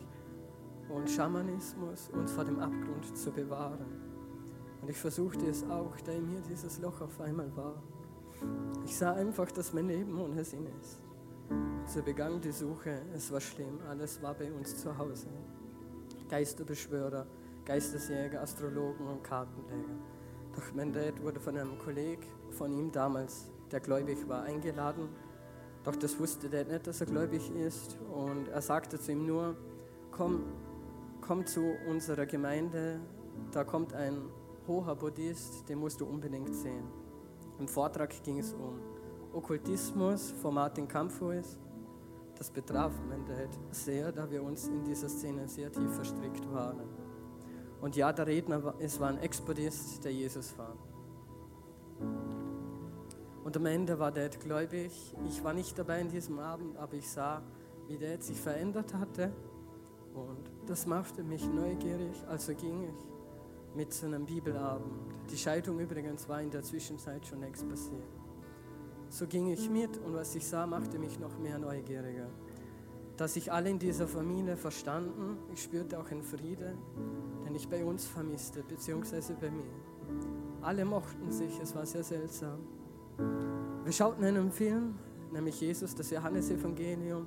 und 0.89 1.09
Schamanismus 1.09 2.09
uns 2.13 2.33
vor 2.33 2.45
dem 2.45 2.59
Abgrund 2.59 3.17
zu 3.17 3.31
bewahren. 3.31 3.85
Und 4.81 4.89
ich 4.89 4.97
versuchte 4.97 5.47
es 5.47 5.63
auch, 5.65 5.95
da 6.05 6.13
in 6.13 6.29
mir 6.33 6.41
dieses 6.41 6.81
Loch 6.81 7.03
auf 7.03 7.21
einmal 7.21 7.55
war. 7.55 7.83
Ich 8.85 8.97
sah 8.97 9.13
einfach, 9.13 9.51
dass 9.53 9.75
mein 9.75 9.89
Leben 9.89 10.19
ohne 10.19 10.43
Sinn 10.43 10.67
ist. 10.81 11.01
So 11.85 12.03
begann 12.03 12.41
die 12.41 12.53
Suche. 12.53 13.03
Es 13.15 13.31
war 13.31 13.41
schlimm. 13.41 13.79
Alles 13.89 14.23
war 14.23 14.35
bei 14.35 14.51
uns 14.51 14.81
zu 14.81 14.97
Hause. 14.97 15.29
Geisterbeschwörer, 16.29 17.27
Geistesjäger, 17.67 18.41
Astrologen 18.41 19.07
und 19.07 19.23
Kartenleger. 19.23 19.99
Doch 20.57 20.75
mein 20.75 20.93
Dad 20.93 21.21
wurde 21.23 21.41
von 21.41 21.57
einem 21.57 21.79
Kollegen 21.79 22.23
von 22.51 22.73
ihm 22.73 22.91
damals, 22.91 23.51
der 23.73 23.81
gläubig 23.81 24.29
war, 24.29 24.43
eingeladen. 24.43 25.09
Doch 25.85 25.97
das 25.97 26.19
wusste 26.19 26.49
Dad 26.49 26.69
nicht, 26.69 26.87
dass 26.87 27.01
er 27.01 27.07
gläubig 27.07 27.51
ist. 27.55 27.99
Und 28.13 28.49
er 28.49 28.61
sagte 28.61 28.99
zu 28.99 29.13
ihm 29.13 29.27
nur, 29.27 29.57
komm, 30.11 30.45
komm 31.21 31.47
zu 31.47 31.75
unserer 31.89 32.27
Gemeinde. 32.27 33.01
Da 33.53 33.65
kommt 33.65 33.95
ein 33.95 34.23
hoher 34.67 34.95
Buddhist, 34.95 35.69
den 35.69 35.79
musst 35.79 36.01
du 36.01 36.07
unbedingt 36.07 36.55
sehen. 36.55 36.85
Im 37.59 37.69
Vortrag 37.69 38.11
ging 38.23 38.39
es 38.39 38.53
um 38.53 38.81
Okkultismus 39.33 40.33
von 40.33 40.55
Martin 40.55 40.89
Kampfhuis. 40.89 41.59
Das 42.37 42.51
betraf 42.51 42.93
Mendel 43.09 43.49
sehr, 43.71 44.13
da 44.13 44.31
wir 44.31 44.43
uns 44.43 44.67
in 44.69 44.83
dieser 44.85 45.09
Szene 45.09 45.47
sehr 45.47 45.71
tief 45.71 45.93
verstrickt 45.95 46.51
waren. 46.53 46.81
Und 47.81 47.97
ja, 47.97 48.13
der 48.13 48.27
Redner, 48.27 48.75
es 48.79 48.99
war 49.01 49.09
ein 49.09 49.19
Ex-Buddhist, 49.19 50.05
der 50.05 50.13
Jesus 50.13 50.57
war. 50.59 50.77
Und 53.45 53.57
am 53.57 53.67
Ende 53.67 53.99
war 53.99 54.13
Dad 54.13 54.39
gläubig. 54.41 55.15
Ich 55.27 55.43
war 55.43 55.55
nicht 55.55 55.79
dabei 55.79 56.01
in 56.01 56.09
diesem 56.09 56.39
Abend, 56.39 56.77
aber 56.77 56.95
ich 56.95 57.09
sah, 57.09 57.43
wie 57.89 57.99
Dad 57.99 58.23
sich 58.23 58.41
verändert 58.41 58.95
hatte. 58.95 59.33
Und 60.15 60.51
das 60.67 60.87
machte 60.87 61.23
mich 61.23 61.47
neugierig, 61.47 62.17
also 62.29 62.55
ging 62.55 62.83
ich 62.83 63.77
mit 63.77 63.93
so 63.93 64.07
einem 64.07 64.27
Bibelabend. 64.27 65.15
Die 65.31 65.37
Scheidung 65.37 65.79
übrigens 65.79 66.29
war 66.29 66.43
in 66.43 66.51
der 66.51 66.63
Zwischenzeit 66.63 67.27
schon 67.27 67.41
längst 67.41 67.69
passiert. 67.69 68.03
So 69.09 69.27
ging 69.27 69.49
ich 69.49 69.71
mit 69.71 69.99
und 69.99 70.15
was 70.15 70.35
ich 70.35 70.47
sah, 70.47 70.67
machte 70.67 70.99
mich 70.99 71.19
noch 71.19 71.39
mehr 71.39 71.59
neugieriger. 71.59 72.29
Dass 73.17 73.35
sich 73.35 73.51
alle 73.53 73.71
in 73.71 73.79
dieser 73.79 74.09
Familie 74.09 74.57
verstanden, 74.57 75.37
ich 75.53 75.63
spürte 75.63 75.99
auch 75.99 76.11
einen 76.11 76.23
Frieden, 76.23 76.79
den 77.45 77.55
ich 77.55 77.69
bei 77.69 77.85
uns 77.85 78.07
vermisste, 78.07 78.63
beziehungsweise 78.63 79.35
bei 79.35 79.51
mir. 79.51 79.71
Alle 80.63 80.85
mochten 80.85 81.31
sich, 81.31 81.59
es 81.61 81.75
war 81.75 81.87
sehr 81.87 82.05
seltsam. 82.05 82.61
Wir 83.85 83.93
schauten 83.93 84.25
einen 84.25 84.51
Film, 84.51 84.95
nämlich 85.33 85.61
Jesus, 85.61 85.95
das 85.95 86.11
Johannesevangelium. 86.11 87.27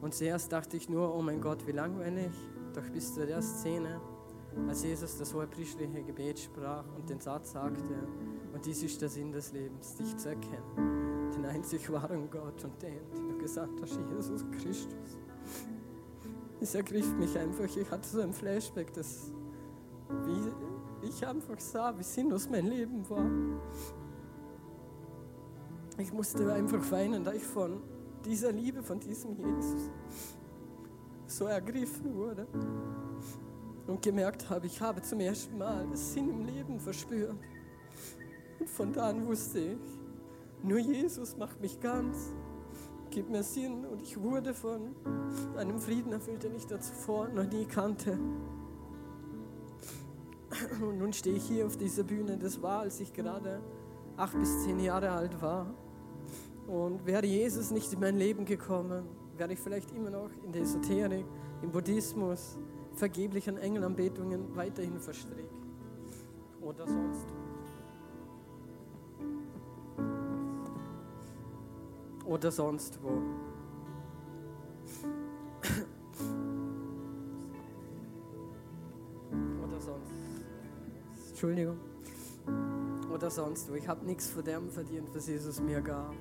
Und 0.00 0.14
zuerst 0.14 0.52
dachte 0.52 0.76
ich 0.76 0.88
nur, 0.88 1.14
oh 1.14 1.22
mein 1.22 1.40
Gott, 1.40 1.66
wie 1.66 1.72
langweilig. 1.72 2.32
Doch 2.74 2.88
bis 2.90 3.14
zu 3.14 3.26
der 3.26 3.42
Szene 3.42 4.00
als 4.66 4.82
Jesus 4.82 5.16
das 5.18 5.32
hohepriestliche 5.32 6.02
Gebet 6.02 6.38
sprach 6.38 6.84
und 6.96 7.08
den 7.08 7.20
Satz 7.20 7.52
sagte, 7.52 7.94
und 8.52 8.64
dies 8.64 8.82
ist 8.82 9.00
der 9.00 9.08
Sinn 9.08 9.30
des 9.30 9.52
Lebens, 9.52 9.94
dich 9.96 10.16
zu 10.16 10.30
erkennen, 10.30 11.30
den 11.34 11.44
einzig 11.44 11.90
wahren 11.92 12.28
Gott 12.30 12.64
und 12.64 12.82
den, 12.82 12.98
den 13.14 13.28
du 13.28 13.38
gesagt 13.38 13.80
hast, 13.80 13.98
Jesus 14.10 14.44
Christus. 14.52 15.18
Es 16.60 16.74
ergriff 16.74 17.14
mich 17.16 17.38
einfach, 17.38 17.64
ich 17.64 17.90
hatte 17.90 18.08
so 18.08 18.20
ein 18.20 18.32
Flashback, 18.32 18.92
das, 18.94 19.30
wie 20.24 21.06
ich 21.06 21.26
einfach 21.26 21.60
sah, 21.60 21.96
wie 21.96 22.02
sinnlos 22.02 22.48
mein 22.50 22.66
Leben 22.66 23.08
war. 23.08 23.30
Ich 25.98 26.12
musste 26.12 26.52
einfach 26.52 26.90
weinen, 26.92 27.24
da 27.24 27.32
ich 27.32 27.42
von 27.42 27.82
dieser 28.24 28.52
Liebe, 28.52 28.82
von 28.82 29.00
diesem 29.00 29.34
Jesus 29.34 29.90
so 31.26 31.46
ergriffen 31.46 32.14
wurde 32.14 32.46
und 33.86 34.00
gemerkt 34.00 34.48
habe, 34.48 34.66
ich 34.66 34.80
habe 34.80 35.02
zum 35.02 35.20
ersten 35.20 35.58
Mal 35.58 35.86
Sinn 35.96 36.30
im 36.30 36.44
Leben 36.44 36.78
verspürt. 36.78 37.34
Und 38.60 38.70
von 38.70 38.92
da 38.92 39.08
an 39.08 39.26
wusste 39.26 39.58
ich, 39.58 39.78
nur 40.62 40.78
Jesus 40.78 41.36
macht 41.36 41.60
mich 41.60 41.80
ganz, 41.80 42.32
gibt 43.10 43.30
mir 43.30 43.42
Sinn 43.42 43.84
und 43.84 44.00
ich 44.02 44.20
wurde 44.20 44.54
von 44.54 44.94
einem 45.56 45.78
Frieden 45.78 46.12
erfüllt, 46.12 46.44
den 46.44 46.54
ich 46.54 46.66
da 46.66 46.80
zuvor 46.80 47.28
noch 47.28 47.50
nie 47.50 47.64
kannte. 47.64 48.18
Und 50.80 50.98
nun 50.98 51.12
stehe 51.12 51.36
ich 51.36 51.44
hier 51.44 51.66
auf 51.66 51.76
dieser 51.76 52.04
Bühne. 52.04 52.38
Das 52.38 52.62
war, 52.62 52.80
als 52.80 53.00
ich 53.00 53.12
gerade 53.12 53.60
acht 54.16 54.38
bis 54.38 54.64
zehn 54.64 54.80
Jahre 54.80 55.10
alt 55.10 55.40
war. 55.42 55.66
Und 56.68 57.06
wäre 57.06 57.24
Jesus 57.24 57.70
nicht 57.70 57.90
in 57.94 58.00
mein 58.00 58.18
Leben 58.18 58.44
gekommen, 58.44 59.02
wäre 59.38 59.54
ich 59.54 59.58
vielleicht 59.58 59.90
immer 59.92 60.10
noch 60.10 60.28
in 60.44 60.52
der 60.52 60.62
Esoterik, 60.62 61.24
im 61.62 61.72
Buddhismus, 61.72 62.58
vergeblich 62.92 63.48
an 63.48 63.56
Engelanbetungen 63.56 64.54
weiterhin 64.54 65.00
verstrickt. 65.00 65.50
Oder 66.60 66.86
sonst. 66.86 67.26
Oder 72.26 72.50
sonst 72.50 73.02
wo. 73.02 73.08
Oder 79.64 79.80
sonst. 79.80 81.30
Entschuldigung. 81.30 81.78
Oder 83.10 83.30
sonst 83.30 83.70
wo. 83.70 83.74
Ich 83.74 83.88
habe 83.88 84.04
nichts 84.04 84.28
von 84.28 84.44
dem 84.44 84.68
verdient, 84.68 85.08
was 85.14 85.26
Jesus 85.28 85.58
mir 85.62 85.80
gab, 85.80 86.14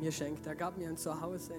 mir 0.00 0.12
schenkt. 0.12 0.46
Er 0.46 0.54
gab 0.54 0.76
mir 0.76 0.88
ein 0.88 0.96
Zuhause, 0.96 1.54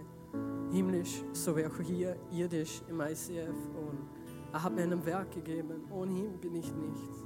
himmlisch, 0.71 1.23
so 1.33 1.55
wie 1.55 1.65
auch 1.65 1.79
hier, 1.81 2.15
irdisch 2.31 2.81
im 2.87 3.01
ICF. 3.01 3.49
Und 3.75 4.09
er 4.53 4.63
hat 4.63 4.73
mir 4.75 4.83
ein 4.83 5.05
Werk 5.05 5.31
gegeben. 5.31 5.85
Ohne 5.91 6.11
ihn 6.11 6.37
bin 6.39 6.55
ich 6.55 6.73
nichts. 6.73 7.23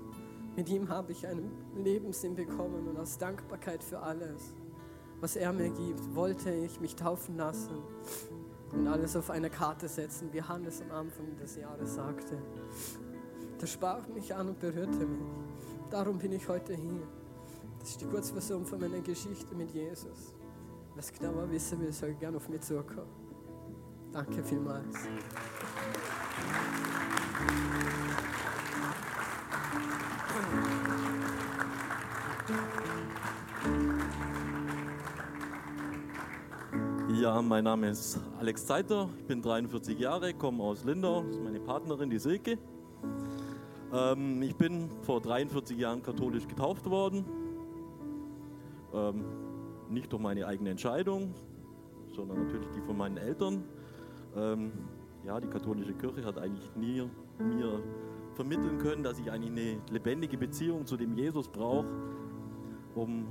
Mit 0.55 0.69
ihm 0.69 0.89
habe 0.89 1.13
ich 1.13 1.25
einen 1.25 1.51
Lebenssinn 1.75 2.35
bekommen 2.35 2.87
und 2.87 2.97
aus 2.97 3.17
Dankbarkeit 3.17 3.83
für 3.83 3.99
alles, 3.99 4.53
was 5.21 5.35
er 5.35 5.53
mir 5.53 5.69
gibt, 5.69 6.15
wollte 6.15 6.51
ich 6.51 6.81
mich 6.81 6.95
taufen 6.95 7.37
lassen 7.37 7.77
und 8.73 8.87
alles 8.87 9.15
auf 9.15 9.29
eine 9.29 9.49
Karte 9.49 9.87
setzen, 9.87 10.29
wie 10.33 10.41
Hannes 10.41 10.81
am 10.81 10.91
Anfang 10.91 11.37
des 11.37 11.55
Jahres 11.55 11.95
sagte. 11.95 12.37
Das 13.59 13.71
sprach 13.71 14.07
mich 14.07 14.33
an 14.33 14.49
und 14.49 14.59
berührte 14.59 15.05
mich. 15.05 15.27
Darum 15.89 16.17
bin 16.17 16.33
ich 16.33 16.47
heute 16.49 16.73
hier. 16.73 17.07
Das 17.79 17.89
ist 17.89 18.01
die 18.01 18.05
Kurzversion 18.05 18.65
von 18.65 18.79
meiner 18.79 19.01
Geschichte 19.01 19.55
mit 19.55 19.71
Jesus. 19.71 20.33
Was 21.01 21.11
genauer 21.11 21.49
wissen 21.49 21.81
will, 21.81 21.91
soll 21.91 22.13
gerne 22.13 22.37
auf 22.37 22.47
mich 22.47 22.61
zukommen. 22.61 23.09
Danke 24.11 24.43
vielmals. 24.43 24.95
Ja, 37.19 37.41
mein 37.41 37.63
Name 37.63 37.89
ist 37.89 38.19
Alex 38.37 38.67
Zeiter, 38.67 39.09
ich 39.17 39.25
bin 39.25 39.41
43 39.41 39.97
Jahre, 39.97 40.35
komme 40.35 40.61
aus 40.61 40.83
Lindau, 40.83 41.23
das 41.23 41.31
ist 41.31 41.43
meine 41.43 41.59
Partnerin, 41.61 42.11
die 42.11 42.19
Silke. 42.19 42.59
Ähm, 43.91 44.43
ich 44.43 44.55
bin 44.55 44.87
vor 45.01 45.19
43 45.19 45.79
Jahren 45.79 46.03
katholisch 46.03 46.47
getauft 46.47 46.87
worden. 46.87 47.25
Ähm, 48.93 49.50
nicht 49.91 50.11
durch 50.11 50.21
meine 50.21 50.47
eigene 50.47 50.71
Entscheidung, 50.71 51.33
sondern 52.15 52.45
natürlich 52.45 52.69
die 52.71 52.81
von 52.81 52.97
meinen 52.97 53.17
Eltern. 53.17 53.63
Ähm, 54.35 54.71
ja, 55.25 55.39
die 55.39 55.47
katholische 55.47 55.93
Kirche 55.93 56.25
hat 56.25 56.37
eigentlich 56.37 56.75
nie 56.75 57.03
mir 57.39 57.83
vermitteln 58.33 58.77
können, 58.77 59.03
dass 59.03 59.19
ich 59.19 59.31
eigentlich 59.31 59.51
eine 59.51 59.81
lebendige 59.91 60.37
Beziehung 60.37 60.85
zu 60.85 60.97
dem 60.97 61.13
Jesus 61.13 61.47
brauche, 61.47 61.85
um, 62.95 63.27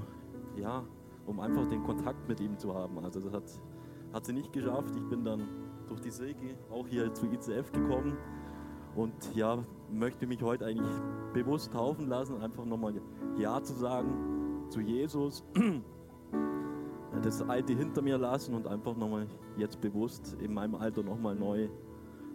ja, 0.56 0.84
um 1.26 1.40
einfach 1.40 1.66
den 1.66 1.82
Kontakt 1.82 2.28
mit 2.28 2.40
ihm 2.40 2.58
zu 2.58 2.74
haben. 2.74 2.98
Also 2.98 3.20
das 3.20 3.32
hat, 3.32 3.44
hat 4.12 4.26
sie 4.26 4.32
nicht 4.32 4.52
geschafft. 4.52 4.94
Ich 4.96 5.08
bin 5.08 5.24
dann 5.24 5.48
durch 5.88 6.00
die 6.00 6.10
Säge 6.10 6.56
auch 6.70 6.86
hier 6.86 7.12
zu 7.14 7.26
ICF 7.26 7.72
gekommen 7.72 8.16
und 8.94 9.34
ja, 9.34 9.64
möchte 9.90 10.26
mich 10.26 10.42
heute 10.42 10.66
eigentlich 10.66 10.90
bewusst 11.32 11.72
taufen 11.72 12.08
lassen, 12.08 12.40
einfach 12.40 12.64
nochmal 12.64 12.94
Ja 13.36 13.62
zu 13.62 13.74
sagen 13.74 14.66
zu 14.68 14.80
Jesus, 14.80 15.44
das 17.22 17.42
Alte 17.42 17.72
hinter 17.74 18.02
mir 18.02 18.18
lassen 18.18 18.54
und 18.54 18.66
einfach 18.66 18.96
nochmal 18.96 19.26
jetzt 19.56 19.80
bewusst 19.80 20.36
in 20.40 20.54
meinem 20.54 20.74
Alter 20.74 21.02
nochmal 21.02 21.34
neu 21.34 21.68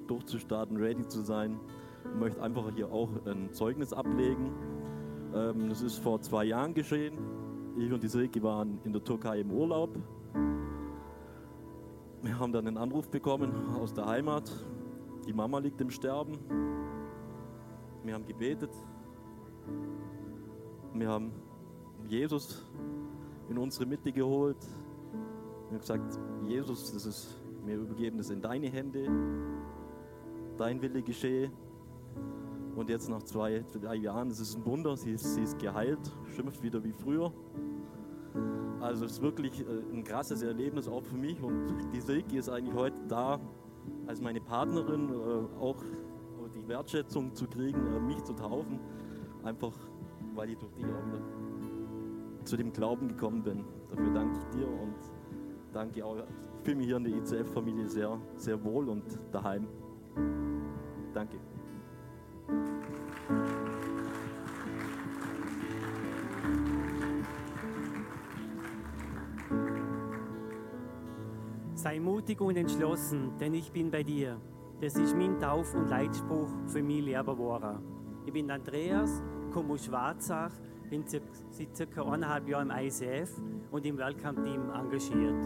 durchzustarten, 0.08 0.78
ready 0.78 1.08
zu 1.08 1.22
sein. 1.22 1.60
Ich 2.04 2.20
möchte 2.20 2.42
einfach 2.42 2.72
hier 2.74 2.92
auch 2.92 3.10
ein 3.26 3.52
Zeugnis 3.52 3.94
ablegen. 3.94 4.52
Ähm, 5.34 5.70
das 5.70 5.82
ist 5.82 5.98
vor 5.98 6.22
zwei 6.22 6.46
Jahren 6.46 6.74
geschehen. 6.74 7.18
Ich 7.78 7.92
und 7.92 8.04
die 8.04 8.08
Silke 8.08 8.42
waren 8.44 8.80
in 8.84 8.94
der 8.94 9.04
Türkei 9.04 9.40
im 9.40 9.52
Urlaub. 9.52 9.98
Wir 12.22 12.40
haben 12.40 12.54
dann 12.54 12.68
einen 12.68 12.78
Anruf 12.78 13.10
bekommen 13.10 13.52
aus 13.76 13.94
der 13.94 14.06
Heimat. 14.06 14.52
Die 15.28 15.34
Mama 15.34 15.60
liegt 15.60 15.82
im 15.82 15.90
Sterben. 15.90 16.38
Wir 18.04 18.14
haben 18.14 18.26
gebetet. 18.26 18.72
Wir 20.94 21.10
haben 21.10 21.32
Jesus 22.08 22.64
in 23.50 23.58
unsere 23.58 23.86
Mitte 23.86 24.12
geholt. 24.12 24.58
Wir 25.70 25.72
haben 25.72 25.80
gesagt, 25.80 26.20
Jesus, 26.48 26.94
das 26.94 27.06
ist, 27.06 27.42
wir 27.66 27.78
übergeben 27.78 28.18
das 28.18 28.30
in 28.30 28.42
deine 28.42 28.68
Hände. 28.68 29.08
Dein 30.58 30.82
Wille 30.82 31.02
geschehe. 31.02 31.52
Und 32.76 32.90
jetzt 32.90 33.10
nach 33.10 33.24
zwei, 33.24 33.64
drei 33.82 33.96
Jahren, 33.96 34.30
das 34.30 34.40
ist 34.40 34.58
ein 34.58 34.66
Wunder, 34.66 34.98
sie 34.98 35.12
ist, 35.12 35.36
sie 35.36 35.44
ist 35.44 35.58
geheilt, 35.60 36.12
schimpft 36.36 36.62
wieder 36.62 36.84
wie 36.84 36.92
früher. 36.92 37.32
Also 38.82 39.06
es 39.06 39.14
ist 39.14 39.22
wirklich 39.22 39.62
äh, 39.62 39.64
ein 39.94 40.04
krasses 40.04 40.42
Erlebnis 40.42 40.88
auch 40.88 41.04
für 41.04 41.16
mich 41.16 41.42
und 41.42 41.68
die 41.94 42.02
Silke 42.02 42.38
ist 42.38 42.50
eigentlich 42.50 42.76
heute 42.76 42.98
da 43.08 43.40
als 44.08 44.22
meine 44.22 44.42
Partnerin, 44.42 45.10
äh, 45.10 45.60
auch 45.60 45.78
die 46.54 46.68
Wertschätzung 46.68 47.34
zu 47.34 47.48
kriegen, 47.48 47.80
äh, 47.88 48.00
mich 48.00 48.22
zu 48.24 48.34
taufen, 48.34 48.80
einfach 49.44 49.74
weil 50.36 50.50
ich 50.50 50.58
durch 50.58 50.74
die 50.74 50.84
auch 50.84 51.08
wieder 51.08 51.45
zu 52.46 52.58
dem 52.58 52.72
Glauben 52.72 53.08
gekommen 53.08 53.44
bin. 53.44 53.66
Dafür 53.90 54.14
danke 54.14 54.38
ich 54.38 54.58
dir 54.58 54.68
und 54.68 54.96
danke 55.74 56.06
auch, 56.06 56.18
ich 56.18 56.24
fühle 56.64 56.78
mich 56.78 56.86
hier 56.88 56.98
in 56.98 57.04
der 57.04 57.14
ICF-Familie 57.14 57.90
sehr, 57.90 58.18
sehr 58.38 58.64
wohl 58.64 58.90
und 58.90 59.04
daheim. 59.32 59.68
Danke. 61.14 61.38
Sei 71.74 72.00
mutig 72.00 72.42
und 72.42 72.58
entschlossen, 72.58 73.38
denn 73.40 73.54
ich 73.54 73.72
bin 73.72 73.92
bei 73.92 74.04
dir. 74.04 74.42
Das 74.82 74.96
ist 74.96 75.16
mein 75.16 75.40
Tauf- 75.40 75.74
und 75.74 75.88
Leitspruch 75.88 76.50
für 76.68 76.82
mich 76.84 77.06
Lehrer 77.06 77.24
geworden. 77.24 77.80
Ich 78.26 78.34
bin 78.34 78.50
Andreas, 78.50 79.24
komme 79.52 79.74
aus 79.74 79.86
Schwarzach, 79.86 80.52
bin 81.04 81.22
seit 81.50 81.76
circa 81.76 82.04
eineinhalb 82.04 82.48
Jahren 82.48 82.70
im 82.70 82.78
ICF 82.78 83.42
und 83.72 83.86
im 83.86 83.98
Welcome-Team 83.98 84.70
engagiert. 84.70 85.44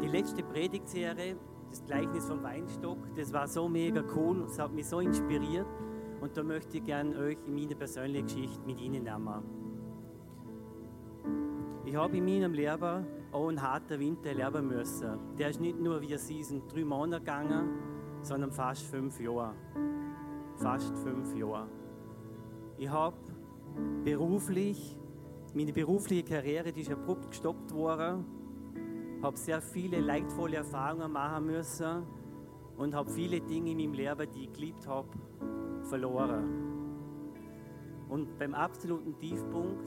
Die 0.00 0.08
letzte 0.08 0.42
Predigtserie, 0.42 1.36
das 1.70 1.84
Gleichnis 1.84 2.26
vom 2.26 2.42
Weinstock, 2.42 2.98
das 3.16 3.32
war 3.32 3.48
so 3.48 3.68
mega 3.68 4.04
cool, 4.14 4.44
es 4.44 4.58
hat 4.58 4.72
mich 4.72 4.86
so 4.86 5.00
inspiriert 5.00 5.66
und 6.20 6.36
da 6.36 6.42
möchte 6.44 6.78
ich 6.78 6.84
gerne 6.84 7.16
euch 7.16 7.38
in 7.46 7.54
meine 7.54 7.74
persönliche 7.74 8.24
Geschichte 8.24 8.60
mit 8.64 8.80
Ihnen 8.80 9.04
nehmen. 9.04 9.42
Ich 11.84 11.96
habe 11.96 12.16
in 12.16 12.24
meinem 12.24 12.52
Leben 12.52 13.06
auch 13.32 13.48
einen 13.48 13.60
harten 13.60 13.98
Winter 13.98 14.30
erleben 14.30 14.68
müssen. 14.68 15.18
Der 15.38 15.50
ist 15.50 15.60
nicht 15.60 15.80
nur 15.80 16.00
wie 16.00 16.16
sind 16.16 16.72
drei 16.72 16.84
Monate 16.84 17.20
gegangen, 17.20 17.70
sondern 18.22 18.52
fast 18.52 18.82
fünf 18.82 19.18
Jahre. 19.18 19.54
Fast 20.56 20.96
fünf 20.98 21.34
Jahre. 21.34 21.66
Ich 22.78 22.88
habe 22.88 23.16
beruflich, 24.04 24.96
meine 25.54 25.72
berufliche 25.72 26.22
Karriere 26.22 26.72
die 26.72 26.80
ist 26.82 26.90
abrupt 26.90 27.30
gestoppt 27.30 27.72
worden, 27.72 28.24
habe 29.22 29.36
sehr 29.36 29.60
viele 29.60 30.00
leidvolle 30.00 30.56
Erfahrungen 30.56 31.12
machen 31.12 31.46
müssen 31.46 32.02
und 32.76 32.94
habe 32.94 33.10
viele 33.10 33.40
Dinge 33.40 33.70
in 33.70 33.76
meinem 33.78 33.94
Leben, 33.94 34.30
die 34.34 34.44
ich 34.44 34.52
geliebt 34.52 34.86
habe, 34.86 35.08
verloren. 35.84 36.72
Und 38.08 38.38
beim 38.38 38.54
absoluten 38.54 39.16
Tiefpunkt 39.18 39.82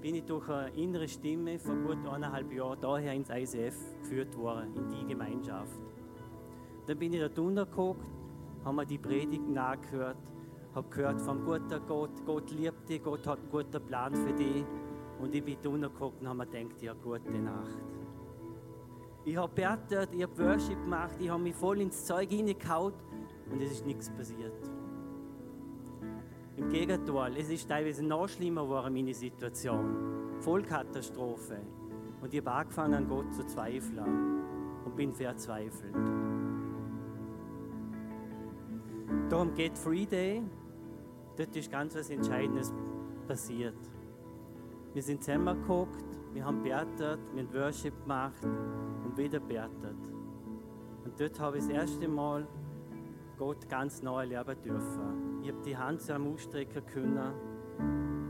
bin 0.00 0.14
ich 0.14 0.24
durch 0.24 0.48
eine 0.48 0.70
innere 0.70 1.08
Stimme 1.08 1.58
vor 1.58 1.76
gut 1.76 2.06
eineinhalb 2.06 2.52
Jahren 2.52 2.78
daher 2.80 3.12
ins 3.12 3.30
ICF 3.30 3.76
geführt 4.00 4.36
worden, 4.36 4.74
in 4.76 4.88
die 4.88 5.06
Gemeinschaft. 5.06 5.78
Dann 6.86 6.98
bin 6.98 7.12
ich 7.12 7.20
da 7.20 7.28
drunter 7.28 7.66
geguckt, 7.66 8.04
habe 8.64 8.76
mir 8.76 8.86
die 8.86 8.98
Predigt 8.98 9.48
nachgehört, 9.48 10.16
habe 10.74 10.88
gehört 10.88 11.20
vom 11.20 11.44
guten 11.44 11.80
Gott, 11.86 12.24
Gott 12.24 12.50
liebt 12.50 12.88
dich, 12.88 13.02
Gott 13.02 13.26
hat 13.26 13.38
einen 13.38 13.50
guten 13.50 13.84
Plan 13.86 14.14
für 14.14 14.32
dich. 14.32 14.64
Und 15.20 15.34
ich 15.34 15.44
bin 15.44 15.56
drunter 15.62 15.90
geguckt 15.90 16.20
und 16.20 16.28
habe 16.28 16.38
mir 16.38 16.46
gedacht, 16.46 16.82
ja, 16.82 16.94
gute 16.94 17.30
Nacht. 17.30 17.84
Ich 19.24 19.36
habe 19.36 19.52
betet, 19.52 20.14
ich 20.14 20.22
habe 20.22 20.38
Worship 20.38 20.82
gemacht, 20.82 21.16
ich 21.18 21.28
habe 21.28 21.42
mich 21.42 21.54
voll 21.54 21.80
ins 21.80 22.06
Zeug 22.06 22.30
hineingehauen 22.30 22.94
und 23.50 23.60
es 23.60 23.72
ist 23.72 23.86
nichts 23.86 24.08
passiert. 24.10 24.70
Im 26.56 26.68
Gegenteil, 26.70 27.36
es 27.36 27.50
ist 27.50 27.68
teilweise 27.68 28.04
noch 28.04 28.28
schlimmer 28.28 28.62
geworden, 28.62 28.94
meine 28.94 29.14
Situation. 29.14 30.38
Vollkatastrophe. 30.40 31.60
Und 32.22 32.32
ich 32.32 32.40
habe 32.40 32.52
angefangen, 32.52 32.94
an 32.94 33.08
Gott 33.08 33.34
zu 33.34 33.44
zweifeln 33.44 34.42
und 34.84 34.96
bin 34.96 35.12
verzweifelt. 35.12 35.94
Darum 39.28 39.54
geht 39.54 39.76
Free 39.76 40.06
Day. 40.06 40.42
Dort 41.36 41.56
ist 41.56 41.70
ganz 41.70 41.94
was 41.94 42.10
Entscheidendes 42.10 42.72
passiert. 43.26 43.76
Wir 44.92 45.02
sind 45.02 45.22
zusammengeguckt, 45.22 46.04
wir 46.32 46.44
haben 46.44 46.62
betet, 46.62 47.20
wir 47.34 47.42
haben 47.42 47.54
Worship 47.54 47.94
gemacht 48.02 48.44
und 49.04 49.16
wieder 49.16 49.40
betet. 49.40 49.96
Und 51.04 51.18
dort 51.18 51.40
habe 51.40 51.58
ich 51.58 51.64
das 51.64 51.72
erste 51.72 52.08
Mal 52.08 52.46
Gott 53.38 53.68
ganz 53.68 54.02
neu 54.02 54.20
erleben 54.20 54.60
dürfen. 54.62 55.40
Ich 55.42 55.48
habe 55.50 55.62
die 55.62 55.76
Hand 55.76 56.02
zu 56.02 56.14
ihm 56.14 56.32
ausstrecken 56.32 56.84
können 56.86 57.32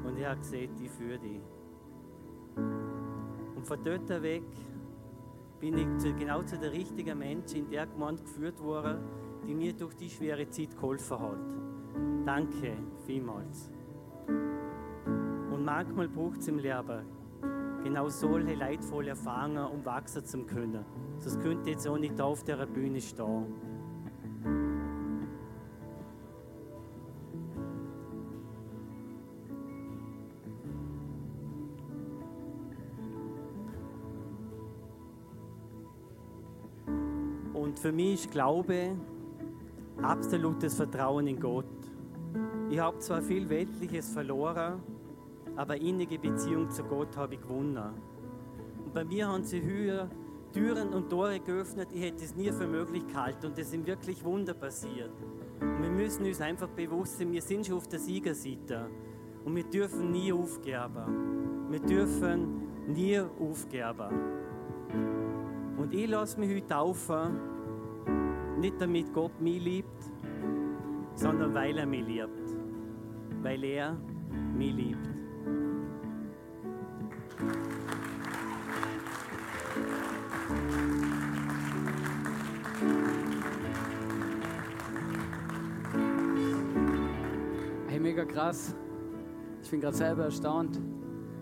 und 0.05 0.17
er 0.19 0.31
hat 0.31 0.39
gesagt, 0.39 0.81
ich 0.81 0.91
führe 0.91 1.19
dich. 1.19 1.41
Und 3.57 3.67
von 3.67 3.83
dort 3.83 4.09
weg 4.23 4.45
bin 5.59 5.77
ich 5.77 6.17
genau 6.17 6.43
zu 6.43 6.59
der 6.59 6.73
richtigen 6.73 7.19
Menschen 7.19 7.59
in 7.59 7.71
der 7.71 7.87
Gemeinde 7.87 8.23
geführt 8.23 8.63
worden, 8.63 8.99
die 9.47 9.55
mir 9.55 9.73
durch 9.73 9.95
die 9.95 10.09
schwere 10.09 10.49
Zeit 10.49 10.75
geholfen 10.75 11.19
hat. 11.19 11.60
Danke 12.25 12.77
vielmals. 13.07 13.71
Und 14.27 15.65
manchmal 15.65 16.09
braucht 16.09 16.41
es 16.41 16.49
im 16.49 16.59
Leben 16.59 17.05
genau 17.83 18.09
solche 18.09 18.55
leidvolle 18.55 19.11
Erfahrungen, 19.11 19.67
um 19.67 19.85
wachsen 19.85 20.25
zu 20.25 20.45
können. 20.45 20.85
Sonst 21.19 21.41
könnte 21.41 21.71
jetzt 21.71 21.87
auch 21.89 21.99
nicht 21.99 22.21
auf 22.21 22.45
der 22.45 22.67
Bühne 22.67 23.01
stehen. 23.01 23.47
Und 37.53 37.79
für 37.79 37.93
mich 37.93 38.25
ist 38.25 38.31
Glaube 38.31 38.97
absolutes 40.03 40.75
Vertrauen 40.75 41.27
in 41.27 41.39
Gott. 41.39 41.80
Ich 42.71 42.79
habe 42.79 43.01
zwar 43.01 43.21
viel 43.21 43.49
Weltliches 43.49 44.11
verloren, 44.11 44.81
aber 45.57 45.77
innige 45.77 46.21
Beziehung 46.21 46.71
zu 46.71 46.85
Gott 46.85 47.17
habe 47.17 47.35
ich 47.35 47.41
gewonnen. 47.41 47.95
Und 48.85 48.95
bei 48.95 49.05
mir 49.05 49.27
haben 49.27 49.43
sie 49.43 49.61
höher 49.61 50.09
Türen 50.53 50.91
und 50.91 51.11
Tore 51.11 51.41
geöffnet, 51.41 51.89
ich 51.93 52.01
hätte 52.01 52.23
es 52.23 52.37
nie 52.37 52.53
für 52.53 52.69
möglich 52.69 53.05
gehalten 53.09 53.47
und 53.47 53.59
es 53.59 53.73
sind 53.73 53.89
wirklich 53.89 54.25
Wunder 54.25 54.55
passiert. 54.55 55.11
Und 55.61 55.83
wir 55.83 55.91
müssen 55.91 56.25
uns 56.25 56.41
einfach 56.41 56.69
bewusst 56.69 57.19
sein, 57.19 57.33
wir 57.33 57.43
sind 57.43 57.67
schon 57.67 57.77
auf 57.77 57.89
der 57.89 57.99
Siegerseite 57.99 58.89
und 59.45 59.57
wir 59.57 59.65
dürfen 59.65 60.13
nie 60.13 60.33
aufgeben. 60.33 61.67
Wir 61.71 61.81
dürfen 61.81 62.69
nie 62.87 63.19
aufgeben. 63.19 64.11
Und 65.77 65.93
ich 65.93 66.09
lasse 66.09 66.39
mich 66.39 66.55
heute 66.55 66.69
taufen, 66.69 67.41
nicht 68.61 68.81
damit 68.81 69.13
Gott 69.13 69.41
mich 69.41 69.61
liebt, 69.61 70.05
sondern 71.17 71.53
weil 71.53 71.77
er 71.77 71.87
mich 71.87 72.07
liebt. 72.07 72.60
Weil 73.43 73.65
er 73.65 73.97
mich 74.55 74.75
liebt. 74.75 75.09
Hey, 87.89 87.99
mega 87.99 88.25
krass. 88.25 88.75
Ich 89.63 89.71
bin 89.71 89.81
gerade 89.81 89.97
selber 89.97 90.25
erstaunt, 90.25 90.79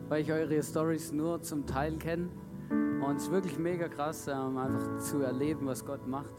weil 0.09 0.23
ich 0.23 0.33
eure 0.33 0.63
Stories 0.63 1.13
nur 1.13 1.43
zum 1.43 1.67
Teil 1.67 1.97
kenne. 1.97 2.29
Und 2.71 3.17
es 3.17 3.25
ist 3.25 3.33
wirklich 3.33 3.59
mega 3.59 3.89
krass, 3.89 4.29
ähm, 4.29 4.57
einfach 4.57 4.99
zu 4.99 5.23
erleben, 5.23 5.67
was 5.67 5.85
Gott 5.85 6.07
macht. 6.07 6.35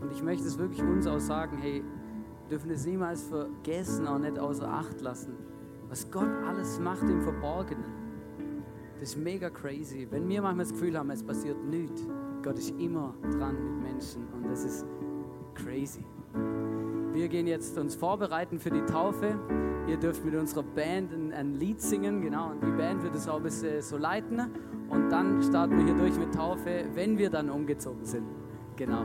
Und 0.00 0.12
ich 0.12 0.22
möchte 0.22 0.46
es 0.46 0.58
wirklich 0.58 0.82
uns 0.82 1.06
auch 1.06 1.18
sagen, 1.18 1.58
hey, 1.58 1.82
dürfen 2.50 2.70
es 2.70 2.86
niemals 2.86 3.22
vergessen, 3.22 4.06
auch 4.06 4.18
nicht 4.18 4.38
außer 4.38 4.68
Acht 4.68 5.00
lassen, 5.00 5.34
was 5.88 6.10
Gott 6.10 6.28
alles 6.46 6.78
macht 6.78 7.02
im 7.02 7.20
Verborgenen. 7.20 7.84
Das 8.98 9.10
ist 9.10 9.16
mega 9.16 9.50
crazy. 9.50 10.06
Wenn 10.10 10.28
wir 10.28 10.40
manchmal 10.40 10.64
das 10.64 10.72
Gefühl 10.72 10.98
haben, 10.98 11.10
es 11.10 11.22
passiert 11.22 11.62
nichts, 11.64 12.02
Gott 12.42 12.58
ist 12.58 12.70
immer 12.78 13.14
dran 13.22 13.56
mit 13.62 13.90
Menschen 13.90 14.26
und 14.32 14.48
das 14.48 14.64
ist 14.64 14.86
crazy. 15.54 16.04
Wir 17.12 17.28
gehen 17.28 17.46
jetzt 17.46 17.76
uns 17.78 17.94
vorbereiten 17.94 18.58
für 18.58 18.70
die 18.70 18.84
Taufe. 18.84 19.38
Ihr 19.88 19.96
dürft 19.96 20.24
mit 20.24 20.34
unserer 20.34 20.62
Band 20.62 21.12
ein, 21.12 21.32
ein 21.32 21.54
Lied 21.54 21.80
singen, 21.80 22.20
genau, 22.20 22.50
und 22.50 22.62
die 22.62 22.70
Band 22.72 23.02
wird 23.02 23.14
es 23.14 23.28
auch 23.28 23.36
ein 23.36 23.42
bisschen 23.42 23.80
so 23.82 23.96
leiten. 23.96 24.40
Und 24.88 25.10
dann 25.10 25.42
starten 25.42 25.78
wir 25.78 25.84
hier 25.84 25.94
durch 25.94 26.16
mit 26.18 26.34
Taufe, 26.34 26.84
wenn 26.94 27.18
wir 27.18 27.30
dann 27.30 27.50
umgezogen 27.50 28.04
sind. 28.04 28.26
Genau. 28.76 29.04